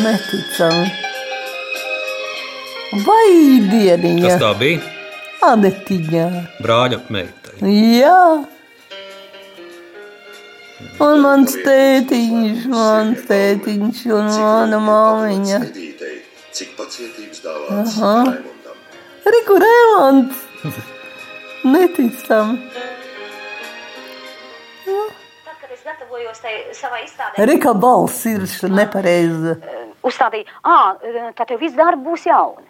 Neticam. 0.03 1.04
Vai 3.03 3.61
dieniņa? 3.73 4.23
Kas 4.29 4.41
tā 4.43 4.51
bija? 4.59 4.81
Anetiņā. 5.45 6.27
Brāļa 6.63 6.99
meitai. 7.13 7.57
Jā. 7.99 8.19
Un 11.03 11.23
mans 11.25 11.57
tētiņš, 11.65 12.67
mans 12.71 13.25
tētiņš 13.27 14.03
un 14.15 14.29
mana 14.39 14.79
māmiņa. 14.85 15.59
Cik 16.55 16.77
pacietības 16.79 17.41
dāvāts 17.43 17.97
Aha. 17.99 18.13
Raimondam. 18.29 18.77
Riku 19.35 19.57
Rēmons! 19.65 20.45
Neticam! 21.67 22.53
Tad, 24.85 25.57
kad 25.59 25.73
es 25.75 25.83
gatavojos 25.83 26.39
savai 26.79 27.01
izstādē, 27.09 27.49
Rika 27.51 27.73
balss 27.75 28.23
ir 28.31 28.47
nepareiza. 28.71 29.57
uzstādīju, 30.05 30.47
ah, 30.63 30.95
tā 31.35 31.49
tev 31.49 31.59
viss 31.65 31.75
darbi 31.75 32.07
būs 32.13 32.29
jauni. 32.31 32.69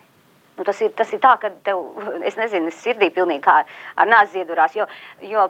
Nu, 0.55 0.63
tas, 0.63 0.79
ir, 0.87 0.93
tas 0.95 1.11
ir 1.11 1.19
tā, 1.19 1.33
ka 1.43 1.51
tev, 1.67 1.81
es 2.23 2.37
nezinu, 2.39 2.71
es 2.71 2.79
sirdī 2.79 3.09
pilnīgi 3.15 3.43
kā 3.43 3.57
ar 3.99 4.07
nāzi 4.07 4.39
ziedurās, 4.39 4.77
jo, 4.79 4.87
jo 5.27 5.49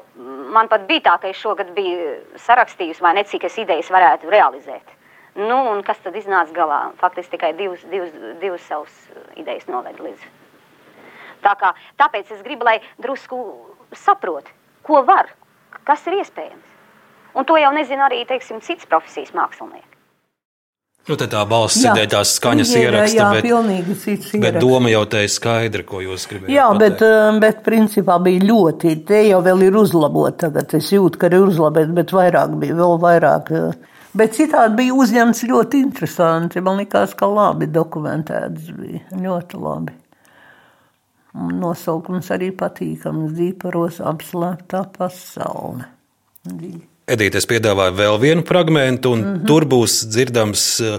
man 0.55 0.71
pat 0.73 0.87
bija 0.89 1.05
tā, 1.11 1.17
ka 1.21 1.29
es 1.29 1.37
šogad 1.37 1.75
biju 1.77 2.15
sarakstījusi, 2.41 3.05
vai 3.05 3.13
ne 3.19 3.27
cik 3.29 3.45
es 3.51 3.59
idejas 3.61 3.93
varētu 3.93 4.33
realizēt. 4.33 4.95
Nu, 5.37 5.59
un 5.75 5.83
kas 5.85 6.01
tad 6.01 6.17
iznāca 6.17 6.55
galā? 6.57 6.81
Faktiski 7.01 7.35
tikai 7.35 7.53
divas, 7.59 7.85
divas, 7.91 8.17
divas 8.41 8.67
savas 8.71 8.97
idejas 9.37 9.67
noved 9.69 10.01
līdz. 10.01 10.29
Tā 11.45 11.53
kā, 11.61 11.75
tāpēc 12.01 12.31
es 12.33 12.45
gribu, 12.47 12.65
lai 12.65 12.79
drusku 13.03 13.41
saprot, 13.99 14.49
ko 14.87 15.03
var, 15.05 15.29
kas 15.85 16.07
ir 16.09 16.23
iespējams. 16.23 16.71
Un 17.35 17.45
to 17.45 17.59
jau 17.59 17.73
nezina 17.75 18.07
arī, 18.07 18.23
teiksim, 18.31 18.63
cits 18.65 18.87
profesijas 18.89 19.35
mākslinieks. 19.37 19.94
Nu, 21.07 21.17
tā 21.21 21.43
balss 21.45 21.77
ir 21.85 22.07
tās 22.09 22.31
skaņas 22.39 22.71
Jā, 22.73 22.81
ieraksta, 22.87 23.17
jā, 23.19 23.25
bet, 23.35 23.45
pilnīgi 23.45 23.95
cits 24.01 24.31
bet 24.33 24.55
ieraksts. 24.55 24.61
doma 24.65 24.89
jau 24.89 25.03
te 25.13 25.21
ir 25.27 25.29
skaidra, 25.29 25.83
ko 25.85 25.99
jūs 26.01 26.25
gribējāt. 26.31 26.55
Jā, 26.55 26.69
bet, 26.79 26.95
pateikt. 26.97 27.35
eh, 27.35 27.41
bet 27.41 27.59
principā 27.67 28.17
bija 28.25 28.41
ļoti. 28.41 29.05
Te 29.05 29.19
jau 29.29 29.43
vēl 29.45 29.67
ir 29.67 29.77
uzlabota. 29.77 30.47
Tagad 30.49 30.73
es 30.75 30.89
jūtu, 30.91 31.19
ka 31.21 31.27
ir 31.27 31.45
uzlabota, 31.45 31.93
bet 31.95 32.09
vairāk 32.11 32.55
bija, 32.59 32.75
vēl 32.79 32.97
vairāk. 33.03 33.51
eh. 33.53 33.91
Bet 34.17 34.33
citādi 34.33 34.77
bija 34.77 34.95
uzņemts 34.95 35.45
ļoti 35.51 35.83
interesanti. 35.83 36.61
Man 36.63 36.79
liekas, 36.79 37.13
ka 37.19 37.27
labi 37.27 37.67
dokumentēts 37.67 38.73
bija. 38.79 39.01
Ļoti 39.13 39.61
labi. 39.61 39.93
Nosaukums 41.35 42.31
arī 42.31 42.53
patīkams. 42.55 43.33
Zīparos 43.37 44.01
apslēptā 44.01 44.85
pasaule. 44.97 45.85
Dī- 46.47 46.81
Edīte, 47.05 47.37
es 47.37 47.45
piedāvāju 47.49 47.97
vēl 47.99 48.19
vienu 48.21 48.43
fragment, 48.49 49.07
un 49.07 49.19
mm 49.21 49.31
-hmm. 49.31 49.47
tur 49.47 49.67
būs 49.69 50.07
dzirdams 50.09 50.63
uh, 50.81 50.95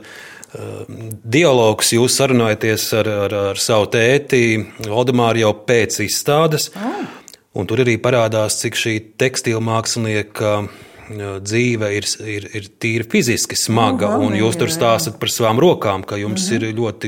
uh, 0.53 0.82
dialogs. 1.24 1.93
Jūs 1.93 2.18
sarunājaties 2.20 2.93
ar, 2.93 3.10
ar, 3.10 3.36
ar 3.51 3.58
savu 3.58 3.88
tēti 3.89 4.66
Odamāru 4.89 5.39
jau 5.39 5.53
pēc 5.66 5.99
izstādes. 6.06 6.70
Oh. 6.76 7.06
Un 7.56 7.66
tur 7.66 7.82
arī 7.82 7.97
parādās, 7.97 8.60
cik 8.62 8.76
šī 8.76 8.93
tekstila 9.18 9.62
mākslinieka 9.62 10.51
uh, 10.62 11.39
dzīve 11.41 11.89
ir, 11.97 12.06
ir, 12.22 12.49
ir 12.53 12.70
tīri 12.80 13.10
fiziski 13.10 13.56
smaga. 13.56 14.08
Aha, 14.08 14.22
un 14.22 14.38
jūs 14.38 14.58
tur 14.62 14.70
stāstat 14.70 15.18
par 15.18 15.30
savām 15.30 15.58
rokām, 15.60 16.06
ka 16.06 16.18
jums 16.18 16.51
mm 16.51 16.58
-hmm. 16.58 16.70
ir 16.70 16.76
ļoti 16.76 17.08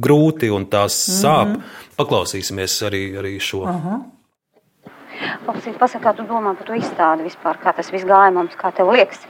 grūti 0.00 0.50
un 0.54 0.66
tās 0.66 0.94
sāp. 1.22 1.48
Mm 1.48 1.54
-hmm. 1.54 1.62
Paklausīsimies 1.96 2.82
arī, 2.82 3.04
arī 3.18 3.40
šo. 3.40 3.64
Aha. 3.66 4.00
Lapsīt, 5.46 5.76
pasaka, 5.80 6.10
kā 6.10 6.16
tu 6.18 6.26
domā 6.28 6.54
par 6.58 6.68
to 6.68 6.78
izstādi 6.78 7.26
vispār, 7.26 7.60
kā 7.62 7.74
tas 7.76 7.90
viss 7.92 8.08
gāja 8.08 8.32
mums, 8.34 8.56
kā 8.58 8.72
tev 8.76 8.92
liekas? 8.94 9.26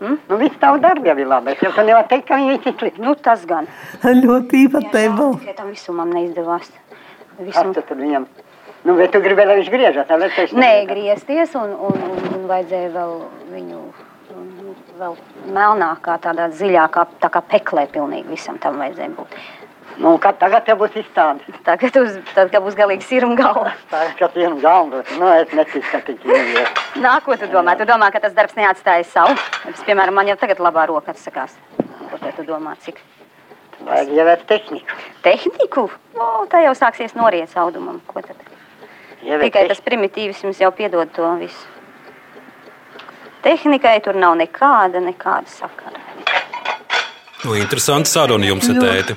Nu, 0.00 0.36
viss 0.36 0.58
tavu 0.60 0.80
darbu 0.82 1.08
jau 1.08 1.16
ir 1.16 1.28
labi. 1.30 1.54
Es 1.54 1.62
jau 1.64 1.72
tā 1.72 1.84
nevaru 1.86 2.08
teikt, 2.10 2.26
ka 2.28 2.36
viņi 2.40 2.56
ir 2.56 2.74
slikti. 2.76 3.02
Nu, 3.02 3.14
tas 3.16 3.44
gan. 3.48 3.68
Ļoti 4.04 4.64
īpatnēji. 4.66 5.14
Tikai 5.40 5.54
tam 5.56 5.70
visumam 5.72 6.12
neizdevās. 6.12 6.68
Kas 7.36 7.46
Visum... 7.46 7.72
tu 7.76 7.84
tad 7.84 8.00
viņam? 8.00 8.26
Nu, 8.86 8.94
bet 8.96 9.10
tu 9.12 9.20
gribēji, 9.24 9.48
lai 9.50 9.56
viņš 9.58 9.70
griežas, 9.72 10.10
lai 10.12 10.28
es 10.44 10.52
Nē, 10.54 10.70
griezties 10.88 11.56
un, 11.58 11.72
un, 11.88 11.96
un, 12.06 12.20
un 12.36 12.44
vajadzēja 12.50 12.92
vēl 12.94 13.16
viņu 13.54 13.80
un 14.36 14.76
vēl 15.00 15.16
melnākā, 15.56 16.16
tādā 16.22 16.48
dziļākā, 16.52 17.06
tā 17.22 17.30
kā 17.32 17.42
peklē 17.50 17.86
pilnīgi 17.92 18.30
visam 18.30 18.60
tam 18.62 18.78
vajadzēja 18.82 19.12
būt. 19.16 19.36
Nu, 19.96 20.12
kad 20.20 20.36
tagad 20.36 20.66
te 20.66 20.74
būs 20.76 20.96
izstāde. 21.00 21.54
Tagad, 21.68 21.96
uz, 22.02 22.16
tad, 22.34 22.50
kad 22.52 22.60
būs 22.64 22.76
galīgi 22.76 23.06
sirma 23.06 23.36
galva. 23.38 23.72
Tagad, 23.88 24.14
kad 24.18 24.34
vienu 24.36 24.58
galvu, 24.60 25.00
nu, 25.16 25.28
es 25.32 25.52
neticu, 25.56 25.84
ka 25.88 26.02
tik 26.04 26.24
ir. 26.28 26.72
Nā, 27.00 27.14
ko 27.24 27.36
tu 27.40 27.48
domā? 27.52 27.78
Tu 27.80 27.86
domā, 27.88 28.10
ka 28.12 28.20
tas 28.20 28.34
darbs 28.36 28.58
neatstāja 28.58 29.06
savu? 29.08 29.36
Es, 29.70 29.80
piemēram, 29.88 30.18
man 30.18 30.28
jau 30.28 30.36
tagad 30.40 30.60
labā 30.60 30.84
roka 30.90 31.14
atsakās. 31.14 31.56
Ko 32.10 32.20
tu 32.20 32.44
domā, 32.44 32.76
cik? 32.84 33.00
Vajag 33.86 34.12
ievērst 34.16 34.46
tehniku. 34.50 34.98
Tehniku? 35.24 35.86
O, 36.16 36.26
tā 36.52 36.62
jau 36.64 36.74
sāksies 36.76 37.16
noriets 37.16 37.56
audumam. 37.60 38.00
Ko 38.08 38.20
tad? 38.24 38.40
Ievērst 39.22 39.46
Tikai 39.48 39.64
tas 39.70 39.80
primitīvs 39.84 40.42
jums 40.44 40.60
jau 40.60 40.70
piedod 40.76 41.08
to 41.16 41.30
visu. 41.40 41.72
Tehnikai 43.46 44.00
tur 44.02 44.16
nav 44.18 44.34
nekāda, 44.40 45.00
nekāda 45.00 45.48
sakara. 45.48 46.02
Nu, 47.44 47.54
interesanti 47.54 48.10
saruna 48.10 48.48
jums 48.48 48.68
ar 48.72 48.80
tēti. 48.82 49.16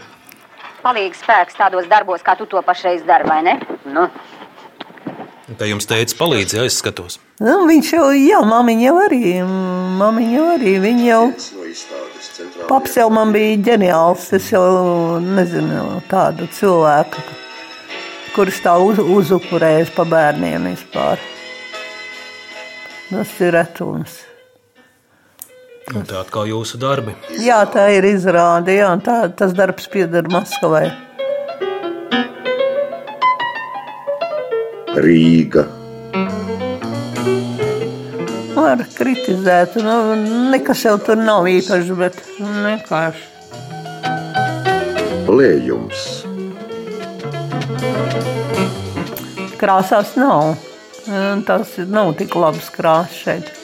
Palīgs 0.84 1.24
spēks 1.24 1.58
tādos 1.60 1.88
darbos, 1.92 2.24
kā 2.24 2.38
tu 2.40 2.48
to 2.50 2.62
pašreiz 2.64 3.04
dari, 3.08 3.28
vai 3.28 3.42
ne? 3.44 3.58
Nu, 3.90 4.08
Te 5.58 5.66
jums 5.66 5.88
teica, 5.90 6.14
palīdzi, 6.14 6.60
ja 6.60 6.66
es 6.70 6.76
skatos. 6.78 7.18
Nu, 7.42 7.64
viņš 7.66 7.88
jau, 7.96 8.10
jā, 8.14 8.38
māmiņa 8.46 8.84
jau 8.84 8.98
arī, 9.02 9.22
māmiņa 9.98 10.36
jau 10.36 10.44
arī, 10.54 10.74
viņa 10.84 11.08
jau, 11.08 11.24
paps 12.70 13.00
jau 13.00 13.08
man 13.14 13.34
bija 13.34 13.58
ģeniāls, 13.72 14.28
es 14.38 14.52
jau 14.54 14.62
nezinu 15.24 16.04
tādu 16.12 16.46
cilvēku, 16.54 17.26
kurš 18.36 18.62
tā 18.68 18.78
uz, 18.86 19.02
uzupurējas 19.02 19.90
pa 19.98 20.06
bērniem 20.06 20.70
vispār. 20.70 21.18
Tas 23.10 23.34
ir 23.42 23.56
retums. 23.58 24.29
Un 25.90 26.04
tā 26.06 26.20
atkal 26.22 26.46
jūsu 26.46 26.78
darbi. 26.78 27.16
Jā, 27.42 27.64
tā 27.74 27.88
ir 27.96 28.06
izrāde, 28.06 28.76
jā, 28.78 28.90
tā, 29.02 29.24
tas 29.34 29.56
darbs 29.58 29.88
pieder 29.90 30.28
Maskavai. 30.30 30.86
Rīga. 35.00 35.66
Var 38.54 38.84
kritizēt, 38.94 39.80
nu, 39.82 39.98
nekas 40.54 40.86
jau 40.86 40.98
tur 41.02 41.18
nav 41.18 41.50
īpaši, 41.50 41.98
bet 41.98 42.22
vienkārši. 42.38 43.26
Lējums. 45.30 46.08
Krāsās 49.58 50.14
nav. 50.20 50.54
Tas 51.50 51.80
nav 51.90 52.14
tik 52.20 52.36
labs 52.38 52.70
krāsas 52.76 53.24
šeit. 53.24 53.56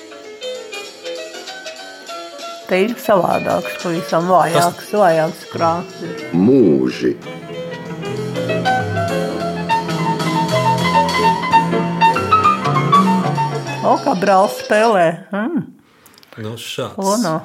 Te 2.66 2.80
ir 2.82 2.95
savādāks, 2.97 3.76
pavisam 3.84 4.26
vājāks, 4.26 4.88
vājāks 4.97 5.41
krāsas. 5.51 6.22
Mūži. 6.34 7.11
O, 13.86 13.91
kā 14.01 14.16
brālis 14.18 14.57
spēlē. 14.63 15.05
Mm. 15.30 15.68
Nu, 16.41 16.55
šāds. 16.57 16.97
O, 16.97 17.13
no, 17.22 17.36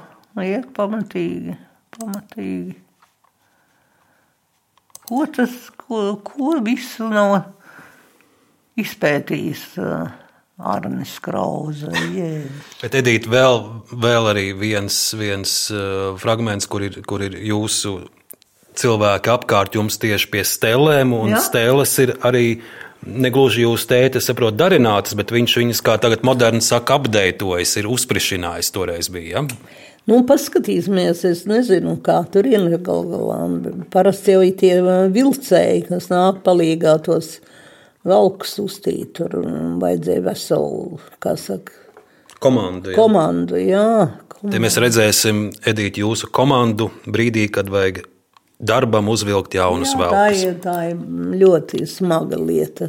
iet 0.41 0.71
pamatīgi, 0.79 1.59
pamatīgi. 1.99 2.79
Ko 5.05 5.27
tas, 5.37 5.61
ko, 5.77 6.14
ko 6.25 6.57
visu 6.64 7.12
nav 7.12 7.43
izpētījis 8.81 9.68
uh, 9.85 10.09
Arnis 10.61 11.16
Krauze? 11.24 11.90
Bet, 12.80 12.96
Edīt, 13.00 13.28
vēl, 13.30 13.61
vēl 13.90 14.30
arī 14.32 14.46
viens, 14.58 14.96
viens 15.18 15.54
uh, 15.74 16.14
fragments, 16.20 16.68
kur 16.70 16.84
ir, 16.86 17.00
kur 17.08 17.24
ir 17.24 17.38
jūsu 17.38 17.98
cilvēki 18.80 19.32
apkārt 19.32 19.76
jums 19.76 19.98
tieši 20.00 20.30
pie 20.32 20.44
stelēm, 20.46 21.12
un 21.16 21.34
Jā. 21.34 21.42
stēles 21.48 21.96
ir 22.04 22.14
arī 22.26 22.46
negluži 23.00 23.64
jūsu 23.64 23.88
tēta, 23.90 24.20
saprot, 24.22 24.56
darinātas, 24.61 25.16
bet 25.16 25.32
viņš 25.32 25.56
viņas, 25.62 25.84
kā 25.84 25.96
tagad 26.00 26.24
moderni 26.26 26.61
saka, 26.64 26.98
apdeitojas, 27.00 27.76
ir 27.80 27.88
uzsprišinājis 27.90 28.72
toreiz 28.74 29.08
bija. 29.12 29.40
Ja? 29.40 29.88
Nu, 30.08 30.22
paskatīsimies, 30.26 31.22
es 31.28 31.44
nezinu, 31.48 31.94
kā 32.04 32.18
tur 32.32 32.48
ir 32.48 32.66
gal 32.82 33.04
galā. 33.08 33.40
Parasti 33.92 34.34
jau 34.34 34.42
ir 34.44 34.56
tie 34.58 34.74
vilcēji, 35.12 35.86
kas 35.90 36.08
nāk 36.12 36.40
palīgā 36.46 36.96
tos 37.04 37.38
valkus 38.07 38.57
uztīt. 38.62 39.12
Tur 39.18 39.36
vajadzēja 39.82 40.24
veselu, 40.30 41.01
kā 41.22 41.36
saka, 41.40 41.76
Komandu. 42.40 42.94
Ja? 42.94 42.96
komandu, 42.96 43.59
jā. 43.61 43.88
Te 44.40 44.57
mēs 44.62 44.78
redzēsim, 44.80 45.51
Edīt, 45.68 45.98
jūsu 46.01 46.30
komandu 46.32 46.86
brīdī, 47.05 47.44
kad 47.53 47.68
vajag 47.68 48.07
darbam 48.57 49.11
uzvilkt 49.12 49.59
jaunus 49.59 49.92
Jā, 49.92 49.98
tā, 49.98 50.07
velkus. 50.07 50.44
ir, 50.46 50.55
tā 50.64 50.76
ir 50.88 51.03
ļoti 51.42 51.82
smaga 51.84 52.38
lieta. 52.40 52.88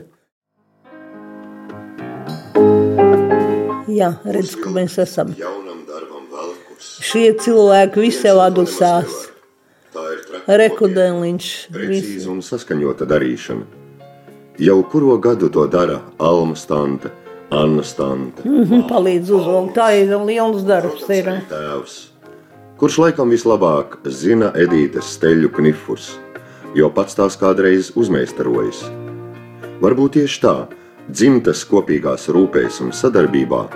Jā, 3.92 4.14
redz, 4.24 4.56
ka 4.56 4.72
mēs 4.72 4.96
esam. 5.04 5.36
Jaunam 5.36 5.84
darbam 5.90 6.32
velkus. 6.32 6.94
Šie 7.04 7.34
cilvēki 7.44 8.08
visi 8.08 8.30
jau 8.32 8.38
adusās. 8.46 9.20
Tā 9.92 10.08
Rekudēliņš. 10.48 11.52
Precīzi 11.76 12.32
un 12.32 12.40
saskaņota 12.46 13.04
darīšana. 13.12 13.81
Jau 14.60 14.84
kuro 14.84 15.18
gadu 15.18 15.50
to 15.50 15.68
dara 15.68 16.02
Alma 16.20 16.56
Stante, 16.56 17.10
Anna 17.52 17.84
Stante, 17.84 18.44
Mhm, 18.46 18.88
Palīdz 18.90 19.30
uzvilkt. 19.32 19.76
Tā 19.76 19.92
ir 20.02 20.16
liels 20.26 20.64
darbs. 20.64 21.10
Ir. 21.10 21.26
tēvs, 21.50 22.10
kurš 22.78 22.98
laikam 22.98 23.30
vislabāk 23.30 23.98
zina 24.06 24.52
Edītes 24.56 25.18
steļu 25.18 25.50
knifus, 25.52 26.18
jo 26.76 26.90
pats 26.90 27.16
tās 27.16 27.38
kādreiz 27.38 27.92
uzmeistarojas. 27.96 28.84
Varbūt 29.82 30.12
tieši 30.20 30.42
tā, 30.42 30.68
dzimtas 31.10 31.66
kopīgās 31.66 32.28
rūpēs 32.30 32.82
un 32.82 32.92
sadarbībā, 32.92 33.68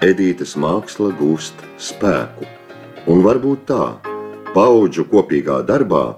Edītes 0.00 0.56
māksla 0.56 1.10
gūst 1.18 1.54
spēku. 1.78 2.46
Un 3.08 3.22
varbūt 3.22 3.66
tā, 3.66 3.96
paudžu 4.52 5.04
kopīgā 5.08 5.62
darbā 5.66 6.16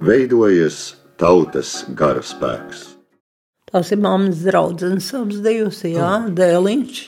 veidojas 0.00 0.96
tautas 1.18 1.84
gara 1.94 2.22
spēks. 2.22 2.97
Tās 3.68 3.92
ir 3.92 4.00
mammas 4.00 4.42
draudzenes 4.46 5.10
abas 5.18 5.40
divas, 5.44 5.82
jā, 5.84 6.12
dēliņš. 6.38 7.00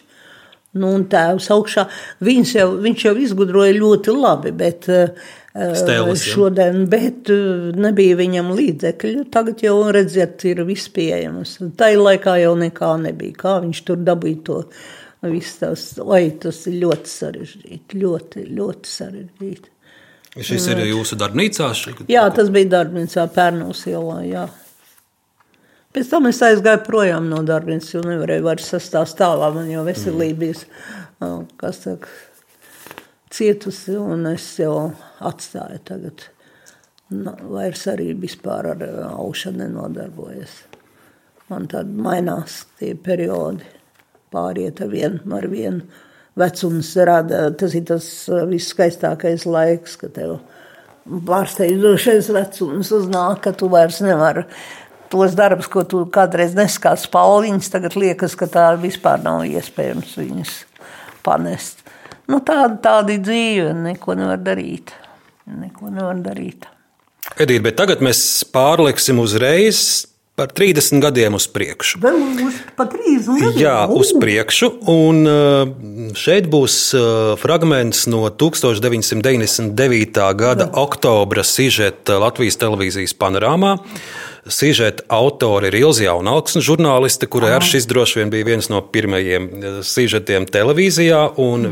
Nu, 0.78 0.92
un 0.94 1.04
tēvs 1.10 1.48
augšā. 1.50 1.86
Viņš 2.22 2.50
jau, 2.54 2.68
viņš 2.84 3.04
jau 3.08 3.14
izgudroja 3.18 3.72
ļoti 3.74 4.12
labi, 4.14 4.52
bet 4.54 4.86
uh, 4.92 5.08
Stēles, 5.50 6.20
jā. 6.22 6.34
šodien 6.36 6.84
bet, 6.92 7.26
uh, 7.34 7.72
nebija 7.74 8.14
viņam 8.20 8.52
līdzekļu. 8.54 9.24
Tagad 9.34 9.64
jau, 9.66 9.74
redziet, 9.96 10.44
ir 10.46 10.62
viss 10.68 10.86
pieejams. 10.94 11.56
Tā 11.80 11.88
laikā 11.98 12.36
jau 12.44 12.52
nekā 12.60 12.92
nebija. 13.02 13.34
Kā 13.40 13.56
viņš 13.64 13.80
tur 13.88 13.98
dabīja 14.06 14.44
to 14.46 14.60
visu 15.26 15.56
tās, 15.64 15.88
oi, 16.00 16.22
tas 16.40 16.62
ir 16.70 16.78
ļoti 16.84 17.10
sarežģīti, 17.16 17.98
ļoti, 18.04 18.46
ļoti 18.60 18.94
sarežģīti. 18.94 19.74
Šis 20.46 20.68
ir 20.70 20.84
jūsu 20.86 21.18
darbnīcā. 21.18 21.72
ši- 21.74 21.96
Jā, 22.14 22.28
tas 22.36 22.48
bija 22.54 22.70
darbnīcā 22.78 23.26
Pērnos 23.34 23.82
ielā, 23.90 24.20
jā. 24.30 24.46
Pēc 25.90 26.06
tam 26.06 26.28
es 26.28 26.38
aizgāju 26.46 26.84
projām 26.86 27.24
no 27.26 27.40
darbnīcas, 27.42 27.96
jo 27.96 28.00
nevarēju 28.06 28.44
vairs 28.46 28.68
sastāst 28.70 29.16
tālāk. 29.18 29.56
Man 29.56 29.70
jau 29.72 29.82
veselība 29.82 30.44
bija, 30.44 31.72
saka, 31.74 32.12
cietusi, 33.34 33.96
un 33.98 34.28
es 34.30 34.44
jau 34.60 34.92
atstāju 35.26 35.80
tagad. 35.88 36.28
Nu, 37.10 37.32
vairs 37.56 37.82
arī 37.90 38.12
vispār 38.14 38.68
ar 38.70 38.84
aušanu 39.08 39.64
nenodarbojos. 39.64 40.52
Man 41.50 41.66
tad 41.72 41.90
mainās 41.90 42.60
tie 42.78 42.92
periodi. 42.94 43.66
Pāriet 44.30 44.78
ar 44.84 44.92
vienu, 44.92 45.18
ar 45.34 45.48
vienu. 45.50 45.82
Vecums 46.38 46.92
rada, 47.02 47.48
tas 47.50 47.74
ir 47.74 47.88
tas 47.88 48.06
viskaistākais 48.46 49.42
laiks, 49.42 49.96
kad 49.98 50.14
tev 50.14 50.36
pārsteidzošais 51.26 52.30
vecums 52.30 52.92
uznāk, 52.94 53.40
ka 53.42 53.52
tu 53.58 53.66
vairs 53.72 53.98
nevari 54.06 54.46
tos 55.10 55.36
darbus, 55.38 55.68
ko 55.70 55.84
tu 55.88 56.04
kādreiz 56.12 56.54
neskāts 56.58 57.08
pauliņas, 57.10 57.70
tagad 57.72 57.96
liekas, 57.98 58.36
ka 58.38 58.48
tā 58.50 58.66
vispār 58.80 59.22
nav 59.24 59.44
iespējams 59.48 60.16
viņus 60.20 60.56
panest. 61.26 61.84
Nu, 62.30 62.38
tāda, 62.46 62.76
tāda 62.82 63.16
ir 63.16 63.24
dzīve, 63.26 63.72
neko 63.90 64.14
nevar 64.18 64.38
darīt. 64.42 64.94
Neko 65.50 65.90
nevar 65.90 66.20
darīt. 66.22 66.68
Edīt, 67.40 67.62
bet 67.64 67.76
tagad 67.78 68.02
mēs 68.04 68.20
pārliksim 68.54 69.18
uzreiz 69.22 70.06
par 70.40 70.48
30 70.56 71.02
gadiem 71.04 71.34
uz 71.36 71.44
priekšu. 71.52 71.98
Vēl 72.00 72.16
uz 72.46 72.54
pat 72.78 72.94
trīs 72.94 73.26
gadiem? 73.28 73.58
Jā, 73.60 73.84
uz 73.92 74.14
priekšu. 74.16 74.70
Un 74.88 75.26
uh, 75.28 75.68
šeit 76.16 76.48
būs 76.50 76.76
uh, 76.96 77.34
fragments 77.40 78.06
no 78.08 78.24
1999. 78.30 80.22
gada 80.40 80.70
oktobra 80.80 81.44
sižeta 81.44 82.16
Latvijas 82.22 82.56
televīzijas 82.62 83.14
panorāmā. 83.20 83.76
Sižeta 84.46 85.04
autori 85.12 85.68
ir 85.68 85.76
Ilza 85.82 86.06
Jaunalksna, 86.06 86.62
žurnāliste, 86.64 87.28
kurai 87.30 87.52
ar 87.58 87.66
šis 87.66 87.88
droši 87.90 88.22
vien 88.22 88.30
bija 88.32 88.48
viens 88.48 88.70
no 88.72 88.80
pirmajiem 88.80 89.48
uh, 89.50 89.80
sižetiem 89.84 90.48
televīzijā. 90.50 91.24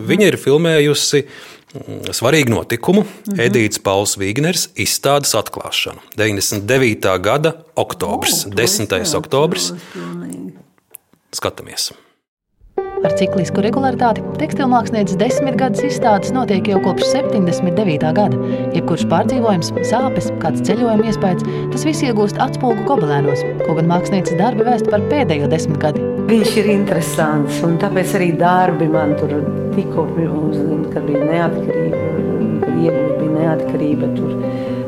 Viņa 0.08 0.28
ir 0.32 0.36
filmējusi 0.40 1.22
mm, 1.24 2.10
svarīgu 2.16 2.52
notikumu, 2.52 3.06
Edīts 3.40 3.80
Pauls 3.84 4.18
Vīgners 4.20 4.68
izstādes 4.76 5.32
atklāšanu. 5.38 6.04
99. 6.20 7.14
gada 7.24 7.56
oktobris, 7.78 8.44
10. 8.52 8.98
oktobris. 9.22 9.72
Skatāmies! 11.34 11.92
Ar 12.98 13.12
ciklisku 13.14 13.62
regularitāti 13.62 14.24
tekstilmākslinieces 14.40 15.18
desmit 15.20 15.54
gadus 15.60 15.84
izstādes 15.86 16.32
notiek 16.34 16.66
jau 16.66 16.80
kopš 16.82 17.04
79. 17.12 18.08
gada. 18.16 18.40
Jebkurš 18.74 19.04
pārdzīvojums, 19.12 19.70
sāpes, 19.86 20.32
kāds 20.42 20.64
ceļojuma 20.66 21.06
iespējas, 21.06 21.44
tas 21.70 21.86
viss 21.86 22.02
iegūst 22.02 22.40
atspūgu 22.42 22.88
gobelēnos, 22.88 23.44
ko 23.62 23.76
gan 23.78 23.90
mākslinieces 23.92 24.38
darbi 24.40 24.66
vēst 24.66 24.90
par 24.90 25.06
pēdējo 25.12 25.46
desmitgadi. 25.52 26.02
Viņš 26.28 26.56
ir 26.58 26.72
interesants, 26.74 27.62
un 27.64 27.78
tāpēc 27.78 28.16
arī 28.18 28.32
darbi 28.40 28.90
man 28.90 29.14
tur 29.20 29.36
tikko 29.76 30.08
uzzina, 30.10 30.82
kad 30.90 31.06
bija 31.06 31.22
neatkarība, 31.22 32.04
Krievija 32.66 33.16
bija 33.20 33.32
neatkarība, 33.36 34.10
tur 34.18 34.34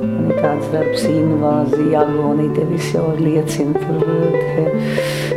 man 0.02 0.32
ir 0.34 0.42
tāds 0.42 0.66
darbs 0.74 1.06
invāzija, 1.10 2.02
agonija, 2.02 2.56
te 2.58 2.66
viss 2.74 2.94
jau 2.98 3.06
liecina, 3.22 3.86
tur, 3.86 4.74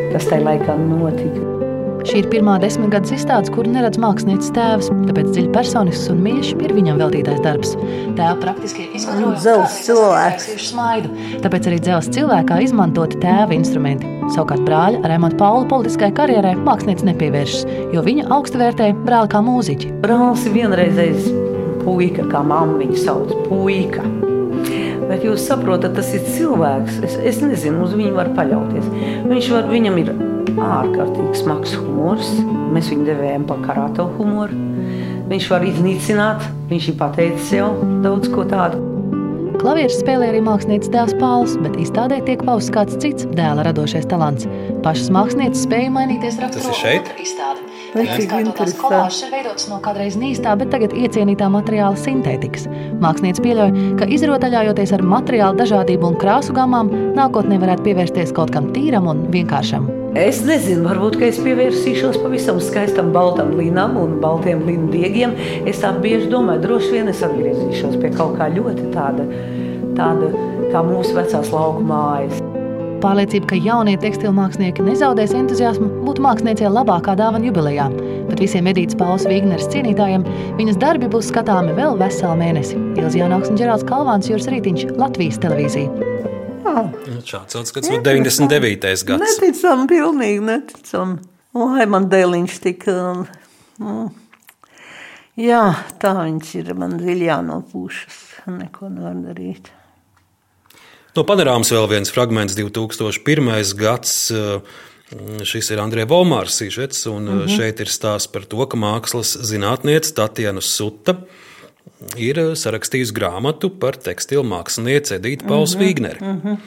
kas 0.10 0.32
tajā 0.32 0.48
laikā 0.50 0.80
notika. 0.88 1.63
Šī 2.04 2.20
ir 2.20 2.26
pirmā 2.28 2.58
desmitgades 2.60 3.14
izstāde, 3.16 3.48
kuru 3.56 3.72
neredz 3.72 3.96
mākslinieces 4.02 4.52
tēvs, 4.52 4.90
tāpēc 5.08 5.30
dziļi 5.32 5.52
personisks 5.56 6.10
un 6.12 6.18
mīļš 6.26 6.50
ir 6.60 6.74
viņam 6.76 6.98
veltītais 7.00 7.40
darbs. 7.46 7.78
Tēva 8.18 8.34
praktiski 8.42 8.90
Dzels 8.98 9.78
cilvēks. 9.86 10.50
smaidu, 10.66 11.14
tāpēc 11.46 11.70
arī 11.72 11.78
dzels 11.80 12.10
cilvēkā 12.12 12.58
izmantoti 12.66 13.22
tēva 13.24 13.56
instrumenti. 13.56 14.10
Savukārt 14.36 14.66
brāļa 14.68 15.00
Raimonda 15.08 15.40
Paula 15.40 15.64
politiskai 15.72 16.12
karjerai 16.18 16.58
mākslinieks 16.60 17.08
nepievēršas, 17.08 17.64
jo 17.96 18.04
viņa 18.04 18.28
augstu 18.36 18.60
vērtē 18.60 18.92
brāli 19.08 19.32
kā 19.32 19.40
mūziķi. 19.48 19.96
Brālis 20.04 20.44
ir 20.50 20.58
vienreizējs 20.60 21.32
puika, 21.86 22.28
kā 22.28 22.44
mamma 22.44 22.82
viņu 22.84 23.00
sauc, 23.00 23.32
puika. 23.48 24.04
Bet 25.08 25.24
jūs 25.24 25.48
saprotat, 25.48 25.96
tas 25.96 26.12
ir 26.16 26.28
cilvēks. 26.36 27.00
Es, 27.08 27.18
es 27.32 27.42
nezinu, 27.44 27.84
uz 27.88 27.96
viņu 27.96 28.16
var 28.20 28.36
paļauties. 28.36 28.92
Viņš 29.32 29.52
var, 29.56 29.68
viņam 29.72 30.00
ir 30.04 30.14
ārkārtīgi 30.52 31.40
smags 31.44 31.76
humors. 31.80 32.30
Mēs 32.74 32.90
viņu 32.92 33.08
devējam 33.08 33.46
par 33.50 33.62
karāto 33.66 34.08
humoru. 34.18 34.58
Viņš 35.30 35.46
var 35.54 35.64
iznīcināt, 35.66 36.44
viņš 36.70 36.90
ir 36.92 36.98
pateicis 37.00 37.54
jau 37.56 37.70
daudz 38.04 38.30
ko 38.34 38.46
tādu. 38.50 38.82
Klavieres 39.64 39.96
spēlē 40.02 40.28
arī 40.34 40.42
mākslinieks 40.44 40.90
dēls 40.92 41.14
Pāvils, 41.22 41.54
bet 41.64 41.78
izstādē 41.80 42.18
tiek 42.28 42.42
pausts 42.44 42.74
kāds 42.74 42.98
cits 43.00 43.30
dēla 43.38 43.64
radošais 43.70 44.10
talants. 44.12 44.50
Pašas 44.84 45.08
mākslinieces 45.16 45.64
spēja 45.70 45.94
mainīties 45.94 46.42
Tas 46.42 46.68
ir 46.68 46.76
šeit? 46.82 47.14
izstāde. 47.24 47.63
Izkārtotās 47.94 48.74
interesanti. 48.74 48.80
kolāžas 48.82 49.24
ir 49.26 49.34
veidotas 49.34 49.68
no 49.70 49.80
kādreiz 49.84 50.16
nīstā, 50.18 50.56
bet 50.58 50.72
tagad 50.74 50.96
iecienītā 50.98 51.50
materiāla 51.54 52.00
sintētikas. 52.00 52.66
Mākslinieks 53.04 53.42
pieļauj, 53.44 53.74
ka 54.00 54.08
izrotaļājoties 54.18 54.94
ar 54.98 55.04
materiālu 55.14 55.60
dažādību 55.62 56.10
un 56.10 56.18
krāsu 56.22 56.56
gamām, 56.58 56.90
nākotnē 57.18 57.60
varētu 57.62 57.86
pievērsties 57.86 58.34
kaut 58.34 58.54
kam 58.56 58.72
tīram 58.74 59.10
un 59.12 59.28
vienkāršam. 59.34 59.86
Es 60.18 60.44
nezinu, 60.46 60.86
varbūt 60.86 61.18
es 61.26 61.40
pievērsīšos 61.42 62.20
pavisam 62.22 62.60
skaistam 62.62 63.10
baltam 63.16 63.56
līnam 63.58 63.98
un 63.98 64.20
baltiem 64.22 64.62
līnu 64.68 64.92
diegiem. 64.94 65.34
Es 65.70 65.82
tā 65.82 65.90
bieži 65.98 66.30
domāju, 66.34 66.62
droši 66.68 66.92
vien 66.98 67.10
es 67.14 67.24
atgriezīšos 67.26 67.98
pie 68.02 68.14
kaut 68.14 68.38
kā 68.38 68.52
ļoti 68.54 68.92
tāda, 68.94 69.26
tāda 69.98 70.30
kā 70.70 70.86
mūsu 70.86 71.18
vecās 71.18 71.54
lauku 71.54 71.86
mājas. 71.90 72.43
Pārliecība, 73.04 73.50
ka 73.52 73.58
jaunie 73.60 73.98
tekstilmākslinieki 74.00 74.86
nezaudēs 74.86 75.34
entuziasmu, 75.36 75.90
būtu 76.06 76.24
māksliniecei 76.24 76.70
labākā 76.72 77.18
dāvana 77.20 77.50
jubilejā. 77.50 77.90
bet 78.30 78.40
visiem 78.40 78.68
Edītas 78.72 78.96
Pauls 78.98 79.26
Vigneres 79.28 79.68
cienītājiem 79.74 80.24
viņas 80.58 80.80
darbi 80.80 81.10
būs 81.12 81.28
skatāmi 81.34 81.76
vēl 81.76 81.98
veselu 82.00 82.38
mēnesi. 82.40 82.80
Ilzi 82.98 83.20
Jānāks 83.20 83.52
un 83.52 83.60
Ģerāls 83.60 83.84
Kalvāns, 83.90 84.30
Jūras 84.32 84.48
Rītiņš, 84.54 84.96
Latvijas 84.96 85.42
televīzija. 85.44 86.08
Jā. 86.64 86.86
Šāds 87.28 87.60
atskats 87.60 87.92
no 87.92 88.00
99. 88.08 89.06
gads. 89.10 89.28
Neticam, 89.28 89.86
pilnīgi 89.92 90.42
neticam. 90.48 91.18
Lai 91.54 91.86
man 91.86 92.08
dēliņš 92.10 92.58
tik. 92.64 92.88
Mm, 93.84 94.08
jā, 95.44 95.64
tā 96.02 96.16
viņš 96.24 96.56
ir. 96.64 96.74
Man 96.80 96.98
dziļā 97.04 97.42
no 97.46 97.62
pušas. 97.68 98.24
Neko 98.48 98.90
nevar 98.96 99.20
darīt. 99.28 99.74
No 101.14 101.22
panorāmas 101.22 101.70
vēl 101.70 101.86
viens 101.92 102.10
fragments, 102.10 102.56
2001. 102.58 103.76
gads. 103.78 104.14
Šis 105.46 105.68
ir 105.70 105.82
Andrija 105.84 106.08
Volmārs 106.10 106.56
sižets, 106.58 107.04
un 107.06 107.28
mm 107.28 107.40
-hmm. 107.40 107.50
šeit 107.54 107.80
ir 107.80 107.88
stāsts 107.88 108.32
par 108.32 108.46
to, 108.50 108.66
ka 108.66 108.78
mākslas 108.78 109.38
zinātniece 109.38 110.14
Tatjana 110.14 110.62
Suta 110.62 111.16
ir 112.18 112.36
sarakstījusi 112.58 113.14
grāmatu 113.14 113.70
par 113.70 113.94
tekstilu 113.96 114.44
mākslinieci 114.44 115.20
Edītu 115.20 115.48
Pauls 115.48 115.76
mm 115.76 115.82
-hmm. 115.82 115.86
Vīgneri. 115.86 116.22
Mm 116.22 116.42
-hmm. 116.42 116.58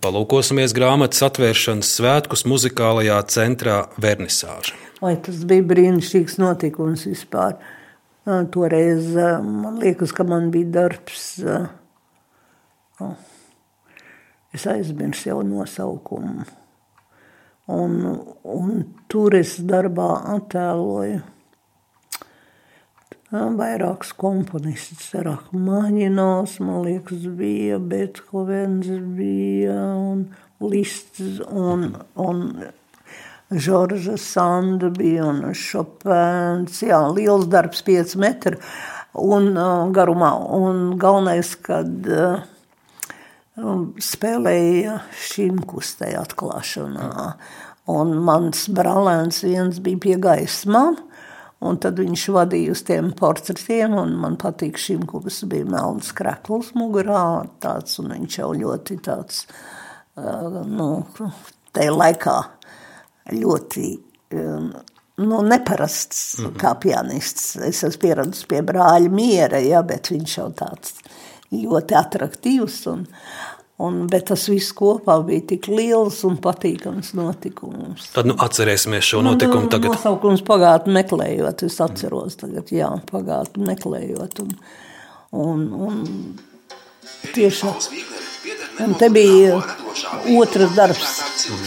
Palūkosimies 0.00 0.74
grāmatas 0.74 1.22
atvēršanas 1.22 1.94
svētkus 2.00 2.44
muzikālajā 2.44 3.22
centrā 3.26 3.86
Vernisāža. 4.00 4.74
Vai 5.00 5.16
tas 5.16 5.44
bija 5.44 5.62
brīnišķīgs 5.62 6.38
notikums 6.38 7.06
vispār? 7.06 7.54
Toreiz 8.50 9.14
man 9.42 9.78
liekas, 9.78 10.12
ka 10.12 10.24
man 10.24 10.50
bija 10.50 10.66
darbs. 10.66 11.40
Es 14.54 14.66
aizmirsu 14.70 15.32
jau 15.32 15.40
nosaukumu. 15.46 16.44
Un, 17.74 17.94
un 18.44 18.82
tur 19.10 19.34
es 19.34 19.56
darbā 19.64 20.10
attēloju 20.36 21.22
vairākus 23.34 24.12
komponistus. 24.18 25.10
Rachmaņinovs, 25.26 26.58
man 26.62 26.84
liekas, 26.84 27.26
bija, 27.38 27.78
Bethovens 27.78 28.88
bija, 29.16 29.80
un 29.98 30.28
Lists, 30.64 31.40
un, 31.50 31.90
un 32.14 32.44
Žorža 33.50 34.16
Sanda 34.20 34.90
bija, 34.94 35.26
un 35.32 35.42
Šopēns, 35.50 36.82
jā, 36.86 37.00
liels 37.16 37.48
darbs, 37.50 37.82
5 37.86 38.16
metri 38.22 38.60
un 39.18 39.52
uh, 39.54 39.90
garumā. 39.94 40.32
Un 40.54 40.94
galvenais, 41.00 41.54
kad 41.62 42.10
uh, 42.10 42.44
spēlēja 44.02 45.00
šimkus 45.28 45.94
tajā 46.00 46.24
atklāšanā, 46.26 47.10
un 47.94 48.14
mans 48.26 48.68
brālēns 48.74 49.44
viens 49.46 49.78
bija 49.84 50.02
pie 50.06 50.16
gaismām, 50.18 50.98
Un 51.64 51.78
tad 51.80 51.96
viņš 51.96 52.26
vadīja 52.34 52.74
uz 52.74 52.82
tiem 52.84 53.10
portretiem, 53.16 53.94
un 53.96 54.12
man 54.20 54.36
patīk 54.40 54.76
šim 54.80 55.06
kubas 55.08 55.40
bija 55.48 55.64
melns 55.68 56.10
krekls 56.16 56.74
mugurā, 56.76 57.46
tāds, 57.62 57.96
un 58.02 58.12
viņš 58.12 58.38
jau 58.42 58.50
ļoti 58.58 58.98
tāds, 59.06 59.44
nu, 60.68 60.88
tajā 61.72 61.94
laikā 61.94 62.36
ļoti, 63.32 63.86
nu, 64.34 65.40
neparasts 65.48 66.20
mm 66.38 66.44
-hmm. 66.44 66.58
kā 66.60 66.74
pianists. 66.84 67.56
Es 67.56 67.84
esmu 67.84 68.02
pieradus 68.02 68.44
pie 68.44 68.60
brāļa 68.60 69.08
miera, 69.08 69.62
ja, 69.64 69.82
bet 69.82 70.12
viņš 70.12 70.38
jau 70.38 70.50
tāds 70.52 70.98
ļoti 71.62 71.98
atraktīvs, 72.00 72.78
un, 72.92 73.04
Un, 73.82 74.04
bet 74.06 74.28
tas 74.28 74.44
viss 74.46 74.70
kopā 74.78 75.16
bija 75.26 75.42
tik 75.50 75.64
liels 75.66 76.20
un 76.28 76.36
patīkams 76.38 77.08
notikums. 77.18 78.04
Tad 78.14 78.28
nu, 78.30 78.36
atcerēsimies 78.38 79.08
šo 79.08 79.22
notikumu. 79.26 79.66
Tagad. 79.72 79.90
Nosaukums 79.96 80.44
pagātnē 80.46 81.00
meklējot, 81.00 81.64
es 81.66 81.80
atceros 81.82 82.38
tagad, 82.38 82.70
jā, 82.70 82.92
pagātnē 83.10 83.72
meklējot. 83.72 84.44
Un, 84.44 84.54
un, 85.42 85.66
un 85.88 87.32
tieši 87.34 87.74
Un 88.82 88.94
te 88.98 89.08
bija 89.10 89.60
otrs 90.38 90.74
darbs, 90.74 91.14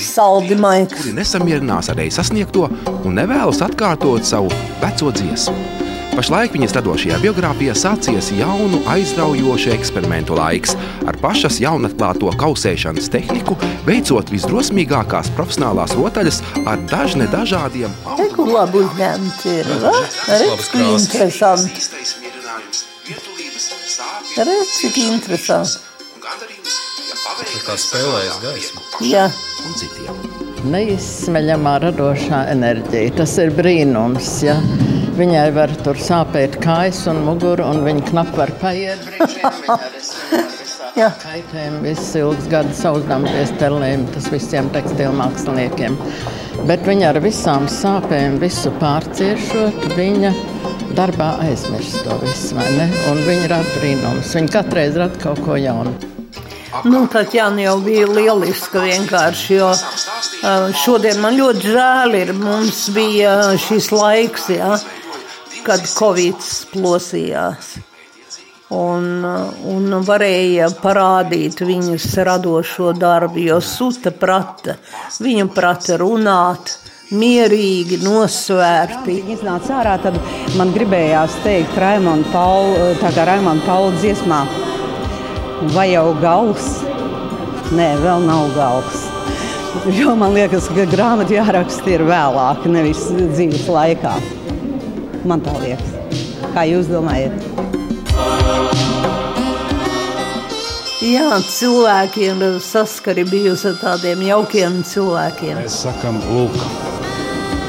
saldi 0.04 0.58
maigs. 0.60 0.98
Kuri 1.00 1.16
nesamierinās 1.16 1.92
ar 1.94 2.00
reiz 2.02 2.20
sasniegto 2.20 2.68
un 2.98 3.20
nevēlas 3.20 3.64
atkārtot 3.70 4.28
savu 4.28 4.52
veco 4.84 5.16
dziesmu. 5.16 5.77
Pašlaik 6.18 6.56
viņas 6.56 6.72
radošajā 6.74 7.18
biogrāfijā 7.22 7.76
sācies 7.78 8.32
jaunu, 8.34 8.80
aizraujošu 8.90 9.70
eksperimentu 9.76 10.34
laiks 10.34 10.72
ar 11.06 11.14
pašas 11.22 11.60
jaunatklāto 11.62 12.32
kausēšanas 12.42 13.12
tehniku, 13.14 13.54
veicot 13.86 14.32
visdrosmīgākās 14.34 15.30
profesionālās 15.38 15.94
rotaļas 15.94 16.42
ar 16.66 16.82
dažne 16.90 17.30
dažādiem 17.30 17.94
Eku 18.26 18.48
labi 18.50 18.82
uzņemti 18.82 19.54
ir, 19.60 19.70
va? 19.84 19.94
Redz, 20.42 20.66
cik 20.72 20.82
interesanti. 20.88 21.86
Redz, 24.42 24.74
cik 24.80 25.00
interesanti. 25.06 25.86
Kā 27.68 27.78
spēlējas 27.78 28.42
gaismu. 28.42 28.86
Jā. 29.06 29.30
Un 29.70 29.78
citiem. 29.78 30.26
Neizsmeļamā 30.74 31.78
radošā 31.86 32.48
enerģija. 32.58 33.20
Tas 33.22 33.38
ir 33.44 33.54
brīnums. 33.54 34.40
Ja? 34.48 34.58
Viņai 35.18 35.48
var 35.56 35.72
tur 35.82 35.98
sāpēt 35.98 36.60
kājas 36.62 37.00
un 37.10 37.24
muguru, 37.26 37.66
un 37.66 37.82
viņa 37.82 38.04
knapi 38.12 38.38
var 38.38 38.52
paiet 38.62 39.02
brīžiem. 39.08 40.52
Kaitēm 40.98 41.80
viss 41.82 42.14
ilgs 42.18 42.46
gadus 42.52 42.84
auzdamties 42.86 43.52
telēm, 43.58 44.06
tas 44.14 44.28
visiem 44.34 44.70
tekstilu 44.74 45.16
māksliniekiem. 45.18 45.98
Bet 46.70 46.86
viņa 46.86 47.12
ar 47.12 47.20
visām 47.22 47.66
sāpēm 47.70 48.38
visu 48.42 48.70
pārciešot, 48.82 49.88
viņa 49.98 50.34
darbā 50.98 51.32
aizmirst 51.48 52.02
to 52.06 52.18
visu, 52.22 52.54
vai 52.58 52.68
ne? 52.78 52.88
Un 53.12 53.22
viņa 53.26 53.50
rada 53.56 53.74
brīnums. 53.80 54.36
Viņa 54.38 54.54
katreiz 54.54 54.98
rada 55.02 55.22
kaut 55.22 55.42
ko 55.46 55.58
jaunu. 55.58 55.94
Nu, 56.86 57.08
Tatjana 57.10 57.64
jau 57.64 57.78
bija 57.82 58.06
lieliska 58.06 58.82
vienkārši, 58.84 59.54
jo 59.58 59.70
šodien 60.78 61.22
man 61.24 61.38
ļoti 61.40 61.72
žēl 61.74 62.18
ir, 62.20 62.34
mums 62.38 62.84
bija 62.94 63.38
šis 63.62 63.90
laiks, 63.96 64.50
ja, 64.54 64.76
kad 65.66 65.84
Covid 65.98 66.50
plosījās. 66.74 67.78
Un, 68.76 69.24
un 69.24 69.94
varēja 70.04 70.68
parādīt 70.82 71.62
viņas 71.64 72.08
radošo 72.28 72.92
darbu, 73.00 73.40
jo 73.46 73.62
suta 73.64 74.12
prata, 74.12 74.76
viņa 75.24 75.46
prata 75.56 75.96
runāt, 76.02 76.74
mierīgi, 77.16 78.02
nosvērti. 78.04 79.14
Viņa 79.22 79.36
iznāca 79.38 79.78
ārā, 79.80 79.96
tad 80.04 80.20
man 80.60 80.74
gribējās 80.76 81.38
teikt 81.46 81.80
Raimonda 81.80 82.28
Paula, 82.34 82.90
tā 83.00 83.14
kā 83.16 83.24
Raimonda 83.30 83.64
Paula 83.64 83.94
dziesmā, 84.02 84.42
vai 85.72 85.94
jau 85.94 86.10
gals? 86.20 86.68
Nē, 87.72 87.94
vēl 88.04 88.28
nav 88.28 88.52
gals. 88.56 89.06
Jo 89.96 90.16
man 90.20 90.36
liekas, 90.36 90.68
ka 90.74 90.88
grāmata 90.90 91.38
jāraksta 91.38 91.96
ir 91.96 92.04
vēlāk, 92.08 92.68
nevis 92.72 93.08
dzīves 93.14 93.68
laikā. 93.72 94.18
Man 95.28 95.42
tā 95.44 95.54
liekas. 95.60 95.96
Kā 96.54 96.64
jūs 96.70 96.88
domājat? 96.88 97.34
Jā, 101.04 101.38
cilvēkiem 101.46 102.42
saskari 102.64 103.26
bijusi 103.28 103.70
ar 103.70 103.76
tādiem 103.82 104.24
jaukiem 104.26 104.80
cilvēkiem. 104.88 105.60
Mēs 105.60 105.82
sakām, 105.84 106.18
lūk, 106.32 106.56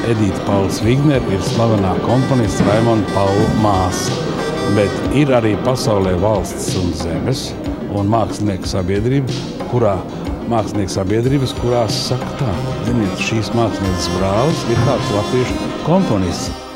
Edita 0.09 0.41
Pauls 0.47 0.79
Vigner 0.87 1.25
ir 1.35 1.43
slavenā 1.51 1.97
komponista 2.07 2.65
Raimonda 2.71 3.11
Paula 3.17 3.49
māsa. 3.65 4.15
Bet 4.77 5.17
ir 5.17 5.33
arī 5.35 5.57
pasaulē 5.67 6.15
valsts 6.23 6.77
un 6.79 6.95
zemes 6.97 7.49
un 7.99 8.09
mākslinieku 8.13 8.69
sabiedrība, 8.69 9.35
kurā 9.73 9.97
mākslinieku 10.49 10.93
sabiedrības, 10.93 11.57
kurās 11.59 11.99
saka 12.09 12.31
tā, 12.41 12.55
ziniet, 12.87 13.27
šīs 13.29 13.53
mākslinieces 13.57 14.09
brālis 14.17 14.65
ir 14.73 14.81
kāds 14.87 15.13
latviešu 15.17 15.69
komponists. 15.89 16.68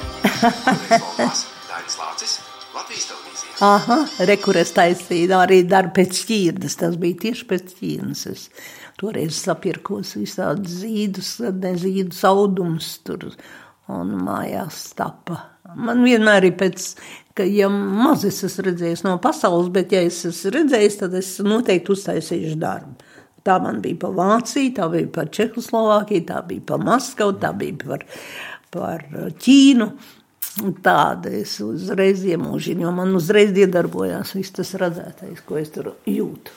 Aha, 3.63 3.99
rekurēs 4.27 4.73
taisīja 4.75 5.43
arī 5.45 5.61
darbu 5.69 5.95
pēc 6.01 6.23
šķirnes. 6.25 6.79
Tas 6.81 6.97
bija 7.01 7.21
tieši 7.27 7.49
pēc 7.51 7.75
šķirnes. 7.77 8.23
Es 8.33 8.49
toreiz 9.01 9.39
sapirkos 9.39 10.17
visādi 10.19 10.73
zīdus, 10.81 11.35
ne 11.63 11.75
zīdus 11.79 12.23
audums 12.29 12.95
tur 13.07 13.31
un 13.93 14.15
mājās 14.25 14.85
tapa. 14.99 15.39
Man 15.79 16.03
vienmēr 16.05 16.49
ir 16.51 16.57
pēc, 16.59 16.89
ka 17.39 17.47
ja 17.47 17.69
maz 17.73 18.27
es 18.29 18.43
esmu 18.49 18.67
redzējis 18.69 19.05
no 19.07 19.17
pasaules, 19.23 19.71
bet 19.73 19.95
ja 19.95 20.03
es 20.05 20.21
esmu 20.29 20.53
redzējis, 20.57 20.99
tad 21.01 21.15
es 21.19 21.31
noteikti 21.45 21.95
uztaisīšu 21.95 22.57
darbu. 22.61 22.97
Tā 23.43 23.57
man 23.63 23.81
bija 23.83 23.99
pa 24.05 24.11
Vāciju, 24.15 24.75
tā 24.77 24.87
bija 24.91 25.09
par 25.15 25.31
Čehoslovākiju, 25.35 26.27
tā 26.29 26.43
bija 26.47 26.63
pa 26.67 26.79
Maskavu, 26.79 27.35
tā 27.43 27.51
bija 27.59 27.79
par, 27.83 28.05
par 28.75 29.07
Ķīnu. 29.43 29.89
Tāda 30.85 31.31
es 31.33 31.55
uzreiz 31.65 32.21
iemūžinu, 32.29 32.85
jo 32.85 32.91
man 32.93 33.15
uzreiz 33.17 33.57
iedarbojās 33.57 34.35
viss 34.37 34.53
tas 34.53 34.75
redzētais, 34.77 35.41
ko 35.47 35.57
es 35.57 35.73
tur 35.73 35.95
jūtu. 36.05 36.53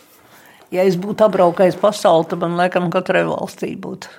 Ja 0.73 0.83
es 0.83 0.97
būtu 0.99 1.23
apbraukājis 1.29 1.77
pasauli, 1.79 2.27
tad 2.27 2.41
man 2.41 2.57
laikam 2.59 2.89
katrai 2.91 3.23
valstī 3.27 3.71
būtu 3.79 4.11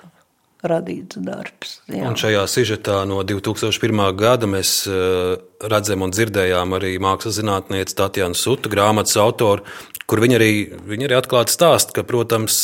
radīts 0.65 1.19
darbs. 1.21 1.77
Jā. 1.91 2.07
Un 2.09 2.17
šajā 2.17 2.45
sižetā 2.49 3.03
no 3.09 3.21
2001. 3.27 4.01
gada 4.17 4.49
mēs 4.49 4.79
eh, 4.89 5.35
redzam 5.69 6.05
un 6.05 6.15
dzirdējām 6.15 6.73
arī 6.77 6.95
mākslas 7.01 7.37
zinātnieci 7.41 7.97
Tatjana 7.97 8.37
Suta, 8.37 8.71
grāmatas 8.71 9.17
autoru, 9.21 9.65
kur 10.07 10.21
viņa 10.23 10.37
arī, 10.39 10.51
viņa 10.87 11.07
arī 11.09 11.15
atklāti 11.17 11.51
stāst, 11.51 11.91
ka, 11.95 12.03
protams, 12.07 12.55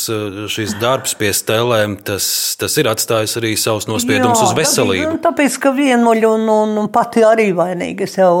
šis 0.50 0.76
darbs 0.80 1.12
pie 1.20 1.28
stēlēm, 1.36 1.98
tas, 2.06 2.26
tas 2.60 2.76
ir 2.80 2.88
atstājis 2.88 3.36
arī 3.40 3.52
savus 3.60 3.86
nospiedumus 3.90 4.40
uz 4.46 4.54
veselību. 4.56 5.18
Tāpēc, 5.18 5.26
tāpēc 5.26 5.58
ka 5.60 5.74
vienuļu 5.76 6.30
un, 6.38 6.46
un, 6.54 6.72
un 6.80 6.88
pati 6.94 7.24
arī 7.26 7.50
vainīga. 7.56 8.08
Es 8.08 8.16
jau 8.16 8.32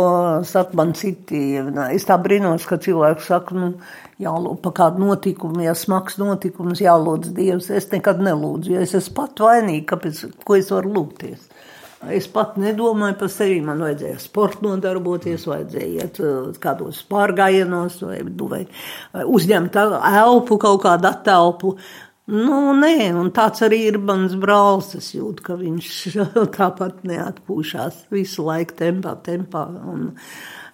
saku, 0.48 0.78
man 0.80 0.94
citi, 0.96 1.42
es 1.92 2.08
tā 2.08 2.16
brīnos, 2.22 2.64
ka 2.68 2.80
cilvēks 2.80 3.28
saka, 3.28 3.58
nu, 3.58 3.74
jālūdz 4.22 4.60
par 4.64 4.74
kādu 4.78 5.04
notikumu, 5.08 5.62
ja 5.64 5.74
smags 5.78 6.18
notikums, 6.20 6.82
jālūdz 6.84 7.32
Dievs. 7.36 7.70
Es 7.74 7.90
nekad 7.92 8.22
nelūdzu, 8.24 8.74
jo 8.74 8.84
es 8.84 8.94
esmu 8.98 9.16
pat 9.20 9.44
vainīga, 9.46 9.94
kāpēc, 9.94 10.24
ko 10.46 10.58
es 10.58 10.70
varu 10.74 10.94
lūgties. 10.98 11.48
Es 12.12 12.26
pat 12.28 12.58
nedomāju 12.60 13.16
par 13.20 13.30
sevi. 13.32 13.60
Man 13.64 13.80
vajadzēja 13.80 14.18
sporta 14.20 14.64
nodarboties, 14.66 15.46
vajadzēja 15.48 16.04
iet 16.04 16.18
uh, 16.20 16.50
kādos 16.60 17.00
pārgājienos, 17.08 18.00
vai, 18.04 18.18
vai, 18.50 18.64
vai 19.14 19.24
uzņemt 19.38 19.78
elpu, 19.78 20.58
kaut 20.60 20.82
kādu 20.84 21.08
attēlpu. 21.08 21.72
Nu, 22.34 22.58
nē, 22.72 23.10
un 23.20 23.28
tāds 23.36 23.60
arī 23.66 23.82
ir 23.90 23.98
mans 24.00 24.36
brālis. 24.40 24.94
Es 25.00 25.10
jūtu, 25.12 25.44
ka 25.44 25.58
viņš 25.60 25.88
tāpat 26.58 27.02
neatpūšas 27.08 28.06
visu 28.14 28.46
laiku 28.46 28.78
tempā, 28.78 29.16
tempā. 29.24 29.66
Un, 29.92 30.06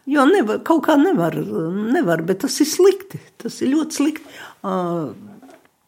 Jo 0.08 0.24
nevar, 0.28 0.62
kaut 0.66 0.86
kā 0.86 0.96
nevar, 1.00 1.36
nevar, 1.36 2.22
bet 2.26 2.40
tas 2.44 2.56
ir 2.62 2.68
slikti. 2.68 3.20
Tas 3.40 3.60
ir 3.60 3.74
ļoti 3.74 3.98
slikti. 3.98 4.38
Uh, 4.64 5.12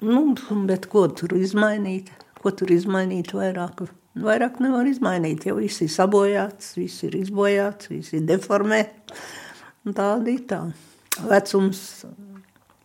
nu, 0.04 0.24
bet 0.68 0.88
ko 0.92 1.06
tur 1.16 1.32
izmainīt? 1.38 2.12
Ko 2.42 2.52
tur 2.54 2.72
izmainīt 2.74 3.32
vairāk? 3.36 3.86
Vairāk 4.22 4.58
nevar 4.60 4.88
izmainīt, 4.90 5.46
jo 5.48 5.56
viss 5.56 5.80
ir 5.80 5.88
sabojāts, 5.92 6.74
viss 6.76 7.06
ir 7.06 7.16
izbojāts, 7.16 7.88
viss 7.88 8.12
ir 8.12 8.26
deformēts. 8.28 9.24
Tāda 9.88 10.30
ir 10.30 10.44
tā. 10.50 10.60
Vecums 11.30 11.80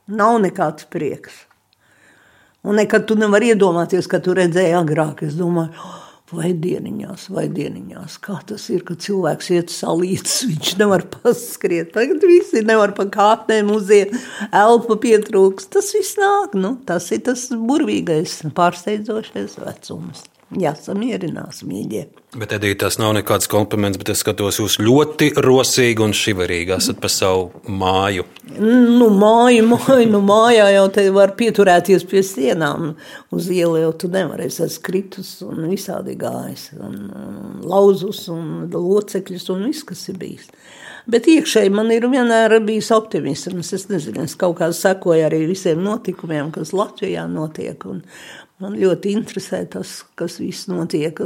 nav 0.08 0.40
nekāds 0.42 0.88
prieks. 0.90 1.44
Un 2.68 2.80
nekad 2.80 3.06
tu 3.08 3.16
nevari 3.20 3.52
iedomāties, 3.54 4.08
ka 4.10 4.20
tu 4.24 4.34
redzēji 4.36 4.74
agrāk. 4.76 5.22
Es 5.28 5.36
domāju, 5.40 5.76
oh, 5.78 6.07
vai 6.34 6.52
dieniņās, 6.58 7.28
vai 7.34 7.48
dieniņās. 7.54 8.18
Kā 8.24 8.38
tas 8.48 8.68
ir, 8.74 8.84
kad 8.88 9.02
cilvēks 9.04 9.52
iet 9.56 9.74
salīdz, 9.74 10.38
viņš 10.52 10.74
nevar 10.82 11.06
paskriet. 11.14 11.94
Tagad 11.96 12.24
visi 12.28 12.64
nevar 12.68 12.96
pa 12.98 13.08
kāpnēm 13.12 13.72
uziet, 13.76 14.16
elpa 14.52 15.00
pietrūks. 15.04 15.70
Tas 15.74 15.94
viss 15.96 16.20
nāk, 16.20 16.58
nu, 16.60 16.78
tas 16.88 17.12
ir 17.16 17.24
tas 17.28 17.48
burvīgais, 17.52 18.42
pārsteidzošais 18.58 19.60
vecums. 19.64 20.26
Jāsamierinās, 20.56 21.60
mīļie. 21.68 22.06
Bet, 22.40 22.54
Edita, 22.56 22.86
tas 22.86 22.96
nav 23.02 23.12
nekāds 23.18 23.50
kompliments, 23.52 24.00
bet 24.00 24.14
es 24.14 24.22
skatos, 24.24 24.62
jūs 24.62 24.78
ļoti 24.80 25.34
rosīgi 25.44 26.06
un 26.06 26.16
šiverīgi 26.16 26.72
esat 26.78 27.02
pa 27.04 27.12
savu 27.12 27.50
māju. 27.68 28.24
Nu, 28.56 29.10
māju, 29.12 29.66
māju, 29.74 30.08
nu, 30.14 30.22
mājā 30.24 30.70
jau 30.72 30.86
te 30.96 31.04
var 31.12 31.36
pieturēties 31.40 32.08
pie 32.08 32.24
sienām. 32.24 32.94
Uz 33.36 33.52
ielu 33.52 33.84
jau 33.84 33.92
tu 34.04 34.12
nevari. 34.14 34.48
Es 34.48 34.80
kritus 34.84 35.36
un 35.44 35.68
visādi 35.68 36.16
gājis. 36.20 36.70
Un, 36.80 36.98
un 37.12 37.62
lauzus 37.68 38.24
un 38.32 38.70
locekļus 38.72 39.52
un 39.52 39.68
viss, 39.68 39.84
kas 39.88 40.08
ir 40.14 40.22
bijis. 40.24 40.48
Bet 41.08 41.28
iekšēji 41.32 41.72
man 41.72 41.92
ir 41.96 42.08
vienmēr 42.12 42.58
bijis 42.68 42.90
optimisms. 42.96 43.76
Es 43.76 43.88
nezinu, 43.92 44.24
es 44.24 44.36
kaut 44.40 44.58
kā 44.60 44.72
sekoju 44.76 45.28
arī 45.28 45.46
visiem 45.48 45.84
notikumiem, 45.84 46.52
kas 46.56 46.76
Latvijā 46.76 47.28
notiek. 47.32 47.84
Un 47.88 48.04
Man 48.58 48.74
ļoti 48.74 49.12
interesē 49.14 49.60
tas, 49.70 50.00
kas 50.18 50.40
viss 50.42 50.66
notiek. 50.66 51.20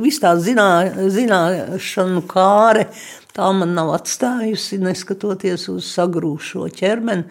Viss 0.00 0.22
tā 0.22 0.30
zinā, 0.40 0.68
zināšanu 1.12 2.22
kāre, 2.30 2.86
tā 3.36 3.50
man 3.52 3.74
nav 3.76 3.90
atstājusi, 3.98 4.78
neskatoties 4.80 5.66
uz 5.68 5.90
sagrūšo 5.92 6.70
ķermeni. 6.78 7.28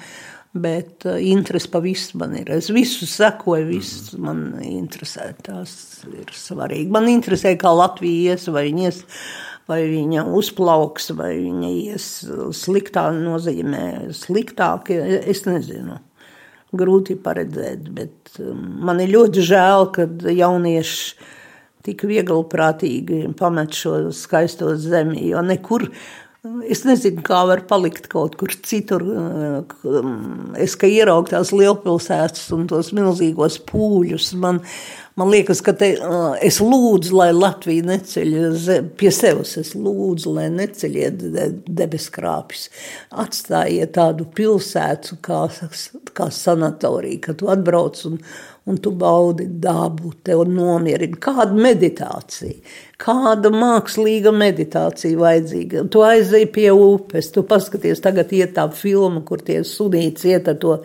Bet 0.51 1.07
uh, 1.07 1.15
interesi 1.23 1.69
par 1.71 1.81
visu 1.85 2.19
man 2.19 2.35
ir. 2.35 2.51
Es 2.51 2.67
visu 2.75 3.07
sekoju, 3.07 3.69
viss 3.69 4.11
man 4.19 4.59
interesē. 4.67 5.29
Tas 5.47 5.73
ir 6.11 6.29
svarīgi. 6.35 6.91
Man 6.91 7.07
interesē, 7.09 7.55
kā 7.57 7.71
Latvija 7.71 8.35
ies, 8.35 8.49
vai 8.51 8.65
viņa 8.67 8.85
ies, 8.91 9.01
vai 9.71 9.79
viņa 9.87 10.27
uzplauks, 10.37 11.13
vai 11.17 11.31
viņa 11.39 11.73
ies 11.79 12.11
sliktā 12.61 13.07
nozīmē, 13.15 14.11
sliktāk. 14.21 14.91
Es 15.23 15.47
nezinu 15.47 16.01
grūti 16.77 17.17
paredzēt. 17.19 17.89
Bet 17.95 18.41
um, 18.43 18.63
man 18.87 19.01
ir 19.03 19.13
ļoti 19.15 19.45
žēl, 19.47 19.87
ka 19.95 20.07
jaunieši 20.31 21.29
tik 21.85 22.05
viegli 22.09 22.43
prātīgi 22.49 23.23
pamet 23.39 23.73
šo 23.77 23.95
skaisto 24.15 24.75
zemi, 24.79 25.29
jo 25.31 25.41
nekur. 25.45 25.89
Es 26.41 26.79
nezinu, 26.87 27.21
kā 27.21 27.43
var 27.45 27.59
palikt 27.69 28.07
kaut 28.09 28.33
kur 28.39 28.49
citur. 28.65 29.03
Um, 29.05 30.55
es 30.57 30.73
kā 30.73 30.89
ieraugu 30.89 31.29
tās 31.29 31.51
lielpilsētas 31.53 32.47
un 32.55 32.65
tos 32.71 32.89
milzīgos 32.97 33.59
pūļus. 33.69 34.31
Man, 34.41 34.63
Man 35.19 35.27
liekas, 35.27 35.59
ka 35.59 35.73
te, 35.75 35.89
es 36.41 36.61
lūdzu, 36.63 37.11
lai 37.19 37.27
Latvija 37.35 37.83
neceļ 37.83 38.69
pie 38.97 39.09
sevis. 39.11 39.57
Es 39.59 39.73
lūdzu, 39.75 40.31
lai 40.37 40.45
neceļiet 40.53 41.25
debeskrāpjas. 41.67 42.69
Atstājiet 43.19 43.91
tādu 43.97 44.29
pilsētu 44.37 45.19
kā, 45.25 45.41
kā 46.15 46.29
sanatoriju, 46.31 47.19
kad 47.27 47.41
tu 47.41 47.51
atbrauc 47.51 47.99
un, 48.07 48.17
un 48.69 48.77
tu 48.77 48.91
baudi 48.93 49.47
dabu, 49.59 50.11
tev 50.23 50.43
nomierina. 50.45 51.17
Kāda 51.21 51.55
meditācija, 51.57 52.53
kāda 53.01 53.49
mākslīga 53.53 54.33
meditācija 54.35 55.17
vajadzīga. 55.17 55.85
Tu 55.91 56.03
aizēji 56.05 56.49
pie 56.53 56.67
upes, 56.75 57.31
tu 57.33 57.43
paskaties 57.49 58.03
tagad 58.05 58.33
iet 58.37 58.53
tā 58.57 58.67
filma, 58.77 59.23
kur 59.25 59.41
tie 59.45 59.61
sunīts 59.65 60.27
iet 60.29 60.51
ar 60.51 60.59
to 60.61 60.77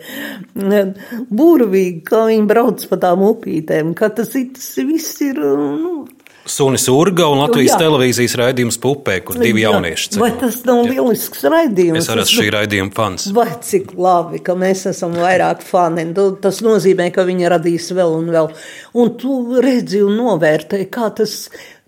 burvīgi, 0.57 2.01
kā 2.07 2.25
viņi 2.31 2.49
brauc 2.49 2.87
pa 2.89 3.01
tām 3.05 3.25
upītēm, 3.29 3.93
ka 3.97 4.09
tas, 4.09 4.33
tas 4.33 4.71
viss 4.81 5.21
ir, 5.27 5.37
nu, 5.37 5.99
Sunis 6.47 6.87
Urga 6.91 7.27
un 7.31 7.41
Latvijas 7.43 7.75
jā. 7.75 7.79
televīzijas 7.83 8.35
raidījums 8.39 8.79
Pupē, 8.81 9.19
kur 9.27 9.39
divi 9.41 9.63
jaunieši 9.65 10.13
ceļo. 10.13 10.23
Vai 10.23 10.31
tas 10.39 10.59
nav 10.67 10.81
jā. 10.81 10.95
lielisks 10.95 11.45
raidījums? 11.47 11.99
Es 12.01 12.11
arī 12.13 12.23
esmu 12.23 12.41
šī 12.41 12.51
raidījuma 12.55 12.93
fans. 12.97 13.29
Vai 13.35 13.47
cik 13.69 13.93
labi, 13.99 14.41
ka 14.45 14.55
mēs 14.59 14.85
esam 14.93 15.15
vairāk 15.19 15.63
fani. 15.67 16.07
Tas 16.43 16.61
nozīmē, 16.65 17.09
ka 17.15 17.27
viņi 17.27 17.51
radīs 17.53 17.91
vēl 17.97 18.15
un 18.21 18.31
vēl. 18.35 18.51
Un 18.97 19.15
tu 19.19 19.39
redzi 19.63 20.03
un 20.05 20.15
novērtē, 20.19 20.83
kā 20.93 21.11
tas 21.19 21.39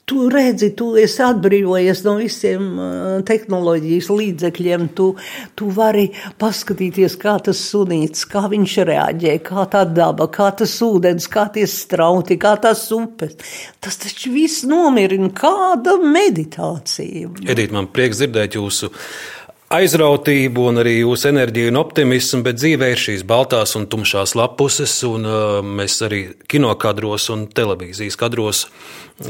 Tu 0.10 0.26
redzi, 0.34 0.72
tu 0.74 0.88
esi 0.98 1.22
atbrīvojies 1.22 2.00
no 2.08 2.16
visiem 2.18 2.70
tehnoloģijas 3.30 4.08
līdzekļiem. 4.10 4.88
Tu, 4.98 5.10
tu 5.60 5.70
vari 5.76 6.08
paskatīties, 6.42 7.18
kā 7.22 7.36
tas 7.46 7.62
sunīts, 7.70 8.26
kā 8.30 8.48
viņš 8.50 8.78
reaģē, 8.90 9.36
kā 9.46 9.68
tā 9.70 9.84
daba, 9.86 10.26
kā 10.34 10.50
tas 10.58 10.74
ūdens, 10.86 11.30
kā 11.30 11.46
tie 11.54 11.68
strauti, 11.70 12.40
kā 12.42 12.56
tās 12.64 12.88
upes. 12.96 13.38
Tas 13.78 14.02
taču 14.02 14.34
viss 14.34 14.66
nomierina. 14.66 15.30
Kāda 15.40 16.00
meditācija? 16.02 17.30
Edīt, 17.46 17.76
man 17.76 17.92
prieks 17.94 18.24
dzirdēt 18.24 18.58
jūsu 18.58 18.90
aizrautību 19.74 20.64
un 20.72 20.82
arī 20.82 20.96
jūsu 21.00 21.30
enerģiju 21.30 21.70
un 21.72 21.80
optimismu, 21.82 22.42
bet 22.46 22.58
dzīvē 22.58 22.90
ir 22.94 23.02
šīs 23.02 23.26
baltās 23.30 23.76
un 23.78 23.86
tumšās 23.90 24.34
lapuses, 24.38 24.96
un 25.08 25.28
uh, 25.30 25.60
mēs 25.66 26.00
arī 26.06 26.24
kinokadros 26.50 27.30
un 27.34 27.46
televīzijas 27.54 28.18
kadros, 28.20 28.64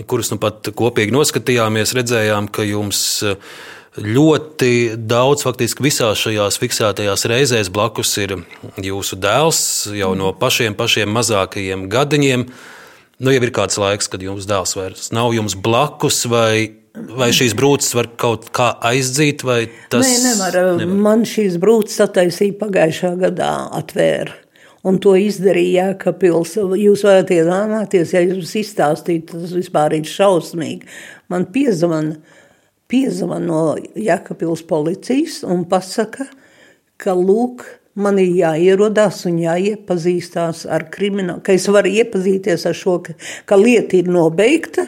kurus 0.07 0.31
nu 0.31 0.39
pat 0.39 0.71
kopīgi 0.79 1.15
noskatījāmies, 1.15 1.95
redzējām, 1.97 2.47
ka 2.55 2.63
jums 2.67 3.01
uh, 3.27 3.35
ļoti 3.99 4.95
daudz, 5.09 5.43
faktiski 5.43 5.83
visās 5.83 6.23
šajās 6.23 6.59
fiksētajās 6.61 7.25
reizēs 7.29 7.71
blakus 7.73 8.15
ir 8.21 8.37
jūsu 8.79 9.19
dēls 9.19 9.61
jau 9.97 10.13
no 10.17 10.31
pašiem, 10.37 10.77
pašiem 10.77 11.11
mazākajiem 11.19 11.87
gadiņiem. 11.91 12.45
Nu, 13.19 13.33
jau 13.35 13.43
ir 13.43 13.51
kāds 13.51 13.75
laiks, 13.81 14.07
kad 14.07 14.23
jums 14.23 14.47
dēls 14.47 14.77
vairs 14.79 15.09
nav 15.11 15.33
jums 15.35 15.57
blakus, 15.59 16.23
vai 16.31 16.79
Vai 17.19 17.29
šīs 17.35 17.55
brūces 17.57 17.95
var 17.97 18.09
kaut 18.19 18.49
kā 18.55 18.73
aizdzīt, 18.89 19.43
vai 19.47 19.63
tas 19.91 20.07
Nē, 20.07 20.17
nevar. 20.25 20.59
nevar? 20.79 20.99
Man 21.07 21.25
šīs 21.27 21.57
brūces 21.61 22.01
attaisīja 22.05 22.57
pagājušā 22.59 23.13
gadā 23.21 23.53
atvēra. 23.79 24.35
Un 24.87 24.99
to 25.03 25.11
izdarīja 25.19 25.89
Jēkabils. 25.89 26.55
Jūs 26.79 27.03
varat 27.03 27.31
iedomāties, 27.35 28.13
ja 28.15 28.21
jums 28.23 28.53
izstāstīt, 28.55 29.27
tas 29.33 29.51
vispār 29.51 29.97
ir 29.97 30.07
šausmīgi. 30.07 30.87
Man 31.31 31.49
piezvana, 31.51 32.15
piezvana 32.89 33.43
no 33.43 33.63
Jēkabils 33.99 34.63
policijas 34.69 35.41
un 35.43 35.65
pasaka, 35.69 36.29
ka 36.99 37.15
lūk, 37.15 37.65
man 37.99 38.19
ir 38.21 38.31
jāierodās 38.37 39.25
un 39.27 39.41
jāiepazīstās 39.43 40.63
ar 40.71 40.87
kriminālu, 40.93 41.43
ka 41.43 41.55
es 41.57 41.67
varu 41.71 41.91
iepazīties 41.99 42.65
ar 42.69 42.77
šo, 42.77 42.99
ka, 43.03 43.15
ka 43.49 43.59
lieta 43.59 43.99
ir 43.99 44.07
nobeigta, 44.11 44.87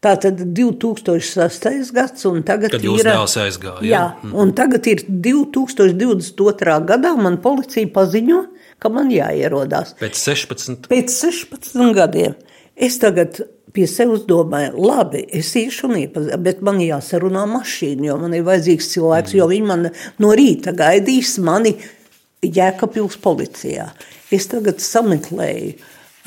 Tā 0.00 0.14
tad 0.16 0.38
2006. 0.56 1.92
gads, 1.92 2.24
un 2.24 2.40
tagad 2.48 2.72
Kad 2.72 2.84
ir 2.88 3.10
aizgāja. 3.12 3.82
Jā, 3.84 4.04
mm. 4.22 4.32
un 4.32 4.54
tagad 4.56 4.86
ir 4.88 5.02
2022. 5.04 6.76
gadā. 6.88 7.12
Man 7.20 7.36
policija 7.44 7.88
paziņo, 7.92 8.38
ka 8.80 8.92
man 8.92 9.12
jāierodās. 9.12 9.92
Pēc 10.00 10.16
16. 10.16 10.88
Pēc 10.88 11.12
16 11.12 11.92
gadiem. 11.98 12.38
Es 12.80 12.96
tagad 13.02 13.42
pie 13.76 13.84
sevis 13.90 14.24
domāju, 14.28 14.72
labi, 14.80 15.20
es 15.36 15.52
iešu 15.58 15.90
un 15.90 15.98
iepazīstu, 16.00 16.38
bet 16.42 16.62
man 16.66 16.80
jāsarunā 16.82 17.44
mašīna, 17.50 18.08
jo 18.08 18.16
man 18.22 18.34
ir 18.34 18.46
vajadzīgs 18.48 18.88
cilvēks, 18.94 19.36
jo 19.36 19.46
viņi 19.50 19.68
man 19.68 19.88
no 20.22 20.32
rīta 20.36 20.72
gaidīs 20.76 21.36
mani 21.44 21.76
Jēkabpils 22.40 23.18
policijā. 23.20 23.90
Es 24.32 24.48
tagad 24.48 24.80
sameklēju, 24.80 25.76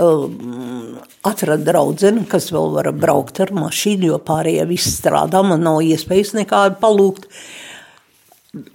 um, 0.01 0.97
atradu 1.25 1.67
draudzeni, 1.67 2.25
kas 2.29 2.49
vēl 2.53 2.71
var 2.77 2.89
braukt 2.97 3.41
ar 3.43 3.53
mašīnu, 3.55 4.09
jo 4.11 4.21
pārējie 4.23 4.65
visi 4.69 4.93
strādā, 4.93 5.43
man 5.45 5.65
nav 5.65 5.81
iespējas 5.85 6.33
nekādu 6.37 6.79
palūgt. 6.81 7.27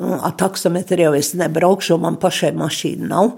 Ar 0.02 0.34
taksometru 0.38 1.04
jau 1.04 1.14
es 1.14 1.32
nebraukšu, 1.38 1.92
jo 1.94 1.98
man 2.02 2.18
pašai 2.18 2.52
mašīna 2.58 3.10
nav. 3.12 3.34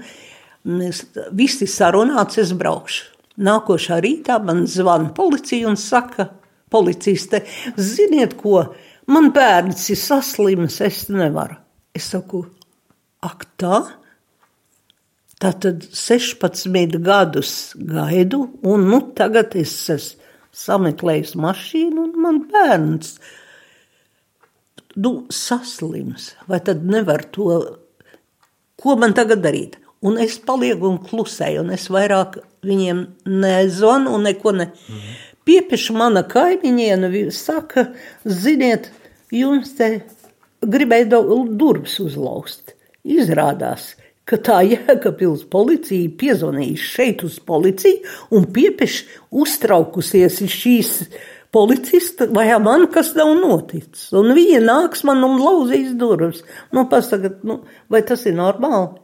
Mēs 0.69 1.05
visi 1.37 1.69
sarunāts, 1.69 2.41
es 2.41 2.53
braukšu. 2.57 3.09
Nākošā 3.41 4.01
rītā 4.05 4.37
man 4.45 4.67
zvana 4.69 5.13
policija 5.17 5.69
un 5.71 5.79
saka, 5.81 6.27
policiste, 6.71 7.43
ziniet 7.81 8.37
ko, 8.41 8.67
man 9.09 9.31
bērns 9.35 9.89
ir 9.93 10.01
saslims, 10.01 10.81
es 10.85 11.07
nevaru. 11.13 11.57
Es 11.97 12.11
saku, 12.13 12.45
ak 13.25 13.47
tā? 13.61 13.81
Tātad 15.41 15.87
16 15.97 16.99
gadus 17.01 17.73
gaidu, 17.75 18.43
un 18.63 18.89
nu, 18.91 19.01
tagad 19.17 19.57
es 19.57 19.73
esmu 19.93 20.21
sameklējis 20.57 21.37
mašīnu, 21.39 22.09
un 22.09 22.17
man 22.25 22.41
bērns 22.51 23.15
nu, 25.01 25.13
saslims. 25.33 26.33
Vai 26.51 26.61
tad 26.67 26.83
nevar 26.87 27.25
to, 27.35 27.61
ko 28.81 28.97
man 28.99 29.15
tagad 29.17 29.45
darīt? 29.45 29.79
Un 30.05 30.17
es 30.21 30.39
palieku 30.41 30.89
un 30.89 30.99
klusēju, 31.05 31.65
un 31.65 31.75
es 31.77 31.87
vairāk 31.93 32.41
viņiem 32.67 33.05
nezvanu 33.29 34.15
un 34.17 34.25
neko 34.29 34.55
ne. 34.57 34.71
Mhm. 34.71 35.19
Piepiša 35.45 35.95
mana 35.97 36.23
kaimiņiene, 36.29 37.31
saka, 37.33 37.91
ziniet, 38.25 38.91
jums 39.33 39.73
te 39.77 40.03
gribēja 40.61 41.09
durvis 41.59 41.97
uzlauzt. 42.03 42.75
Izrādās, 43.05 43.95
ka 44.31 44.39
tā 44.47 44.61
Jēkabils 44.69 45.45
policija 45.51 46.13
piezvanījusi 46.21 46.89
šeit 46.95 47.27
uz 47.27 47.41
policiju 47.43 48.37
un 48.37 48.47
piepiši 48.55 49.07
uztraukusies 49.43 50.41
šīs 50.55 50.95
policista, 51.51 52.29
vai 52.31 52.47
man 52.63 52.87
kas 52.95 53.13
nav 53.19 53.33
noticis. 53.41 54.11
Un 54.17 54.33
viņa 54.37 54.61
nāks 54.63 55.03
man 55.09 55.25
un 55.27 55.41
lauzīs 55.43 55.97
durvis. 55.99 56.45
Nu, 56.75 56.87
pasakat, 56.91 57.43
nu, 57.47 57.61
vai 57.91 58.05
tas 58.07 58.23
ir 58.31 58.37
normāli? 58.39 59.01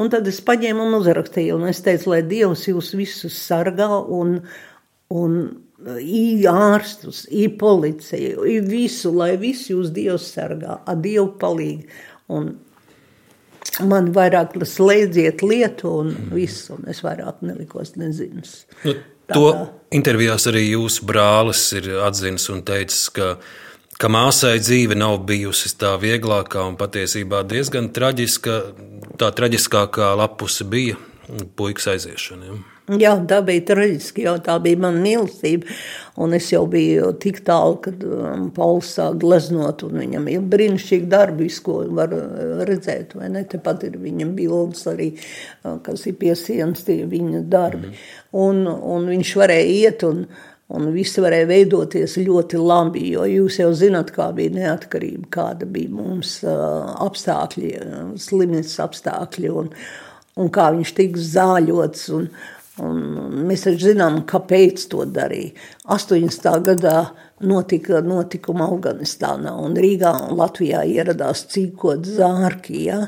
Un 0.00 0.08
tad 0.10 0.26
es 0.26 0.40
paņēmu 0.42 0.88
un 0.88 0.96
uzrakstīju, 0.96 1.58
un 1.60 1.68
es 1.70 1.84
teicu, 1.84 2.10
lai 2.10 2.24
Dievs 2.26 2.64
jūs 2.66 2.94
visus 2.98 3.36
sargā 3.44 3.86
un, 4.10 4.40
un 5.14 5.36
i 6.00 6.24
ārstus, 6.50 7.24
i 7.30 7.46
policiju, 7.60 8.42
i 8.48 8.58
visu, 8.64 9.12
lai 9.14 9.34
visi 9.38 9.70
jūs 9.74 9.92
Dievs 9.94 10.32
sargā, 10.34 10.80
ar 10.82 10.98
Dievu 11.04 11.28
palīgi. 11.38 11.86
Un 12.34 12.48
man 13.82 14.12
vairāk 14.14 14.54
slēdziet 14.68 15.42
lietu 15.42 15.90
un 16.02 16.14
viss, 16.34 16.68
un 16.74 16.86
es 16.90 17.02
vairāk 17.04 17.42
nelikos 17.46 17.94
nezinas. 18.00 18.64
Nu, 18.84 18.96
to 19.32 19.50
intervijās 19.94 20.46
arī 20.50 20.66
jūsu 20.74 21.06
brālis 21.08 21.66
ir 21.78 21.90
atzinis 22.04 22.48
un 22.52 22.64
teicis, 22.66 23.08
ka 23.14 23.36
ka 24.00 24.10
māsai 24.10 24.58
dzīve 24.58 24.96
nav 24.98 25.20
bijusi 25.28 25.70
tā 25.78 25.94
vieglākā 26.02 26.64
un 26.66 26.78
patiesībā 26.80 27.44
diezgan 27.46 27.92
traģiska. 27.94 28.60
Tā 29.20 29.30
traģiskākā 29.38 30.10
lapuse 30.18 30.66
bija 30.66 30.98
puikas 31.56 31.92
aiziešana. 31.94 32.48
Ja? 32.50 32.73
Jā, 32.84 33.14
tā 33.24 33.38
bija 33.40 33.62
traģiski, 33.70 34.26
jo 34.26 34.34
tā 34.44 34.58
bija 34.60 34.76
mana 34.82 35.00
mīlestība. 35.00 35.72
Un 36.20 36.34
es 36.36 36.50
jau 36.52 36.66
biju 36.68 37.14
tik 37.20 37.38
tālu, 37.46 37.78
kad 37.86 38.02
um, 38.04 38.50
Pauls 38.52 38.90
sāk 38.98 39.16
gleznot, 39.22 39.86
un 39.86 40.02
viņam 40.02 40.26
ir 40.28 40.42
brīnišķīgi 40.52 41.08
darbi, 41.08 41.48
ko 41.64 41.78
var 41.96 42.12
uh, 42.12 42.64
redzēt. 42.68 43.16
Tepat 43.54 43.86
ir 43.88 43.96
viņam 44.02 44.34
bildes 44.36 44.84
arī, 44.92 45.14
uh, 45.16 45.78
kas 45.86 46.04
ir 46.10 46.18
pie 46.20 46.34
sienas, 46.36 46.84
tie 46.84 47.06
viņa 47.08 47.40
darbi. 47.48 47.88
Mm. 47.88 48.02
Un, 48.44 48.66
un 48.68 49.08
viņš 49.14 49.36
varēja 49.40 49.70
iet 49.78 50.04
un 50.08 50.26
Un 50.74 50.86
viss 50.94 51.20
varēja 51.20 51.44
veidoties 51.44 52.14
ļoti 52.24 52.56
labi, 52.56 53.02
jo 53.12 53.26
jūs 53.28 53.58
jau 53.60 53.68
zināt, 53.76 54.08
kā 54.16 54.30
bija 54.34 54.54
neatkarība, 54.54 55.28
kāda 55.36 55.68
bija 55.68 55.92
mums 55.92 56.38
uh, 56.40 56.88
apstākļi, 57.04 57.68
slimnīcas 58.18 58.80
apstākļi, 58.86 59.50
un, 59.52 59.68
un 60.40 60.48
kā 60.50 60.70
viņš 60.72 60.94
tika 60.96 61.26
zāļots. 61.28 62.06
Un, 62.16 62.30
un 62.82 63.44
mēs 63.46 63.66
taču 63.68 63.92
zinām, 63.92 64.22
kāpēc 64.26 64.88
to 64.90 65.04
darīja. 65.06 65.52
80. 65.94 66.48
gadā 66.66 66.96
notika 67.44 68.00
notikuma 68.02 68.66
Afganistānā, 68.72 69.52
un 69.62 69.76
Rīgā 69.78 70.12
un 70.26 70.38
Latvijā 70.38 70.82
ieradās 70.88 71.44
cīkot 71.52 72.06
zārki. 72.16 72.86
Ja? 72.88 73.00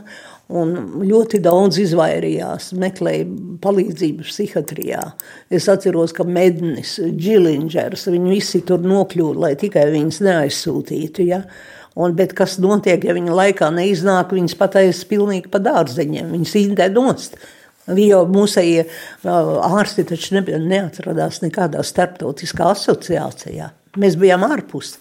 Un 0.46 1.02
ļoti 1.02 1.40
daudz 1.42 1.80
izvairījās, 1.82 2.68
meklēja 2.78 3.26
palīdzību 3.64 4.28
psihiatrijā. 4.28 5.02
Es 5.50 5.66
atceros, 5.72 6.14
ka 6.14 6.22
Mednis, 6.22 7.00
Džilingers, 7.02 8.06
viņi 8.12 8.30
visi 8.30 8.62
tur 8.66 8.86
nokļūda, 8.86 9.42
lai 9.42 9.56
tikai 9.58 9.88
viņus 9.90 10.22
neaizsūtītu. 10.28 11.26
Ja? 11.26 11.42
Un, 11.98 12.14
bet 12.14 12.36
kas 12.38 12.60
notiek, 12.62 13.02
ja 13.08 13.16
viņa 13.16 13.34
laikā 13.34 13.72
neiznāk, 13.74 14.36
viņas 14.36 14.54
pataisa 14.60 15.10
pilnīgi 15.10 15.50
pa 15.50 15.58
dārzeņiem, 15.64 16.34
viņas 16.36 16.58
indē 16.62 16.90
nost. 16.94 17.38
Jo 17.86 18.24
mūsējie 18.26 18.86
ārsti 19.26 20.06
taču 20.10 20.38
ne, 20.38 20.42
neatradās 20.58 21.42
nekādā 21.44 21.84
starptautiskā 21.86 22.72
asociācijā. 22.72 23.70
Mēs 24.00 24.18
bijām 24.18 24.42
ārpus. 24.48 24.96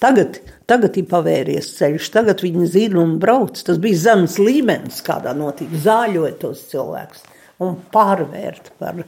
Tagad 0.00 0.38
Tagad 0.68 0.98
ir 1.00 1.06
pavērties 1.08 1.70
ceļš, 1.78 2.10
tagad 2.12 2.42
viņi 2.44 2.66
zina 2.68 3.00
un 3.00 3.16
brauc. 3.22 3.56
Tas 3.64 3.78
bija 3.80 4.02
zemes 4.02 4.36
līmenis, 4.36 5.00
kādā 5.06 5.32
notika 5.36 5.80
zāļot 5.86 6.36
tos 6.42 6.66
cilvēkus 6.68 7.24
un 7.64 7.72
pārvērt 7.90 8.68
par 8.78 9.00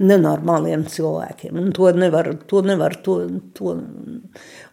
nenormāliem 0.00 0.86
cilvēkiem. 0.88 1.58
Un 1.60 1.74
to 1.76 1.90
nevar, 1.92 2.30
to 2.48 2.62
nevar, 2.64 2.94
to, 3.04 3.18
to. 3.58 3.74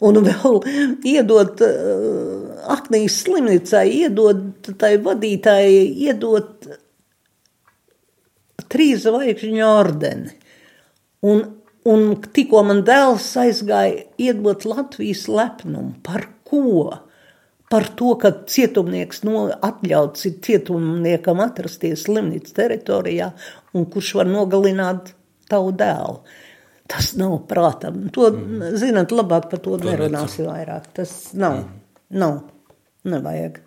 Un 0.06 0.22
vēl 0.28 0.62
iedot 1.16 1.66
uh, 1.66 2.70
Aknijas 2.78 3.18
slimnīcai, 3.26 3.84
iedot 4.06 4.70
tai 4.80 4.94
vadītājai, 5.04 5.82
iedot 6.06 6.70
trīs 8.72 9.06
zvaigžņu 9.06 9.68
ordeni. 9.68 10.34
Un 11.26 11.46
Un 11.86 12.16
tikko 12.34 12.64
man 12.66 12.82
dēls 12.86 13.28
aizgāja 13.38 14.08
iedot 14.18 14.64
Latvijas 14.66 15.28
lepnumu 15.30 16.00
par 16.06 16.26
ko? 16.48 16.96
Par 17.70 17.86
to, 17.98 18.14
ka 18.22 18.32
cietumnieks 18.50 19.24
no, 19.26 19.46
atļauts 19.54 20.26
ir 20.30 20.36
cietumniekam 20.46 21.42
atrasties 21.46 22.06
slimnīcas 22.06 22.58
teritorijā 22.58 23.32
un 23.78 23.88
kurš 23.92 24.12
var 24.20 24.30
nogalināt 24.30 25.14
tavu 25.50 25.74
dēlu. 25.78 26.20
Tas 26.90 27.12
nav 27.18 27.40
prātam. 27.50 28.04
To, 28.14 28.30
mm. 28.34 28.76
zinat, 28.82 29.14
labāk 29.14 29.50
par 29.54 29.62
to, 29.62 29.78
to 29.82 29.90
nerunāsim 29.90 30.46
vairāk. 30.50 30.90
Tas 30.98 31.16
nav, 31.38 31.64
mm. 31.64 31.82
nav, 32.22 32.40
nevajag. 33.14 33.62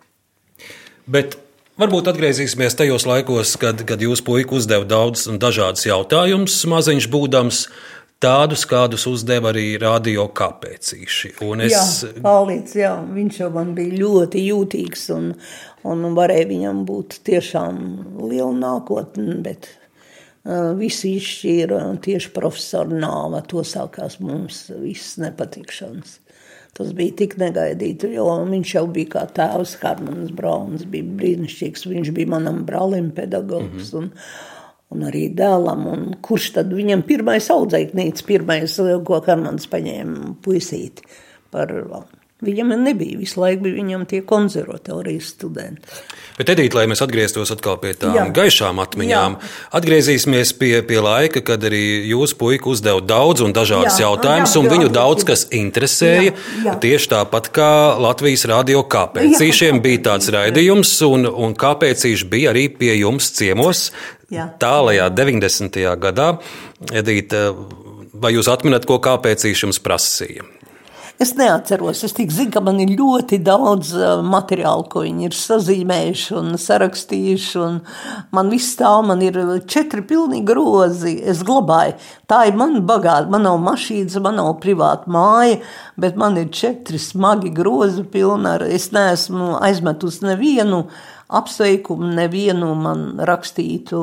Bet 1.11 1.35
varbūt 1.79 2.09
atgriezīsimies 2.11 2.77
tajos 2.79 3.07
laikos, 3.09 3.55
kad, 3.61 3.85
kad 3.87 4.01
jūs 4.03 4.23
puiku 4.25 4.59
uzdeva 4.59 4.87
daudz 4.87 5.27
un 5.31 5.39
dažādas 5.41 5.87
jautājumus, 5.87 6.61
maziņš 6.69 7.09
būdams. 7.13 7.63
Tādus, 8.19 8.65
kādus 8.67 9.05
uzdeva 9.07 9.53
arī 9.53 9.77
radio 9.79 10.25
kāpēcīši. 10.35 11.29
Es... 11.63 11.71
Jā, 11.71 12.09
Pāvils, 12.19 12.73
jā, 12.75 12.89
viņš 13.15 13.37
jau 13.39 13.47
man 13.55 13.71
bija 13.77 13.95
ļoti 14.01 14.41
jūtīgs 14.43 15.05
un, 15.15 15.29
un 15.87 16.03
varēja 16.17 16.49
viņam 16.49 16.81
būt 16.89 17.21
tiešām 17.29 17.79
liela 18.25 18.51
nākotne, 18.57 19.37
bet 19.45 19.69
visi 20.79 21.13
izšķīra 21.15 21.79
tieši 22.03 22.33
profesori 22.35 22.99
nāva, 22.99 23.39
to 23.47 23.63
sākās 23.63 24.19
mums 24.19 24.65
viss 24.81 25.15
nepatikšanas. 25.23 26.19
Tas 26.79 26.93
bija 26.95 27.11
tik 27.19 27.33
negaidīti, 27.41 28.13
jo 28.15 28.25
viņš 28.47 28.69
jau 28.77 28.85
bija 28.95 29.11
kā 29.17 29.25
tēvs, 29.35 29.73
Harmanis 29.81 30.29
Brauns, 30.35 30.85
bija 30.87 31.03
brīnišķīgs, 31.19 31.83
viņš 31.91 32.13
bija 32.15 32.31
manam 32.37 32.61
brālim 32.67 33.09
pedagogs. 33.15 33.91
Mm 33.91 33.97
-hmm. 33.99 34.13
un, 34.93 34.95
un 34.95 35.09
arī 35.09 35.25
dēlam. 35.35 35.83
Un 35.91 36.05
kurš 36.23 36.53
tad 36.55 36.71
viņam 36.73 37.03
pirmais 37.03 37.49
audzēknīts, 37.51 38.23
pirmais, 38.23 38.77
ko 39.05 39.19
Karmans 39.25 39.67
paņēma 39.67 40.37
puisīti 40.45 41.03
par 41.51 41.75
Viņam 42.39 42.71
nebija 42.79 43.17
visu 43.19 43.41
laiku, 43.41 43.65
bija 43.65 43.75
viņam 43.75 44.05
tie 44.07 44.21
konservatorijas 44.23 45.33
studenti. 45.33 45.97
Bet, 46.37 46.53
Edīt, 46.53 46.71
lai 46.77 46.85
mēs 46.87 47.01
atgrieztos 47.03 47.51
atkal 47.51 47.75
pie 47.81 47.91
tām 47.99 48.13
Jā. 48.15 48.23
gaišām 48.31 48.77
atmiņām, 48.79 49.33
Jā. 49.35 49.49
atgriezīsimies 49.75 50.53
pie, 50.55 50.71
pie 50.87 51.01
laika, 51.03 51.41
kad 51.43 51.65
arī 51.67 51.81
jūsu 52.07 52.37
puika 52.39 52.69
uzdeva 52.71 53.03
daudz 53.03 53.43
un 53.43 53.51
dažādas 53.55 53.99
jautājumus, 53.99 54.55
un 54.55 54.69
viņu 54.71 54.87
daudz 54.95 55.27
kas 55.27 55.43
interesēja. 55.51 56.31
Jā. 56.31 56.63
Jā. 56.63 56.77
Tieši 56.85 57.11
tāpat 57.11 57.51
kā 57.55 57.73
Latvijas 57.99 58.47
radio 58.47 58.85
kāpēcīšiem 58.87 59.83
bija 59.83 60.05
tāds 60.07 60.31
raidījums, 60.31 60.93
un, 61.09 61.27
un 61.27 61.57
kāpēcīši 61.59 62.29
bija 62.31 62.53
arī 62.55 62.69
pie 62.71 62.93
jums 63.01 63.33
ciemos. 63.35 63.89
Jā. 64.31 64.47
Tālajā 64.61 65.09
90. 65.11 65.81
gadā 65.99 66.31
Edīte 66.93 67.49
vai 68.13 68.31
jūs 68.35 68.47
atminat, 68.51 68.87
ko 68.87 68.99
kāpēc 69.03 69.43
viņš 69.47 69.65
jums 69.65 69.81
prasīja? 69.83 70.45
Es 71.19 71.33
neatceros. 71.35 71.99
Es 72.07 72.13
tikai 72.15 72.31
zinu, 72.31 72.51
ka 72.53 72.61
man 72.63 72.77
ir 72.79 72.93
ļoti 72.95 73.41
daudz 73.43 73.89
uh, 73.97 74.21
materiālu, 74.23 74.85
ko 74.87 75.01
viņi 75.03 75.25
ir 75.27 75.33
sazīmējuši 75.35 76.37
un 76.39 76.53
sarakstījuši. 76.63 77.57
Un 77.59 77.81
man 78.37 78.51
viss 78.53 78.71
stāv, 78.77 79.01
man 79.09 79.19
ir 79.25 79.35
četri 79.67 79.99
pilnīgi 80.07 80.47
grozi. 80.47 81.17
Es 81.19 81.43
glabāju. 81.43 81.97
Tā 82.23 82.45
ir 82.47 82.55
mana 82.55 82.79
bagāta. 82.79 83.27
Man 83.35 83.43
nav 83.49 83.59
mašīnas, 83.65 84.15
man 84.23 84.39
nav 84.39 84.53
privāta 84.63 85.11
māja, 85.11 85.59
bet 85.99 86.15
man 86.15 86.39
ir 86.39 86.53
četri 86.55 87.01
smagi 87.03 87.51
grozi 87.51 88.07
pilni 88.07 88.53
ar. 88.55 88.63
Es 88.63 88.93
neesmu 88.95 89.57
aizmetusi 89.59 90.23
nevienu 90.23 90.85
apsveikumu, 91.29 92.07
nevienu 92.17 92.71
man 92.73 93.01
rakstītu 93.29 93.99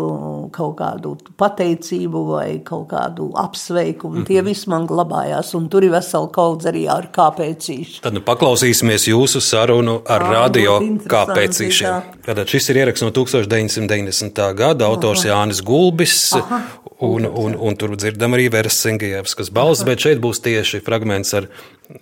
kaut 0.54 0.76
kādu 0.78 1.16
pateicību 1.40 2.20
vai 2.28 2.46
kaut 2.66 2.86
kādu 2.92 3.32
apsveikumu. 3.42 4.14
Mm 4.14 4.22
-hmm. 4.22 4.26
Tie 4.26 4.42
visi 4.42 4.70
man 4.70 4.86
glabājās, 4.86 5.54
un 5.58 5.68
tur 5.68 5.84
ir 5.84 5.90
vesela 5.90 6.28
kaudze 6.28 6.70
arī 6.70 6.86
ar 6.90 7.08
kāpēcīšu. 7.12 8.00
Tad 8.02 8.14
nu, 8.14 8.20
paklausīsimies 8.20 9.08
jūsu 9.10 9.40
sarunu 9.40 10.02
ar 10.06 10.22
Jā, 10.22 10.30
radio 10.30 10.78
kāpēcīšiem. 11.06 12.02
Tātad 12.26 12.46
šis 12.46 12.70
ir 12.70 12.76
ieraksts 12.76 13.02
no 13.02 13.10
1990. 13.10 14.54
gada, 14.54 14.86
autors 14.86 15.24
Aha. 15.24 15.28
Jānis 15.28 15.62
Gulbis. 15.62 16.32
Aha. 16.34 16.62
Un, 17.00 17.26
un, 17.26 17.56
un 17.58 17.76
tur 17.76 17.96
dzirdam 17.96 18.32
arī 18.32 18.52
Veras 18.52 18.82
Sengijevskas 18.82 19.50
balss, 19.50 19.84
bet 19.84 19.98
šeit 19.98 20.18
būs 20.18 20.40
tieši 20.40 20.80
fragments 20.80 21.34
ar, 21.34 21.48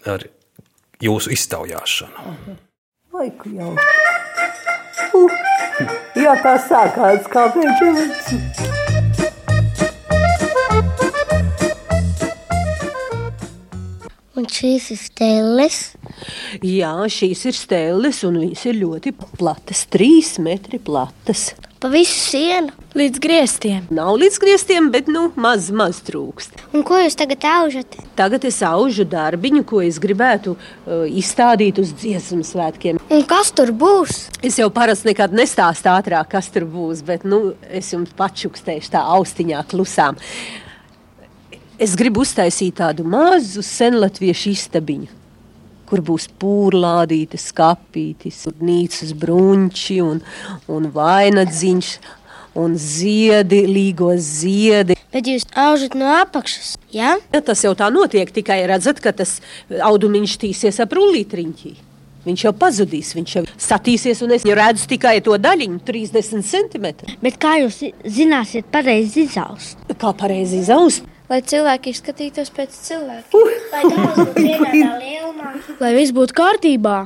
ar 0.07 0.21
jūsu 1.03 1.31
iztaujāšanu. 1.31 2.37
Vai, 3.13 3.33
jau. 3.57 3.75
Jā, 6.15 6.35
tā 6.43 6.55
sākās 6.65 7.27
kā 7.31 7.47
pēc 7.55 7.81
Un 14.35 14.49
šīs 14.51 14.91
ir 14.95 14.99
stēles. 14.99 15.79
Jā, 16.65 16.95
šīs 17.11 17.45
ir 17.51 17.59
stēles, 17.59 18.23
un 18.29 18.41
viņas 18.45 18.67
ir 18.71 18.81
ļoti 18.83 19.15
platas, 19.39 19.87
trīs 19.93 20.37
metri 20.43 20.83
platas 20.83 21.53
pa 21.85 21.91
visu 21.93 22.17
sienu 22.17 22.73
līdz 22.97 23.21
griestiem. 23.21 23.83
Nav 23.93 24.15
līdz 24.17 24.39
griestiem, 24.41 24.87
bet 24.89 25.05
nu, 25.13 25.27
maz, 25.37 25.67
maz 25.69 25.99
trūkst. 26.07 26.63
Un 26.73 26.81
ko 26.87 26.97
jūs 26.97 27.17
tagad 27.21 27.43
aužat? 27.45 27.99
Tagad 28.17 28.47
es 28.49 28.63
aužu 28.65 29.05
darbiņu, 29.05 29.61
ko 29.69 29.83
es 29.85 29.99
gribētu 30.01 30.55
uh, 30.55 31.03
izstādīt 31.05 31.77
uz 31.83 31.91
dziesmu 31.93 32.41
svētkiem. 32.49 33.03
Un 33.13 33.27
kas 33.29 33.53
tur 33.53 33.75
būs? 33.77 34.23
Es 34.41 34.57
jau 34.63 34.71
parasti 34.73 35.11
nekad 35.11 35.37
nestāstu 35.37 35.91
ātrāk, 35.93 36.31
kas 36.33 36.49
tur 36.55 36.65
būs, 36.73 37.03
bet 37.05 37.27
nu, 37.29 37.51
es 37.69 37.93
jums 37.93 38.17
pačukstēšu 38.17 38.95
tā 38.95 39.03
austiņā 39.19 39.61
klusām. 39.69 40.17
Es 41.77 41.99
gribu 42.01 42.25
uztaisīt 42.25 42.79
tādu 42.81 43.05
mazu 43.05 43.61
senlatviešu 43.61 44.55
istabiņu 44.57 45.24
kur 45.95 46.03
būs 46.03 46.27
pūlādītas, 46.43 47.53
skāpītas, 47.53 48.49
nīcas 48.59 49.15
brunči 49.15 50.01
un, 50.03 50.19
un 50.67 50.91
vainadziņš 50.91 51.95
un 52.59 52.75
ziedi, 52.79 53.63
līgos 53.71 54.27
ziedi. 54.41 54.99
Bet 55.15 55.31
jūs 55.31 55.47
aužat 55.55 55.95
no 55.99 56.11
apakšas, 56.19 56.75
jā? 56.91 57.15
Ja? 57.31 57.43
Tas 57.47 57.63
jau 57.63 57.75
tā 57.79 57.93
notiek, 57.95 58.31
tikai 58.35 58.65
redzat, 58.67 58.99
ka 59.03 59.15
tas 59.15 59.39
audumiņš 59.71 60.39
tīsies 60.43 60.83
ap 60.83 60.95
rullītriņķī. 60.99 61.75
Viņš 62.25 62.43
jau 62.47 62.55
pazudīs, 62.57 63.13
viņš 63.15 63.33
jau 63.37 63.43
satīsies, 63.61 64.23
un 64.25 64.35
es 64.35 64.47
redzu 64.49 64.89
tikai 64.95 65.19
to 65.23 65.37
daļiņu, 65.39 65.83
30 65.87 66.47
cm. 66.49 67.17
Bet 67.23 67.39
kā 67.39 67.59
jūs 67.61 67.83
zināsiet, 68.03 68.67
pareizi 68.73 69.29
izaust? 69.29 69.79
Kā 69.93 70.15
pareizi 70.17 70.63
izaust? 70.65 71.05
Lai 71.31 71.41
cilvēki 71.43 71.95
izskatītos 71.95 72.53
pēc 72.55 72.79
cilvēkiem. 72.89 73.53
Lai 73.73 73.83
dārsts 73.91 74.21
būtu 74.21 74.47
vienādā 74.47 74.97
lielumā. 75.01 75.53
Lai 75.81 75.93
viss 75.97 76.15
būtu 76.17 76.37
kārtībā. 76.37 76.97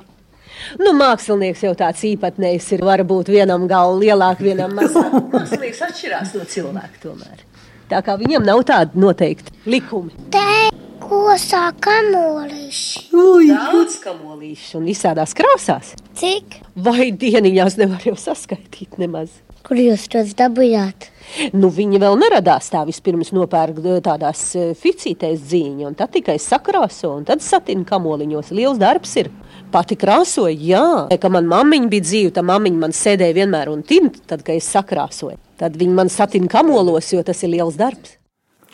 Nu, 0.83 0.93
mākslinieks 0.99 1.63
jau 1.65 1.75
tāds 1.79 2.03
īpatnējs 2.09 2.73
ir. 2.75 2.83
Varbūt 2.89 3.31
vienam 3.33 3.69
galvam 3.71 4.01
lielāk, 4.03 4.43
vienam 4.43 4.75
mazāk. 4.77 5.15
Mākslinieks 5.35 5.85
atšķirās 5.89 6.35
no 6.37 6.49
cilvēka 6.49 7.05
tomēr. 7.05 7.45
Tā 7.89 8.03
kā 8.05 8.19
viņam 8.21 8.45
nav 8.45 8.65
tādi 8.69 9.01
noteikti 9.01 9.55
likumi. 9.71 10.13
Te 10.35 10.69
kosā 11.01 11.71
kamolīši. 11.81 13.07
Daudz 13.49 13.97
kamolīšu 14.03 14.81
un 14.81 14.89
visādās 14.91 15.33
krāsās. 15.37 15.95
Cik? 16.19 16.59
Vai 16.77 17.11
dieniņās 17.17 17.79
nevar 17.81 18.05
jau 18.11 18.17
saskaitīt 18.19 18.99
nemaz. 19.01 19.31
Kur 19.67 19.81
jūs 19.81 20.07
tos 20.11 20.35
dabūjāt? 20.39 21.09
Nu, 21.53 21.69
viņi 21.75 22.01
vēl 22.01 22.17
neradās 22.21 22.71
tā. 22.73 22.85
Vispirms 22.89 23.33
nopērk 23.37 23.81
eh, 23.83 23.99
tādās 24.05 24.45
eh, 24.57 24.71
ficītēs 24.79 25.43
dzīņu, 25.45 25.89
un 25.91 25.97
tad 25.99 26.15
tikai 26.15 26.39
sakrāso, 26.41 27.13
un 27.19 27.27
tad 27.29 27.45
satina 27.45 27.85
kamoliņos. 27.89 28.53
Liels 28.57 28.81
darbs 28.81 29.17
ir. 29.21 29.33
Pati 29.73 29.99
krāsoja, 30.01 30.55
jā. 30.57 30.87
Kad 31.13 31.35
man 31.35 31.51
mammiņa 31.51 31.91
bija 31.93 32.07
dzīva, 32.07 32.37
tad 32.39 32.49
mammiņa 32.49 32.81
man 32.87 32.97
sēdēja 32.97 33.37
vienmēr 33.43 33.69
un 33.73 33.85
tinta, 33.85 34.23
tad, 34.33 34.47
kad 34.47 34.57
es 34.57 34.71
sakrāsoju. 34.73 35.37
Tad 35.61 35.77
viņi 35.77 35.99
man 35.99 36.09
satina 36.13 36.49
kamolos, 36.49 37.13
jo 37.13 37.21
tas 37.27 37.43
ir 37.45 37.53
liels 37.59 37.77
darbs. 37.77 38.17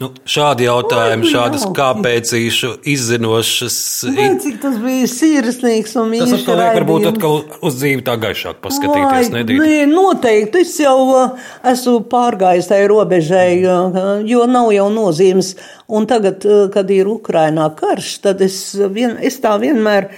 Nu, 0.03 0.09
šādi 0.27 0.65
jautājumi, 0.66 1.29
šādas 1.31 1.69
kāpēcīšu 1.77 2.71
izzinošas. 2.91 3.77
Vai, 4.16 4.27
cik 4.43 4.57
tas 4.65 4.81
bija 4.83 5.07
sirsnīgs 5.12 5.95
un 6.01 6.09
mīļš. 6.11 6.25
Tas 6.25 6.41
atkal 6.41 6.59
liek 6.59 6.79
varbūt 6.81 7.07
atkal 7.12 7.37
uz 7.69 7.77
dzīvi 7.79 8.03
tā 8.09 8.16
gaišāk 8.25 8.59
paskatīties. 8.65 9.31
Vai, 9.31 9.45
nē, 9.61 9.85
noteikti. 9.93 10.65
Es 10.66 10.75
jau 10.83 10.97
uh, 11.05 11.47
esmu 11.71 12.01
pārgājis 12.11 12.73
tai 12.73 12.81
robežai, 12.91 13.47
uh, 13.62 14.01
jo 14.27 14.49
nav 14.51 14.73
jau 14.75 14.89
nozīmes. 14.97 15.53
Un 15.87 16.11
tagad, 16.11 16.43
uh, 16.43 16.66
kad 16.75 16.91
ir 16.91 17.12
Ukrainā 17.15 17.71
karš, 17.79 18.16
tad 18.27 18.43
es, 18.43 18.59
vien, 18.91 19.15
es 19.23 19.39
tā 19.45 19.55
vienmēr 19.62 20.11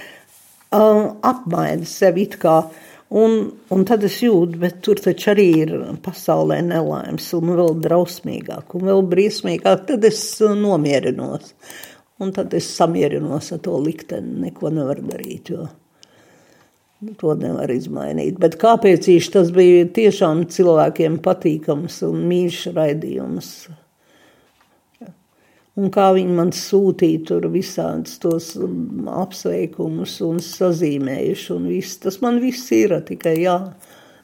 apmainu 0.73 1.85
sevi 1.87 2.25
it 2.25 2.41
kā. 2.41 2.63
Uh, 2.65 2.86
Un, 3.07 3.37
un 3.71 3.85
tad 3.87 4.03
es 4.03 4.17
jūtu, 4.19 4.59
bet 4.59 4.81
tur 4.83 4.99
taču 4.99 5.31
arī 5.31 5.47
ir 5.61 5.73
pasaulē 6.03 6.59
nelaimes, 6.67 7.29
un 7.37 7.53
vēl 7.55 7.77
drausmīgāk, 7.85 8.75
un 8.75 8.87
vēl 8.89 9.03
briesmīgāk. 9.13 9.85
Tad 9.87 10.07
es 10.09 10.23
nomierinos. 10.41 11.53
Un 12.19 12.33
tad 12.33 12.53
es 12.57 12.67
samierinos 12.73 13.51
ar 13.53 13.61
to 13.63 13.77
likteni. 13.79 14.41
Neko 14.47 14.73
nevar 14.73 14.99
darīt, 15.05 15.53
jo 15.53 15.67
to 17.21 17.35
nevar 17.37 17.71
izmainīt. 17.71 18.39
Bet 18.41 18.57
kāpēc 18.59 19.07
īši 19.13 19.33
tas 19.35 19.51
bija 19.55 19.85
tiešām 19.93 20.47
cilvēkiem 20.51 21.19
patīkams 21.23 22.01
un 22.09 22.23
mīļš 22.27 22.63
raidījums? 22.73 23.51
Un 25.77 25.91
kā 25.93 26.09
viņi 26.17 26.37
man 26.39 26.51
sūtīja 26.55 27.23
tur 27.29 27.47
visādus 27.53 28.17
tos 28.23 28.53
um, 28.59 29.05
apsveikumus 29.21 30.17
un 30.25 30.41
sazīmējuši, 30.43 31.47
un 31.55 31.69
viss. 31.71 32.01
Tas 32.03 32.19
man 32.23 32.41
viss 32.43 32.71
ir, 32.75 32.97
tikai 33.07 33.37
jā. 33.43 33.59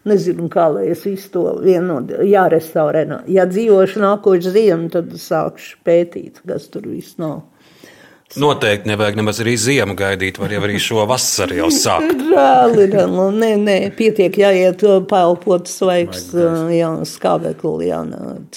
Nezinu, 0.04 0.50
kā 0.52 0.66
lai 0.68 0.90
es 0.92 1.06
visu 1.08 1.30
to 1.32 1.46
vienot, 1.64 2.10
jārestaurē. 2.28 3.06
Ja 3.32 3.46
dzīvošu 3.48 4.02
nākošu 4.04 4.52
ziemu, 4.52 4.90
tad 4.92 5.14
sākšu 5.16 5.78
pētīt, 5.88 6.42
kas 6.44 6.68
tur 6.74 6.90
viss 6.92 7.16
nav. 7.22 7.46
Noteikti 8.34 8.90
nevajag 8.90 9.20
nemaz 9.20 9.40
arī 9.44 9.54
ziemu 9.62 9.94
gaidīt, 9.96 10.40
var 10.42 10.52
jau 10.52 10.64
arī 10.66 10.80
šo 10.82 11.06
vasaru 11.08 11.62
jau 11.62 11.70
sākt. 11.86 12.26
Ir, 12.84 12.98
nu, 13.14 13.30
nē, 13.32 13.54
nē, 13.62 13.78
pietiek 13.96 14.42
jāiet 14.44 14.84
paelpot 15.08 15.70
svaigs, 15.70 16.32
jā, 16.74 16.92
skābekli, 17.08 17.92
jā, 17.94 18.04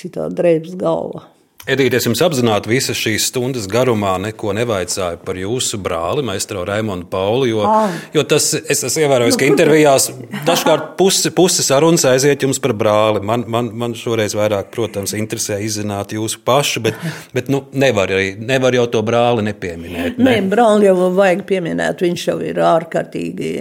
citā 0.01 0.31
drēbs 0.33 0.75
galva. 0.81 1.29
Edīte, 1.67 1.99
es 1.99 2.05
jums 2.07 2.21
apzināti 2.23 2.71
visas 2.71 2.95
šīs 2.95 3.25
stundas 3.27 3.65
garumā 3.67 4.13
neko 4.23 4.53
nevaicāju 4.55 5.19
par 5.27 5.39
jūsu 5.41 5.81
brāli, 5.83 6.23
Maistro 6.23 6.61
Raimonu 6.63 7.09
Pauli. 7.11 7.49
Jo, 7.51 7.65
ah. 7.67 7.97
jo 8.15 8.23
tas, 8.23 8.53
es 8.55 8.85
esmu 8.87 9.03
ievērojis, 9.03 9.39
ka 9.41 9.49
intervijās 9.49 10.07
dažkārt 10.47 10.93
pusi, 11.01 11.33
pusi 11.35 11.65
sarunas 11.67 12.07
aiziet 12.07 12.47
jums 12.47 12.63
par 12.63 12.71
brāli. 12.79 13.25
Man, 13.27 13.43
man, 13.51 13.73
man 13.83 13.97
šoreiz 13.99 14.37
vairāk, 14.39 14.71
protams, 14.77 15.17
interesē 15.19 15.59
izzināt 15.67 16.15
jūsu 16.15 16.45
pašu, 16.47 16.85
bet, 16.87 17.03
bet 17.35 17.51
nu, 17.51 17.65
nevar, 17.75 18.15
arī, 18.15 18.37
nevar 18.39 18.79
jau 18.79 18.87
to 18.95 19.03
brāli 19.07 19.49
nepieminēt. 19.49 20.23
Ne? 20.23 20.37
Nē, 20.37 20.47
brāli 20.53 20.87
jau 20.87 21.11
vajag 21.19 21.43
pieminēt. 21.51 22.07
Viņš 22.07 22.29
jau 22.31 22.39
ir 22.47 22.63
ārkārtīgi 22.63 23.53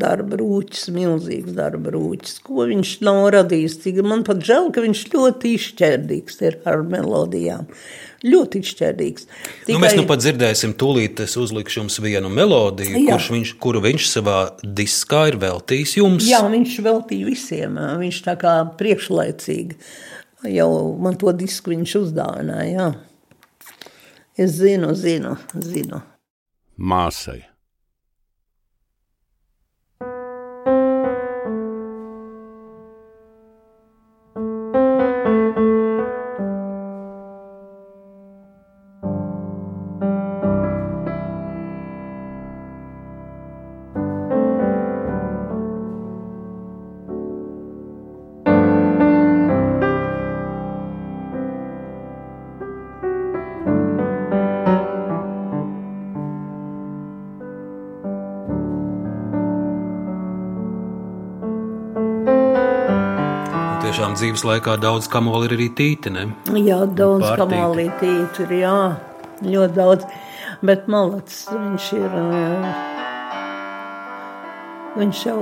darba 0.00 0.38
rūķis, 0.40 0.90
milzīgs 0.94 1.56
darba 1.56 1.94
rūķis. 1.94 2.38
Ko 2.46 2.66
viņš 2.68 2.92
nav 3.06 3.22
radījis? 3.36 3.80
Man 4.06 4.22
pat 4.26 4.44
žēl, 4.46 4.70
ka 4.74 4.84
viņš 4.84 5.02
ļoti 5.14 5.56
izšķērdīgs 5.56 6.40
ir 6.46 6.60
ar 6.70 6.84
melodijām. 6.86 7.66
Ļoti 8.20 8.60
izšķērdīgs. 8.60 9.26
Tikai... 9.64 9.74
Nu, 9.74 9.80
mēs 9.80 9.96
nu 9.96 10.04
pat 10.08 10.20
dzirdēsim, 10.20 10.76
tūlīt 10.78 11.22
es 11.24 11.38
uzlikšu 11.40 11.80
jums 11.80 11.96
vienu 12.04 12.28
melodiju, 12.28 13.00
viņš, 13.32 13.54
kuru 13.62 13.80
viņš 13.86 14.08
savā 14.12 14.38
diskā 14.60 15.24
ir 15.32 15.40
veltījis 15.40 15.96
jums. 16.02 16.28
Jā, 16.28 16.44
viņš 16.52 16.78
veltīja 16.84 17.30
visiem. 17.30 17.80
Viņš 18.04 18.22
tā 18.28 18.36
kā 18.40 18.58
priekšlaicīgi 18.78 19.80
jau 20.48 20.96
man 21.00 21.18
to 21.20 21.32
disku 21.36 21.74
viņš 21.74 21.96
uzdāvināja. 22.04 22.70
Jā. 22.72 22.88
Es 24.40 24.56
zinu, 24.56 24.94
zinu, 24.96 25.36
zinu. 25.52 26.00
Māsai. 26.80 27.49
Tiešām 64.10 64.18
dzīves 64.18 64.42
laikā 64.44 64.74
daudz 64.80 65.06
kamoli 65.08 65.46
ir 65.46 65.52
arī 65.54 65.68
tīti, 65.70 66.10
ne? 66.10 66.24
Jā, 66.58 66.86
daudz 66.86 67.36
kamolītīti 67.38 68.42
ir, 68.42 68.52
jā, 68.58 68.96
ļoti 69.42 69.74
daudz. 69.76 70.04
Bet 70.62 70.88
malacis, 70.88 71.46
viņš 71.50 71.84
ir, 71.94 72.16
viņš 74.98 75.20
jau 75.26 75.38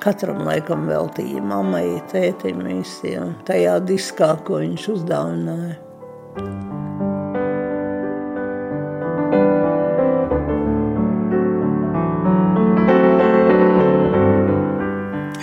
katram 0.00 0.46
laikam 0.46 0.86
veltīja 0.88 1.42
mammai, 1.42 2.00
tētim 2.10 2.64
visiem, 2.64 3.34
tajā 3.44 3.80
diskā, 3.84 4.36
ko 4.42 4.62
viņš 4.62 4.88
uzdāvināja. 4.96 5.76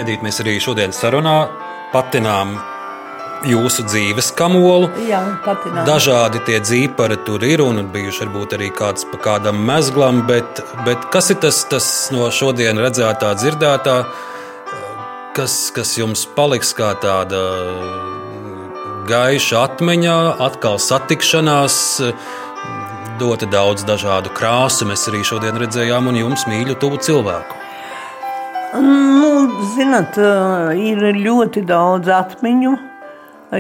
Edīt, 0.03 0.25
mēs 0.25 0.41
arī 0.41 0.57
šodien 0.59 0.91
sarunā 0.91 1.37
patinām 1.93 2.57
jūsu 3.47 3.85
dzīves 3.87 4.31
kamolu. 4.37 4.89
Jā, 5.07 5.21
patinām. 5.45 5.85
Dažādi 5.87 6.41
tie 6.47 6.59
dzīpari 6.63 7.19
tur 7.27 7.43
ir 7.45 7.63
un 7.65 7.81
bijuši 7.93 8.25
varbūt 8.25 8.57
arī 8.57 8.69
kāds 8.75 9.07
pa 9.11 9.19
kādam 9.27 9.59
mezglam, 9.67 10.23
bet, 10.27 10.63
bet 10.87 11.09
kas 11.13 11.31
ir 11.33 11.41
tas, 11.43 11.63
tas 11.69 11.87
no 12.15 12.29
šodien 12.31 12.79
redzētā, 12.79 13.33
dzirdētā, 13.39 13.97
kas, 15.37 15.57
kas 15.75 15.95
jums 15.99 16.25
paliks 16.37 16.73
kā 16.77 16.93
tāda 17.03 17.41
gaiša 19.09 19.65
atmiņā, 19.67 20.19
atkal 20.45 20.79
satikšanās, 20.79 21.75
dota 23.19 23.49
daudz 23.49 23.83
dažādu 23.87 24.31
krāsu. 24.35 24.87
Mēs 24.89 25.09
arī 25.11 25.23
šodien 25.27 25.59
redzējām 25.59 26.07
un 26.11 26.21
jums 26.23 26.47
mīļu 26.49 26.79
tuvu 26.79 27.01
cilvēku. 27.03 27.62
Nu, 28.73 29.29
zinat, 29.75 30.17
ir 30.81 31.03
ļoti 31.19 31.61
daudz 31.69 32.09
atmiņu, 32.09 32.71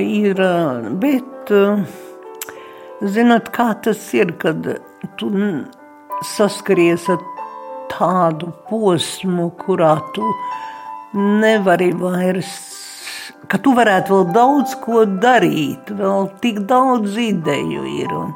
ir, 0.01 0.41
bet 1.03 1.51
zinat, 3.13 3.51
kā 3.53 3.67
tas 3.85 4.01
ir, 4.17 4.33
kad 4.41 4.65
tu 5.21 5.29
saskaries 6.25 7.05
ar 7.13 7.21
tādu 7.93 8.49
posmu, 8.71 9.51
kurā 9.61 9.93
tu 10.15 10.25
nevari 11.13 11.91
vairs, 11.93 12.53
ka 13.45 13.61
tu 13.61 13.75
varētu 13.77 14.17
vēl 14.17 14.29
daudz 14.33 14.77
ko 14.81 15.05
darīt, 15.05 15.93
vēl 15.93 16.29
tik 16.41 16.63
daudz 16.69 17.19
ideju 17.21 17.85
ir. 18.01 18.13
Un, 18.17 18.33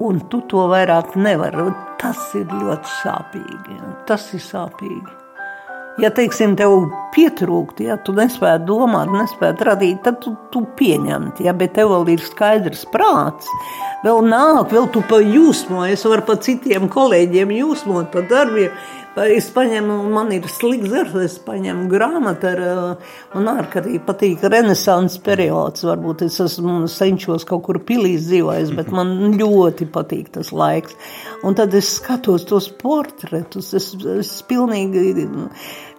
un 0.00 0.22
tu 0.32 0.40
to 0.48 0.64
vairāk 0.72 1.12
nevari. 1.20 1.72
Tas 2.02 2.32
ir 2.34 2.48
ļoti 2.48 2.96
sāpīgi. 3.02 3.82
Tas 4.08 4.32
ir 4.34 4.42
sāpīgi. 4.42 5.21
Ja, 6.00 6.08
teiksim, 6.08 6.54
tev 6.56 6.86
pietrūkst, 7.12 7.82
ja 7.84 7.98
tu 8.00 8.14
nespēji 8.16 8.62
domāt, 8.64 9.10
nespēji 9.12 9.66
radīt, 9.68 9.98
tad 10.06 10.22
tu, 10.24 10.32
tu 10.48 10.62
pieņemti. 10.78 11.44
Ja, 11.44 11.52
bet 11.52 11.74
tev 11.76 11.90
vēl 11.92 12.14
ir 12.14 12.24
skaidrs 12.24 12.86
prāts, 12.94 13.50
vēl 14.00 14.22
nāk, 14.24 14.72
vēl 14.72 14.88
tu 14.94 15.02
pa 15.10 15.20
jūsmo. 15.20 15.84
Es 15.92 16.06
varu 16.08 16.24
pa 16.30 16.38
citiem 16.40 16.88
kolēģiem 16.92 17.52
jūsmot 17.58 18.08
par 18.14 18.24
darbiem. 18.30 18.72
Es 19.12 19.50
paņemu, 19.52 19.94
man 20.08 20.30
ir 20.32 20.46
slikts 20.48 20.88
darbs, 20.88 21.16
es 21.20 21.34
paņemu 21.44 21.84
grāmatu 21.90 22.48
ar, 22.48 22.60
man 23.34 23.50
ārkārtīgi 23.52 24.00
patīk 24.06 24.46
renesans 24.48 25.18
periods. 25.20 25.84
Varbūt 25.84 26.24
es 26.24 26.38
esmu 26.40 26.86
senčos 26.88 27.44
kaut 27.48 27.66
kur 27.66 27.82
pilīs 27.84 28.24
dzīvojis, 28.30 28.72
bet 28.78 28.88
man 28.88 29.36
ļoti 29.36 29.90
patīk 29.92 30.32
tas 30.38 30.48
laiks. 30.56 30.96
Un 31.44 31.58
tad 31.58 31.76
es 31.76 31.92
skatos 31.98 32.48
tos 32.48 32.70
portretus, 32.80 33.74
es, 33.76 33.92
es 34.16 34.32
pilnīgi, 34.48 35.28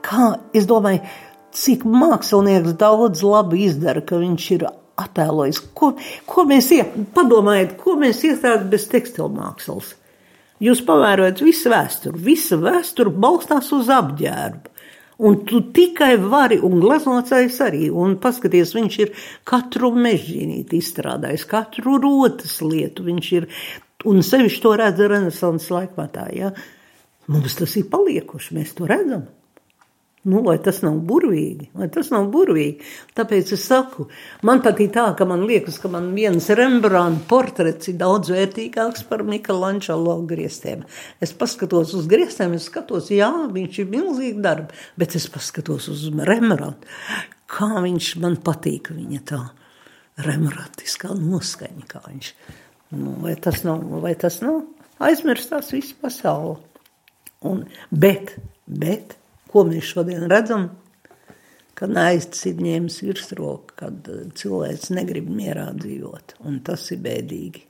kā, 0.01 0.33
es 0.57 0.65
domāju, 0.65 1.05
cik 1.53 1.85
mākslinieks 1.85 2.73
daudz 2.81 3.21
labi 3.21 3.67
izdara, 3.67 4.01
ka 4.01 4.17
viņš 4.23 4.53
ir 4.57 4.71
attēlojis. 5.05 5.61
Ko, 5.77 5.93
ko 6.25 6.49
mēs 6.49 6.73
iet, 6.73 6.97
padomājiet, 7.13 7.77
ko 7.77 7.93
mēs 8.01 8.25
iestāst 8.25 8.65
bez 8.73 8.89
tekstilmākslas? 8.89 9.99
Jūs 10.63 10.83
pavērojat 10.87 11.41
visu 11.43 11.71
vēsturi. 11.73 12.21
Visa 12.23 12.59
vēsture 12.61 13.11
balstās 13.11 13.71
uz 13.75 13.89
apģērbu. 13.91 14.69
Un 15.23 15.37
tu 15.47 15.59
tikai 15.75 16.15
vari, 16.17 16.57
un 16.63 16.79
glazotājs 16.81 17.59
arī, 17.63 17.87
un 17.93 18.15
paskaties, 18.21 18.73
viņš 18.75 18.95
ir 19.03 19.11
katru 19.47 19.91
mežģīnīti 19.93 20.79
izstrādājis, 20.79 21.45
katru 21.51 21.99
rotas 22.01 22.57
lietu 22.65 23.05
viņš 23.05 23.29
ir, 23.37 23.47
un 24.09 24.23
sevišķi 24.25 24.63
to 24.63 24.73
redz 24.81 25.03
renesans 25.11 25.69
laikmatā, 25.71 26.25
ja? 26.33 26.49
Mums 27.31 27.55
tas 27.59 27.77
ir 27.79 27.87
paliekuši, 27.93 28.57
mēs 28.57 28.73
to 28.79 28.89
redzam. 28.89 29.29
Nu, 30.23 30.39
vai 30.45 30.55
tas 30.63 30.77
nav 30.79 31.01
burvīgi? 31.03 31.67
Vai 31.75 31.89
tas 31.91 32.07
nav 32.13 32.29
burvīgi? 32.31 32.85
Tāpēc 33.17 33.49
es 33.57 33.65
saku, 33.67 34.05
man 34.47 34.61
patīk 34.63 34.93
tā, 34.95 35.09
ka 35.19 35.25
man 35.27 35.43
liekas, 35.49 35.81
ka 35.83 35.89
man 35.91 36.13
viens 36.15 36.47
Rembrandta 36.55 37.27
portrets 37.27 37.91
ir 37.91 37.97
daudz 37.99 38.31
vērtīgāks 38.31 39.03
par 39.09 39.25
Michelangelo 39.27 40.15
griestiem. 40.29 40.85
Es 41.19 41.35
paskatos 41.35 41.91
uz 41.99 42.07
griestiem, 42.07 42.55
es 42.55 42.69
skatos, 42.71 43.09
jā, 43.11 43.31
viņš 43.51 43.81
ir 43.83 43.89
milzīgi 43.91 44.39
darbi, 44.45 44.79
bet 44.95 45.17
es 45.19 45.27
paskatos 45.31 45.89
uz 45.91 46.05
Rembrandtu. 46.31 46.87
Kā 47.51 47.73
viņš 47.83 48.13
man 48.23 48.39
patīk, 48.45 48.93
viņa 48.95 49.19
tā 49.27 49.41
rembrandtiskā 50.23 51.11
noskaņa, 51.17 51.83
kā 51.89 51.99
viņš. 52.05 52.29
Nu, 52.95 53.17
vai 53.25 53.35
tas 53.41 53.63
nav, 53.65 53.83
vai 54.03 54.13
tas 54.19 54.39
nav 54.43 54.61
aizmirstās 55.03 55.73
visu 55.73 55.97
pasauli? 56.01 56.55
Un, 57.43 57.65
bet, 57.91 58.37
bet, 58.65 59.17
ko 59.53 59.63
mēs 59.69 59.91
šodien 59.93 60.25
redzam, 60.31 60.71
ka 61.77 61.89
naists 61.89 62.45
ir 62.49 62.61
ņēmis 62.63 62.99
virsroku, 63.05 63.75
kad 63.77 64.09
cilvēks 64.39 64.91
negrib 64.95 65.29
mierā 65.29 65.69
dzīvot. 65.77 66.37
Un 66.47 66.61
tas 66.65 66.87
ir 66.93 67.03
bēdīgi. 67.05 67.65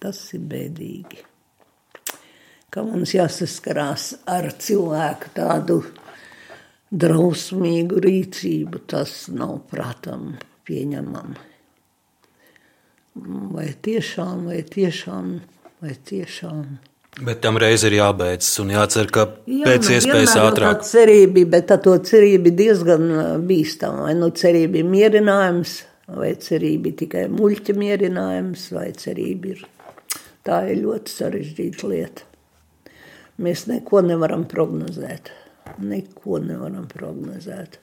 Tas 0.00 0.20
ir 0.36 0.44
bēdīgi. 0.48 1.22
Ka 2.72 2.84
mums 2.84 3.14
jāsaskarās 3.16 4.10
ar 4.28 4.50
cilvēku 4.60 5.32
tādu 5.36 5.80
drausmīgu 6.92 8.00
rīcību, 8.04 8.82
tas 8.90 9.26
nav 9.32 9.58
prātam 9.70 10.34
pieņemami. 10.68 11.44
Vai 13.56 13.70
tiešām, 13.82 14.44
vai 14.50 14.60
tiešām, 14.68 15.30
vai 15.80 15.94
tiešām. 16.10 16.76
Bet 17.16 17.40
tam 17.40 17.56
reiz 17.56 17.80
ir 17.88 17.94
jābeidz 17.96 18.48
un 18.60 18.74
jācer, 18.74 19.08
ka 19.08 19.22
Jā, 19.48 19.62
pēc 19.64 19.86
nu, 19.86 19.92
iespējas 19.96 20.34
vienmēr 20.34 20.50
ātrāk. 20.50 20.82
Tā 20.82 20.88
cerība, 20.90 21.44
bet 21.54 21.70
tā 21.70 21.94
cerība 22.04 22.52
diezgan 22.52 23.06
uh, 23.08 23.28
bīstama. 23.40 24.04
Vai 24.04 24.12
nu 24.18 24.28
cerība 24.36 24.82
ir 24.82 24.90
mierinājums, 24.90 25.78
vai 26.12 26.34
cerība 26.44 26.92
ir 26.92 26.98
tikai 27.00 27.24
muļķa 27.32 27.76
mierinājums, 27.80 28.66
vai 28.76 28.90
cerība 29.00 29.54
ir. 29.54 29.64
Tā 30.46 30.60
ir 30.68 30.82
ļoti 30.84 31.14
sarežģīta 31.14 31.90
lieta. 31.90 32.28
Mēs 33.42 33.64
neko 33.70 34.04
nevaram 34.04 34.44
prognozēt. 34.48 35.32
Neko 35.80 36.38
nevaram 36.44 36.84
prognozēt. 36.92 37.80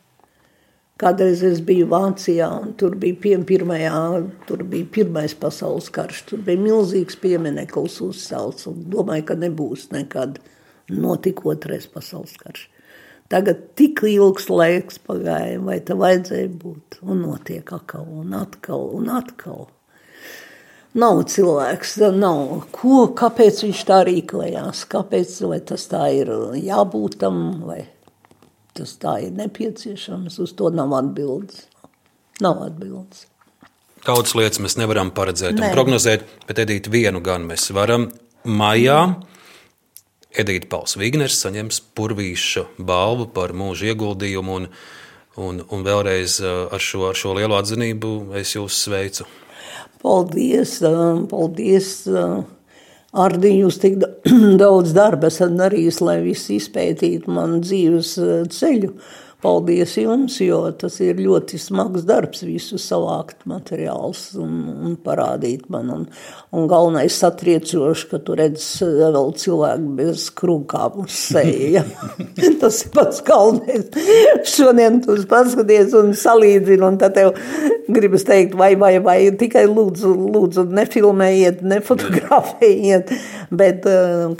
Kādreiz 1.04 1.42
es 1.44 1.60
biju 1.66 1.90
Vācijā, 1.92 2.48
un 2.64 2.74
tur 2.80 2.94
bija, 3.00 3.18
pie, 3.20 3.34
pirmajā, 3.48 3.98
tur 4.48 4.64
bija 4.72 4.88
pirmais 4.98 5.34
pasaules 5.36 5.90
karš. 5.92 6.22
Tur 6.30 6.44
bija 6.46 6.62
milzīgs 6.62 7.18
piemineklis 7.20 8.00
uzcelts, 8.06 8.70
un 8.72 8.86
domāju, 8.94 9.26
ka 9.28 9.36
nebūs 9.42 9.90
nekad 9.92 10.40
notika 10.94 11.50
otrais 11.52 11.90
pasaules 11.92 12.38
karš. 12.40 12.70
Tagad 13.34 13.62
tik 13.80 14.04
ilgs 14.08 14.48
laiks 14.52 15.00
pagāja, 15.04 15.60
vai 15.64 15.80
tā 15.84 15.98
vajadzēja 16.00 16.52
būt, 16.62 17.00
un 17.04 17.24
notiek 17.26 17.72
atkal 17.76 18.06
un 18.22 18.36
atkal 18.38 18.92
un 18.96 19.10
atkal. 19.12 19.66
Nav 20.94 21.24
cilvēks, 21.34 21.98
nav. 22.14 22.68
Ko, 22.76 23.08
kāpēc 23.18 23.64
viņš 23.66 23.84
tā 23.90 24.04
rīkojās? 24.06 24.84
Kāpēc 24.92 25.40
tas 25.66 25.88
tā 25.90 26.04
ir 26.14 26.30
jābūt 26.62 27.18
tam, 27.24 27.40
vai 27.66 27.82
tas 28.78 28.96
tā 29.02 29.18
ir 29.28 29.36
nepieciešams? 29.38 30.40
Uz 30.44 30.56
to 30.58 30.72
nav 30.74 30.94
atbildes. 30.98 31.68
Nav 32.44 32.64
atbildes. 32.66 33.28
Daudzas 34.04 34.36
lietas 34.36 34.60
mēs 34.60 34.76
nevaram 34.76 35.14
paredzēt 35.16 35.56
Nē. 35.56 35.70
un 35.70 35.78
prognozēt, 35.78 36.26
bet 36.50 36.60
Edīt, 36.60 36.90
vienu 36.92 37.22
gan 37.24 37.46
mēs 37.48 37.70
varam. 37.76 38.10
Maijā 38.44 38.98
Edīte 40.34 40.68
Pauls 40.68 40.98
Vigners 40.98 41.38
saņems 41.44 41.80
purvīša 41.96 42.66
balvu 42.82 43.30
par 43.36 43.54
mūža 43.56 43.92
ieguldījumu, 43.94 44.58
un, 44.58 44.68
un, 45.38 45.62
un 45.70 45.86
vēlreiz 45.86 46.40
uh, 46.42 46.74
ar 46.74 46.82
šo, 46.84 47.06
ar 47.12 47.20
šo 47.20 47.36
lielu 47.38 47.56
atzinību 47.56 48.34
es 48.42 48.56
jūs 48.58 48.82
sveicu. 48.88 49.28
Paldies, 50.04 50.80
ā, 50.84 50.92
paldies. 51.32 51.94
Ardi, 53.14 53.52
jūs 53.62 53.78
tik 53.82 54.00
da- 54.02 54.10
daudz 54.64 54.94
darba 54.98 55.30
esat 55.30 55.54
darījis, 55.60 56.00
lai 56.02 56.18
viss 56.26 56.50
izpētītu 56.54 57.30
manu 57.34 57.60
dzīves 57.62 58.16
ā, 58.18 58.40
ceļu. 58.50 58.90
Paldies 59.44 59.98
jums, 60.00 60.38
jo 60.40 60.62
tas 60.80 61.02
ir 61.04 61.18
ļoti 61.20 61.58
smags 61.60 62.06
darbs, 62.08 62.46
visu 62.48 62.78
savākt 62.80 63.42
materiālus 63.50 64.38
un, 64.40 64.54
un 64.88 64.94
parādīt 65.04 65.66
man. 65.74 65.90
Un, 65.92 66.06
un 66.56 66.70
galvenais 66.72 67.18
satriecoši, 67.20 68.08
ka 68.08 68.22
tu 68.24 68.38
redz 68.40 68.64
vēl 68.88 69.34
cilvēku 69.42 69.90
bez 69.98 70.30
krūkām 70.40 71.02
uz 71.04 71.18
seja. 71.34 71.84
tas 72.62 72.80
ir 72.86 72.94
pats 72.96 73.20
galvenais. 73.28 73.92
Šodien 74.48 75.02
tu 75.04 75.18
paskaties 75.28 75.92
un 76.00 76.16
salīdzini, 76.16 76.80
un 76.88 77.02
tad 77.02 77.18
tev 77.20 77.36
gribas 77.92 78.24
teikt, 78.24 78.56
vai, 78.56 78.72
vai, 78.80 78.94
vai 79.04 79.18
tikai 79.36 79.66
lūdzu, 79.68 80.14
lūdzu 80.38 80.66
nefilmējiet, 80.72 81.66
nefotografējiet, 81.68 83.12
bet 83.52 83.84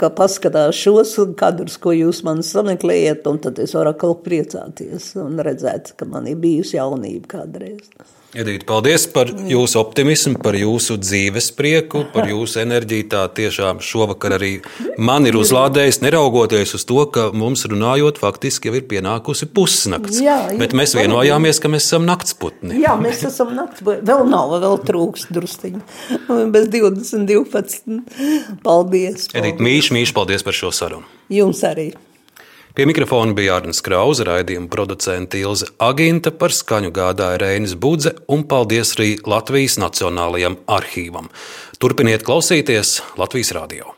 ka 0.00 0.12
paskatās 0.16 0.80
šos 0.80 1.12
kadrus, 1.36 1.76
ko 1.76 1.92
jūs 1.92 2.24
man 2.24 2.40
sameklējat, 2.46 3.28
un 3.28 3.44
tad 3.44 3.60
es 3.60 3.76
varu 3.76 3.92
atkal 3.92 4.16
priecāties 4.24 4.93
atcerēties 4.94 5.14
un 5.22 5.40
redzēt, 5.42 5.94
ka 5.98 6.06
man 6.06 6.26
ir 6.26 6.36
bijusi 6.36 6.78
jaunība 6.78 7.38
kādreiz. 7.38 7.88
Edīte, 8.34 8.66
paldies 8.66 9.06
par 9.06 9.28
jūsu 9.30 9.78
optimismu, 9.78 10.40
par 10.42 10.56
jūsu 10.58 10.96
dzīves 10.98 11.52
prieku, 11.54 12.00
par 12.10 12.26
jūsu 12.26 12.58
enerģiju. 12.64 13.06
Tā 13.12 13.28
tiešām 13.30 13.78
šovakar 13.78 14.34
arī 14.40 14.56
man 14.98 15.22
ir 15.28 15.36
uzlādējis, 15.38 16.00
neraugoties 16.02 16.74
uz 16.74 16.82
to, 16.82 16.98
ka 17.14 17.28
mums 17.30 17.62
runājot, 17.70 18.18
faktiski 18.18 18.66
jau 18.72 18.74
ir 18.74 18.88
pienākusi 18.90 19.46
pusnakts. 19.54 20.18
Jā, 20.18 20.48
jā, 20.50 20.58
Bet 20.58 20.74
mēs 20.74 20.96
vienojāmies, 20.98 21.60
ka 21.62 21.70
mēs 21.70 21.86
esam 21.86 22.08
naktsputni. 22.08 22.80
Jā, 22.82 22.96
mēs 22.98 23.22
esam 23.28 23.54
naktsputni. 23.54 24.02
Vēl 24.10 24.26
nav, 24.26 24.56
vēl 24.64 24.82
trūkst 24.82 25.30
drusciņi. 25.36 25.84
Bez 26.56 26.66
20, 26.74 27.28
12. 27.30 28.58
Paldies! 28.66 29.30
Edīte, 29.30 29.62
mīļš, 29.62 29.92
mīļš, 29.94 30.14
paldies 30.18 30.42
par 30.42 30.58
šo 30.58 30.74
sarunu. 30.74 31.06
Jums 31.30 31.62
arī! 31.70 31.92
Pie 32.74 32.88
mikrofona 32.90 33.30
bija 33.38 33.54
Arnēs 33.60 33.78
Krause, 33.86 34.24
raidījuma 34.26 34.66
producente 34.66 35.38
Ilze 35.38 35.68
Aginta, 35.78 36.32
par 36.34 36.50
skaņu 36.50 36.90
gādāja 36.90 37.38
Reinis 37.38 37.76
Budze 37.78 38.16
un 38.26 38.42
paldies 38.50 38.96
arī 38.96 39.12
Latvijas 39.30 39.76
Nacionālajam 39.78 40.56
arhīvam. 40.66 41.30
Turpiniet 41.78 42.26
klausīties 42.26 42.96
Latvijas 43.14 43.54
radio. 43.54 43.94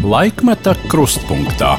Laikmeta 0.00 0.78
krustpunktā. 0.88 1.76